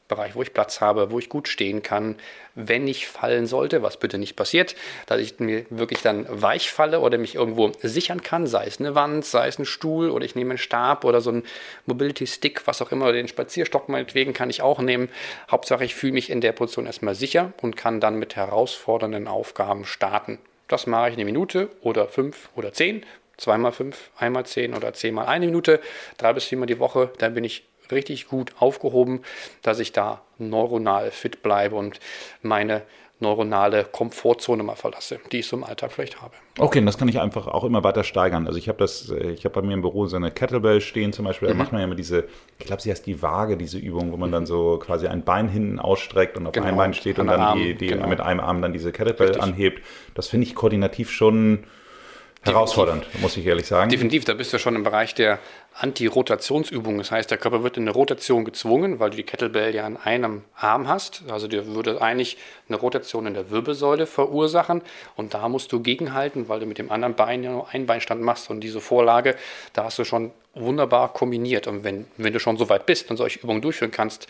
Bereich, 0.08 0.34
wo 0.34 0.42
ich 0.42 0.54
Platz 0.54 0.80
habe, 0.80 1.10
wo 1.10 1.18
ich 1.18 1.28
gut 1.28 1.48
stehen 1.48 1.82
kann, 1.82 2.16
wenn 2.54 2.86
ich 2.86 3.08
fallen 3.08 3.46
sollte, 3.46 3.82
was 3.82 3.96
bitte 3.96 4.18
nicht 4.18 4.36
passiert, 4.36 4.76
dass 5.06 5.20
ich 5.20 5.38
mir 5.40 5.66
wirklich 5.68 6.00
dann 6.02 6.26
weich 6.28 6.70
falle 6.70 7.00
oder 7.00 7.18
mich 7.18 7.34
irgendwo 7.34 7.72
sichern 7.82 8.22
kann, 8.22 8.46
sei 8.46 8.66
es 8.66 8.80
eine 8.80 8.94
Wand, 8.94 9.24
sei 9.24 9.48
es 9.48 9.58
ein 9.58 9.66
Stuhl 9.66 10.10
oder 10.10 10.24
ich 10.24 10.34
nehme 10.34 10.50
einen 10.50 10.58
Stab 10.58 11.04
oder 11.04 11.20
so 11.20 11.30
einen 11.30 11.44
Mobility 11.86 12.26
Stick, 12.26 12.66
was 12.66 12.80
auch 12.80 12.92
immer, 12.92 13.06
oder 13.06 13.14
den 13.14 13.28
Spazierstock 13.28 13.88
meinetwegen 13.88 14.32
kann 14.32 14.50
ich 14.50 14.62
auch 14.62 14.78
nehmen. 14.78 15.08
Hauptsache, 15.50 15.84
ich 15.84 15.94
fühle 15.94 16.12
mich 16.12 16.30
in 16.30 16.40
der 16.40 16.52
Position 16.52 16.86
erstmal 16.86 17.14
sicher 17.14 17.52
und 17.60 17.76
kann 17.76 18.00
dann 18.00 18.18
mit 18.18 18.36
herausfordernden 18.36 19.28
Aufgaben 19.28 19.84
starten. 19.84 20.38
Das 20.68 20.86
mache 20.86 21.10
ich 21.10 21.14
eine 21.14 21.24
Minute 21.24 21.70
oder 21.82 22.08
fünf 22.08 22.48
oder 22.56 22.72
zehn, 22.72 23.04
zweimal 23.36 23.72
fünf, 23.72 24.10
einmal 24.16 24.46
zehn 24.46 24.74
oder 24.74 24.92
zehnmal 24.92 25.26
eine 25.26 25.46
Minute, 25.46 25.80
drei 26.16 26.32
bis 26.32 26.44
viermal 26.44 26.66
die 26.66 26.78
Woche, 26.78 27.10
dann 27.18 27.34
bin 27.34 27.44
ich 27.44 27.64
richtig 27.90 28.28
gut 28.28 28.52
aufgehoben, 28.58 29.22
dass 29.62 29.78
ich 29.78 29.92
da 29.92 30.22
neuronal 30.38 31.10
fit 31.10 31.42
bleibe 31.42 31.76
und 31.76 32.00
meine 32.42 32.82
neuronale 33.18 33.84
Komfortzone 33.84 34.62
mal 34.62 34.76
verlasse, 34.76 35.18
die 35.32 35.38
ich 35.38 35.46
so 35.46 35.56
im 35.56 35.64
Alltag 35.64 35.90
vielleicht 35.90 36.20
habe. 36.20 36.34
Okay, 36.58 36.84
das 36.84 36.98
kann 36.98 37.08
ich 37.08 37.18
einfach 37.18 37.46
auch 37.46 37.64
immer 37.64 37.82
weiter 37.82 38.04
steigern. 38.04 38.46
Also 38.46 38.58
ich 38.58 38.68
habe 38.68 38.78
das, 38.78 39.08
ich 39.10 39.44
habe 39.44 39.60
bei 39.60 39.66
mir 39.66 39.72
im 39.72 39.80
Büro 39.80 40.06
so 40.06 40.16
eine 40.16 40.30
Kettlebell 40.30 40.82
stehen 40.82 41.14
zum 41.14 41.24
Beispiel, 41.24 41.48
da 41.48 41.54
mhm. 41.54 41.58
macht 41.58 41.72
man 41.72 41.80
ja 41.80 41.86
immer 41.86 41.94
diese, 41.94 42.24
ich 42.58 42.66
glaube, 42.66 42.82
sie 42.82 42.90
heißt 42.90 43.06
die 43.06 43.22
Waage, 43.22 43.56
diese 43.56 43.78
Übung, 43.78 44.12
wo 44.12 44.18
man 44.18 44.32
dann 44.32 44.44
so 44.44 44.78
quasi 44.78 45.06
ein 45.06 45.24
Bein 45.24 45.48
hinten 45.48 45.78
ausstreckt 45.78 46.36
und 46.36 46.46
auf 46.46 46.52
genau. 46.52 46.66
einem 46.66 46.76
Bein 46.76 46.92
steht 46.92 47.18
und 47.18 47.28
dann 47.28 47.40
Arm, 47.40 47.58
die, 47.58 47.74
die 47.74 47.86
genau. 47.86 48.06
mit 48.06 48.20
einem 48.20 48.40
Arm 48.40 48.60
dann 48.60 48.74
diese 48.74 48.92
Kettlebell 48.92 49.28
Richtig. 49.28 49.42
anhebt. 49.42 49.82
Das 50.14 50.28
finde 50.28 50.46
ich 50.46 50.54
koordinativ 50.54 51.10
schon 51.10 51.64
herausfordernd, 52.46 53.02
Definitiv. 53.02 53.22
muss 53.22 53.36
ich 53.36 53.46
ehrlich 53.46 53.66
sagen. 53.66 53.90
Definitiv, 53.90 54.24
da 54.24 54.34
bist 54.34 54.52
du 54.52 54.58
schon 54.58 54.76
im 54.76 54.82
Bereich 54.82 55.14
der 55.14 55.38
Anti-Rotationsübung. 55.78 56.98
Das 56.98 57.10
heißt, 57.10 57.30
der 57.30 57.38
Körper 57.38 57.62
wird 57.62 57.76
in 57.76 57.82
eine 57.82 57.90
Rotation 57.90 58.44
gezwungen, 58.44 58.98
weil 58.98 59.10
du 59.10 59.16
die 59.16 59.24
Kettlebell 59.24 59.74
ja 59.74 59.84
an 59.84 59.96
einem 59.96 60.42
Arm 60.56 60.88
hast. 60.88 61.22
Also 61.28 61.48
dir 61.48 61.66
würde 61.66 62.00
eigentlich 62.00 62.38
eine 62.68 62.78
Rotation 62.78 63.26
in 63.26 63.34
der 63.34 63.50
Wirbelsäule 63.50 64.06
verursachen. 64.06 64.80
Und 65.16 65.34
da 65.34 65.48
musst 65.48 65.72
du 65.72 65.80
gegenhalten, 65.80 66.48
weil 66.48 66.60
du 66.60 66.66
mit 66.66 66.78
dem 66.78 66.90
anderen 66.90 67.14
Bein 67.14 67.42
ja 67.42 67.50
nur 67.50 67.68
Einbeinstand 67.68 68.22
machst. 68.22 68.48
Und 68.48 68.60
diese 68.60 68.80
Vorlage, 68.80 69.36
da 69.74 69.84
hast 69.84 69.98
du 69.98 70.04
schon 70.04 70.30
wunderbar 70.54 71.12
kombiniert. 71.12 71.66
Und 71.66 71.84
wenn, 71.84 72.06
wenn 72.16 72.32
du 72.32 72.40
schon 72.40 72.56
so 72.56 72.68
weit 72.68 72.86
bist 72.86 73.10
und 73.10 73.18
solche 73.18 73.40
Übungen 73.40 73.60
durchführen 73.60 73.90
kannst, 73.90 74.26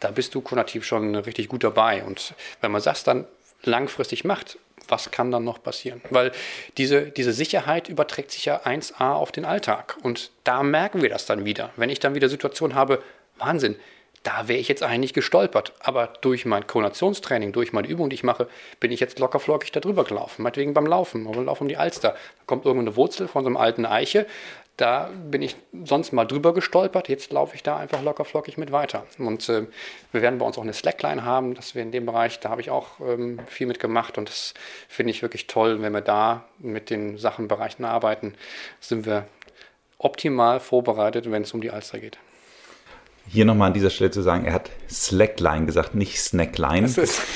da 0.00 0.10
bist 0.10 0.34
du 0.34 0.42
konativ 0.42 0.84
schon 0.84 1.14
richtig 1.14 1.48
gut 1.48 1.64
dabei. 1.64 2.04
Und 2.04 2.34
wenn 2.60 2.70
man 2.70 2.82
das 2.82 3.04
dann 3.04 3.24
langfristig 3.64 4.24
macht, 4.24 4.58
was 4.88 5.10
kann 5.10 5.30
dann 5.30 5.44
noch 5.44 5.62
passieren? 5.62 6.00
Weil 6.10 6.32
diese, 6.76 7.10
diese 7.10 7.32
Sicherheit 7.32 7.88
überträgt 7.88 8.32
sich 8.32 8.44
ja 8.44 8.62
1a 8.62 9.12
auf 9.12 9.32
den 9.32 9.44
Alltag. 9.44 9.96
Und 10.02 10.30
da 10.44 10.62
merken 10.62 11.02
wir 11.02 11.08
das 11.08 11.26
dann 11.26 11.44
wieder. 11.44 11.70
Wenn 11.76 11.90
ich 11.90 12.00
dann 12.00 12.14
wieder 12.14 12.28
Situationen 12.28 12.74
habe, 12.74 13.02
Wahnsinn, 13.38 13.76
da 14.22 14.48
wäre 14.48 14.58
ich 14.58 14.68
jetzt 14.68 14.82
eigentlich 14.82 15.14
gestolpert. 15.14 15.72
Aber 15.80 16.08
durch 16.20 16.44
mein 16.44 16.66
Koordinationstraining, 16.66 17.52
durch 17.52 17.72
meine 17.72 17.88
Übung, 17.88 18.10
die 18.10 18.14
ich 18.14 18.24
mache, 18.24 18.48
bin 18.78 18.92
ich 18.92 19.00
jetzt 19.00 19.18
lockerflockig 19.18 19.72
da 19.72 19.80
drüber 19.80 20.04
gelaufen. 20.04 20.42
Meinetwegen 20.42 20.74
beim 20.74 20.86
Laufen, 20.86 21.26
oder 21.26 21.42
Lauf 21.42 21.60
um 21.60 21.68
die 21.68 21.76
Alster. 21.76 22.10
Da 22.10 22.42
kommt 22.46 22.66
irgendwo 22.66 22.82
eine 22.86 22.96
Wurzel 22.96 23.28
von 23.28 23.44
so 23.44 23.48
einem 23.48 23.56
alten 23.56 23.86
Eiche. 23.86 24.26
Da 24.76 25.10
bin 25.30 25.42
ich 25.42 25.56
sonst 25.84 26.12
mal 26.12 26.24
drüber 26.24 26.54
gestolpert. 26.54 27.08
Jetzt 27.08 27.32
laufe 27.32 27.54
ich 27.54 27.62
da 27.62 27.76
einfach 27.76 28.02
lockerflockig 28.02 28.56
mit 28.56 28.72
weiter. 28.72 29.04
Und 29.18 29.48
äh, 29.48 29.66
wir 30.12 30.22
werden 30.22 30.38
bei 30.38 30.46
uns 30.46 30.56
auch 30.56 30.62
eine 30.62 30.72
Slackline 30.72 31.24
haben, 31.24 31.54
dass 31.54 31.74
wir 31.74 31.82
in 31.82 31.92
dem 31.92 32.06
Bereich, 32.06 32.40
da 32.40 32.48
habe 32.48 32.62
ich 32.62 32.70
auch 32.70 33.00
ähm, 33.00 33.40
viel 33.46 33.66
mitgemacht. 33.66 34.16
Und 34.16 34.28
das 34.28 34.54
finde 34.88 35.10
ich 35.10 35.20
wirklich 35.20 35.46
toll. 35.46 35.82
Wenn 35.82 35.92
wir 35.92 36.00
da 36.00 36.44
mit 36.58 36.88
den 36.88 37.18
Sachenbereichen 37.18 37.84
arbeiten, 37.84 38.34
sind 38.80 39.04
wir 39.04 39.26
optimal 39.98 40.60
vorbereitet, 40.60 41.30
wenn 41.30 41.42
es 41.42 41.52
um 41.52 41.60
die 41.60 41.70
Alster 41.70 41.98
geht. 41.98 42.18
Hier 43.28 43.44
nochmal 43.44 43.68
an 43.68 43.74
dieser 43.74 43.90
Stelle 43.90 44.10
zu 44.10 44.22
sagen, 44.22 44.44
er 44.44 44.54
hat 44.54 44.70
Slackline 44.88 45.66
gesagt, 45.66 45.94
nicht 45.94 46.20
Snackline. 46.20 46.82
Das 46.82 46.98
ist 46.98 47.20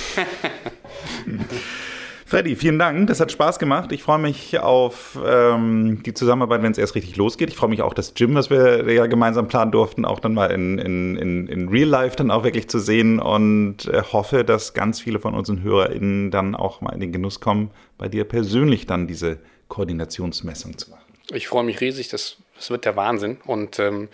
Freddy, 2.27 2.57
vielen 2.57 2.79
Dank. 2.79 3.07
Das 3.09 3.21
hat 3.21 3.31
Spaß 3.31 3.59
gemacht. 3.59 3.93
Ich 3.93 4.03
freue 4.03 4.19
mich 4.19 4.59
auf 4.59 5.19
ähm, 5.25 6.03
die 6.05 6.15
Zusammenarbeit, 6.15 6.63
wenn 6.63 6.73
es 6.73 6.79
erst 6.79 6.95
richtig 6.95 7.17
losgeht. 7.17 7.51
Ich 7.51 7.57
freue 7.57 7.69
mich 7.69 7.83
auch, 7.83 7.93
das 7.93 8.15
Gym, 8.15 8.35
was 8.35 8.49
wir 8.49 8.91
ja 8.91 9.07
gemeinsam 9.07 9.47
planen 9.47 9.73
durften, 9.73 10.05
auch 10.05 10.21
dann 10.21 10.33
mal 10.33 10.51
in, 10.51 10.79
in, 10.79 11.17
in, 11.17 11.47
in 11.49 11.69
Real 11.69 11.89
Life 11.89 12.17
dann 12.17 12.31
auch 12.31 12.43
wirklich 12.43 12.69
zu 12.69 12.79
sehen 12.79 13.21
und 13.21 13.87
äh, 13.89 14.03
hoffe, 14.13 14.45
dass 14.45 14.73
ganz 14.73 15.01
viele 15.01 15.21
von 15.21 15.35
unseren 15.35 15.63
HörerInnen 15.63 16.31
dann 16.31 16.55
auch 16.55 16.81
mal 16.81 16.95
in 16.95 17.01
den 17.01 17.13
Genuss 17.13 17.41
kommen, 17.41 17.71
bei 17.99 18.09
dir 18.09 18.25
persönlich 18.25 18.87
dann 18.87 19.07
diese 19.07 19.39
Koordinationsmessung 19.69 20.79
zu 20.79 20.91
machen. 20.91 21.03
Ich 21.31 21.49
freue 21.49 21.65
mich 21.65 21.81
riesig. 21.81 22.09
Das 22.09 22.39
es 22.59 22.71
wird 22.71 22.85
der 22.85 22.97
Wahnsinn. 22.97 23.39
Und 23.45 23.79
ähm, 23.79 24.09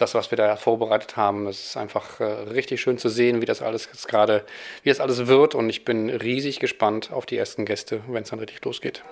das, 0.00 0.14
was 0.14 0.30
wir 0.30 0.36
da 0.36 0.56
vorbereitet 0.56 1.16
haben, 1.16 1.46
es 1.46 1.64
ist 1.64 1.76
einfach 1.76 2.20
äh, 2.20 2.24
richtig 2.24 2.80
schön 2.80 2.98
zu 2.98 3.08
sehen, 3.08 3.42
wie 3.42 3.46
das 3.46 3.60
alles 3.60 3.88
gerade, 4.06 4.44
wie 4.82 4.88
das 4.88 5.00
alles 5.00 5.26
wird. 5.26 5.54
Und 5.54 5.68
ich 5.68 5.84
bin 5.84 6.08
riesig 6.08 6.58
gespannt 6.58 7.12
auf 7.12 7.26
die 7.26 7.36
ersten 7.36 7.64
Gäste, 7.66 8.00
wenn 8.08 8.22
es 8.22 8.30
dann 8.30 8.38
richtig 8.38 8.64
losgeht. 8.64 9.02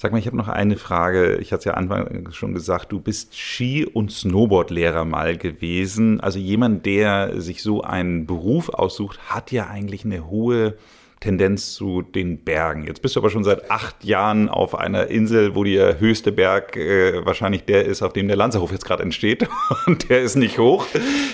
Sag 0.00 0.12
mal, 0.12 0.18
ich 0.18 0.26
habe 0.26 0.36
noch 0.36 0.46
eine 0.46 0.76
Frage. 0.76 1.38
Ich 1.38 1.50
hatte 1.52 1.58
es 1.58 1.64
ja 1.64 1.74
Anfang 1.74 2.30
schon 2.30 2.54
gesagt, 2.54 2.92
du 2.92 3.00
bist 3.00 3.36
Ski- 3.36 3.84
und 3.84 4.12
Snowboardlehrer 4.12 5.04
mal 5.04 5.36
gewesen. 5.36 6.20
Also 6.20 6.38
jemand, 6.38 6.86
der 6.86 7.40
sich 7.40 7.64
so 7.64 7.82
einen 7.82 8.24
Beruf 8.24 8.68
aussucht, 8.68 9.18
hat 9.28 9.50
ja 9.50 9.66
eigentlich 9.66 10.04
eine 10.04 10.28
hohe 10.28 10.76
Tendenz 11.20 11.74
zu 11.74 12.02
den 12.02 12.44
Bergen. 12.44 12.84
Jetzt 12.86 13.02
bist 13.02 13.16
du 13.16 13.20
aber 13.20 13.30
schon 13.30 13.44
seit 13.44 13.70
acht 13.70 14.04
Jahren 14.04 14.48
auf 14.48 14.74
einer 14.74 15.08
Insel, 15.08 15.54
wo 15.54 15.64
der 15.64 16.00
höchste 16.00 16.32
Berg 16.32 16.76
äh, 16.76 17.24
wahrscheinlich 17.24 17.64
der 17.64 17.84
ist, 17.84 18.02
auf 18.02 18.12
dem 18.12 18.28
der 18.28 18.36
Lanzerhof 18.36 18.72
jetzt 18.72 18.84
gerade 18.84 19.02
entsteht. 19.02 19.48
Und 19.86 20.08
der 20.10 20.22
ist 20.22 20.36
nicht 20.36 20.58
hoch. 20.58 20.86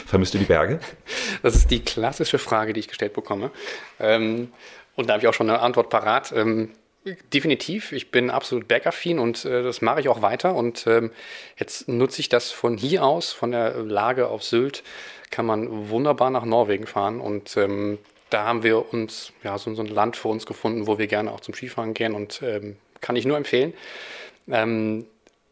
Vermisst 0.06 0.34
du 0.34 0.38
die 0.38 0.44
Berge? 0.44 0.80
Das 1.42 1.54
ist 1.54 1.70
die 1.70 1.80
klassische 1.80 2.38
Frage, 2.38 2.72
die 2.72 2.80
ich 2.80 2.88
gestellt 2.88 3.12
bekomme. 3.12 3.50
Ähm, 4.00 4.48
und 4.96 5.08
da 5.08 5.14
habe 5.14 5.22
ich 5.22 5.28
auch 5.28 5.34
schon 5.34 5.50
eine 5.50 5.60
Antwort 5.60 5.90
parat. 5.90 6.32
Ähm, 6.32 6.70
Definitiv, 7.34 7.92
ich 7.92 8.10
bin 8.10 8.30
absolut 8.30 8.66
bergaffin 8.66 9.18
und 9.18 9.44
äh, 9.44 9.62
das 9.62 9.82
mache 9.82 10.00
ich 10.00 10.08
auch 10.08 10.22
weiter. 10.22 10.54
Und 10.54 10.86
ähm, 10.86 11.10
jetzt 11.58 11.86
nutze 11.86 12.20
ich 12.20 12.30
das 12.30 12.50
von 12.50 12.78
hier 12.78 13.04
aus, 13.04 13.30
von 13.30 13.50
der 13.50 13.74
Lage 13.82 14.28
auf 14.28 14.42
Sylt, 14.42 14.82
kann 15.30 15.44
man 15.44 15.90
wunderbar 15.90 16.30
nach 16.30 16.46
Norwegen 16.46 16.86
fahren. 16.86 17.20
Und 17.20 17.58
ähm, 17.58 17.98
da 18.34 18.44
haben 18.44 18.64
wir 18.64 18.92
uns 18.92 19.32
ja 19.44 19.56
so, 19.58 19.72
so, 19.74 19.82
ein 19.82 19.86
Land 19.86 20.16
für 20.16 20.26
uns 20.26 20.44
gefunden, 20.44 20.88
wo 20.88 20.98
wir 20.98 21.06
gerne 21.06 21.30
auch 21.30 21.38
zum 21.38 21.54
Skifahren 21.54 21.94
gehen 21.94 22.14
und 22.14 22.42
ähm, 22.42 22.76
kann 23.00 23.14
ich 23.14 23.26
nur 23.26 23.36
empfehlen. 23.36 23.72
Ähm, 24.50 25.06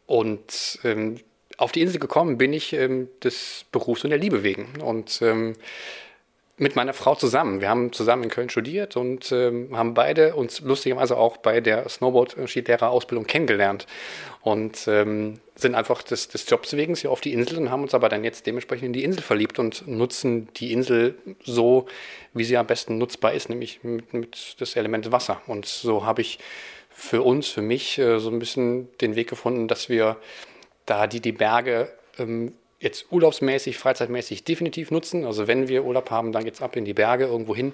und 0.05 0.79
ähm, 0.83 1.15
auf 1.57 1.71
die 1.71 1.79
Insel 1.79 1.99
gekommen 1.99 2.37
bin 2.37 2.51
ich 2.51 2.73
ähm, 2.73 3.07
des 3.23 3.63
Berufs 3.71 4.03
und 4.03 4.09
der 4.09 4.19
Liebe 4.19 4.43
wegen. 4.43 4.81
Und 4.81 5.21
mit 6.57 6.75
meiner 6.75 6.93
Frau 6.93 7.15
zusammen. 7.15 7.61
Wir 7.61 7.69
haben 7.69 7.91
zusammen 7.91 8.23
in 8.23 8.29
Köln 8.29 8.49
studiert 8.49 8.95
und 8.95 9.31
ähm, 9.31 9.75
haben 9.75 9.95
beide 9.95 10.35
uns 10.35 10.59
lustigerweise 10.59 11.17
auch 11.17 11.37
bei 11.37 11.61
der 11.61 11.89
Snowboard-Skilehrer-Ausbildung 11.89 13.25
kennengelernt 13.25 13.87
und 14.41 14.87
ähm, 14.87 15.39
sind 15.55 15.73
einfach 15.73 16.03
des, 16.03 16.27
des 16.27 16.47
Jobs 16.47 16.75
wegen 16.77 16.95
hier 16.95 17.11
auf 17.11 17.21
die 17.21 17.33
Insel 17.33 17.57
und 17.57 17.71
haben 17.71 17.81
uns 17.81 17.95
aber 17.95 18.07
dann 18.07 18.23
jetzt 18.23 18.45
dementsprechend 18.45 18.85
in 18.85 18.93
die 18.93 19.03
Insel 19.03 19.23
verliebt 19.23 19.57
und 19.57 19.87
nutzen 19.87 20.47
die 20.55 20.71
Insel 20.71 21.15
so, 21.43 21.87
wie 22.33 22.43
sie 22.43 22.57
am 22.57 22.67
besten 22.67 22.99
nutzbar 22.99 23.33
ist, 23.33 23.49
nämlich 23.49 23.83
mit, 23.83 24.13
mit 24.13 24.55
das 24.59 24.75
Element 24.75 25.11
Wasser. 25.11 25.41
Und 25.47 25.65
so 25.65 26.05
habe 26.05 26.21
ich 26.21 26.37
für 26.89 27.23
uns, 27.23 27.47
für 27.47 27.63
mich 27.63 27.97
äh, 27.97 28.19
so 28.19 28.29
ein 28.29 28.37
bisschen 28.37 28.95
den 28.99 29.15
Weg 29.15 29.27
gefunden, 29.27 29.67
dass 29.67 29.89
wir 29.89 30.17
da 30.85 31.07
die, 31.07 31.19
die 31.19 31.31
Berge 31.31 31.91
ähm, 32.19 32.53
jetzt 32.83 33.11
urlaubsmäßig, 33.11 33.77
freizeitmäßig 33.77 34.43
definitiv 34.43 34.91
nutzen. 34.91 35.25
Also 35.25 35.47
wenn 35.47 35.69
wir 35.69 35.85
Urlaub 35.85 36.11
haben, 36.11 36.33
dann 36.33 36.43
geht 36.43 36.55
es 36.55 36.61
ab 36.61 36.75
in 36.75 36.83
die 36.83 36.93
Berge 36.93 37.25
irgendwo 37.25 37.55
hin. 37.55 37.71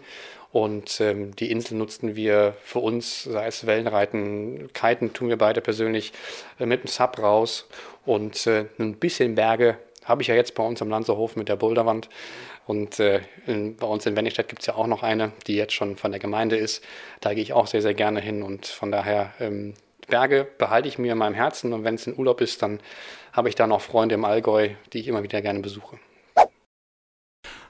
Und 0.51 1.01
ähm, 1.01 1.35
die 1.35 1.51
Insel 1.51 1.77
nutzten 1.77 2.15
wir 2.15 2.55
für 2.61 2.79
uns, 2.79 3.23
sei 3.23 3.47
es 3.47 3.65
Wellenreiten, 3.65 4.71
Kiten 4.73 5.11
tun 5.13 5.29
wir 5.29 5.37
beide 5.37 5.61
persönlich 5.61 6.13
äh, 6.59 6.65
mit 6.67 6.83
dem 6.83 6.87
Sub 6.87 7.17
raus. 7.19 7.67
Und 8.05 8.45
äh, 8.45 8.65
ein 8.77 8.95
bisschen 8.95 9.33
Berge 9.33 9.77
habe 10.05 10.21
ich 10.21 10.27
ja 10.27 10.35
jetzt 10.35 10.53
bei 10.53 10.63
uns 10.63 10.81
am 10.81 10.89
Lanzerhof 10.89 11.35
mit 11.35 11.49
der 11.49 11.55
Boulderwand. 11.55 12.07
Und 12.67 12.99
äh, 12.99 13.21
in, 13.47 13.77
bei 13.77 13.87
uns 13.87 14.05
in 14.05 14.15
Wenningstedt 14.15 14.47
gibt 14.47 14.61
es 14.61 14.67
ja 14.67 14.75
auch 14.75 14.87
noch 14.87 15.01
eine, 15.01 15.31
die 15.47 15.55
jetzt 15.55 15.73
schon 15.73 15.97
von 15.97 16.11
der 16.11 16.19
Gemeinde 16.19 16.55
ist. 16.55 16.83
Da 17.19 17.33
gehe 17.33 17.41
ich 17.41 17.53
auch 17.53 17.65
sehr, 17.65 17.81
sehr 17.81 17.95
gerne 17.95 18.19
hin. 18.19 18.43
Und 18.43 18.67
von 18.67 18.91
daher, 18.91 19.33
ähm, 19.39 19.73
Berge 20.09 20.47
behalte 20.57 20.87
ich 20.87 20.97
mir 20.97 21.13
in 21.13 21.17
meinem 21.17 21.35
Herzen. 21.35 21.71
Und 21.73 21.83
wenn 21.83 21.95
es 21.95 22.05
in 22.07 22.17
Urlaub 22.17 22.41
ist, 22.41 22.61
dann 22.61 22.79
habe 23.39 23.47
ich 23.47 23.55
da 23.55 23.67
noch 23.67 23.79
Freunde 23.79 24.15
im 24.15 24.25
Allgäu, 24.25 24.71
die 24.91 24.99
ich 24.99 25.07
immer 25.07 25.23
wieder 25.23 25.41
gerne 25.41 25.61
besuche. 25.61 25.97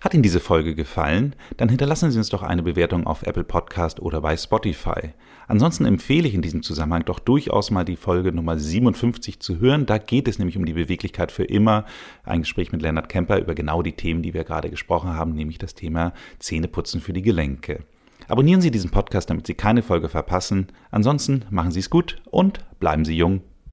Hat 0.01 0.15
Ihnen 0.15 0.23
diese 0.23 0.39
Folge 0.39 0.73
gefallen? 0.73 1.35
Dann 1.57 1.69
hinterlassen 1.69 2.09
Sie 2.09 2.17
uns 2.17 2.29
doch 2.29 2.41
eine 2.41 2.63
Bewertung 2.63 3.05
auf 3.05 3.21
Apple 3.21 3.43
Podcast 3.43 3.99
oder 3.99 4.19
bei 4.21 4.35
Spotify. 4.35 5.13
Ansonsten 5.47 5.85
empfehle 5.85 6.27
ich 6.27 6.33
in 6.33 6.41
diesem 6.41 6.63
Zusammenhang 6.63 7.05
doch 7.05 7.19
durchaus 7.19 7.69
mal 7.69 7.85
die 7.85 7.97
Folge 7.97 8.31
Nummer 8.31 8.57
57 8.57 9.39
zu 9.39 9.59
hören. 9.59 9.85
Da 9.85 9.99
geht 9.99 10.27
es 10.27 10.39
nämlich 10.39 10.57
um 10.57 10.65
die 10.65 10.73
Beweglichkeit 10.73 11.31
für 11.31 11.43
immer. 11.43 11.85
Ein 12.23 12.41
Gespräch 12.41 12.71
mit 12.71 12.81
Leonard 12.81 13.07
Kemper 13.07 13.37
über 13.37 13.53
genau 13.53 13.83
die 13.83 13.93
Themen, 13.93 14.23
die 14.23 14.33
wir 14.33 14.45
gerade 14.45 14.71
gesprochen 14.71 15.13
haben, 15.13 15.35
nämlich 15.35 15.59
das 15.59 15.75
Thema 15.75 16.13
Zähneputzen 16.39 16.99
für 16.99 17.13
die 17.13 17.21
Gelenke. 17.21 17.83
Abonnieren 18.27 18.61
Sie 18.61 18.71
diesen 18.71 18.89
Podcast, 18.89 19.29
damit 19.29 19.45
Sie 19.45 19.53
keine 19.53 19.83
Folge 19.83 20.09
verpassen. 20.09 20.69
Ansonsten 20.89 21.45
machen 21.51 21.69
Sie 21.69 21.79
es 21.79 21.91
gut 21.91 22.19
und 22.31 22.59
bleiben 22.79 23.05
Sie 23.05 23.15
jung. 23.15 23.41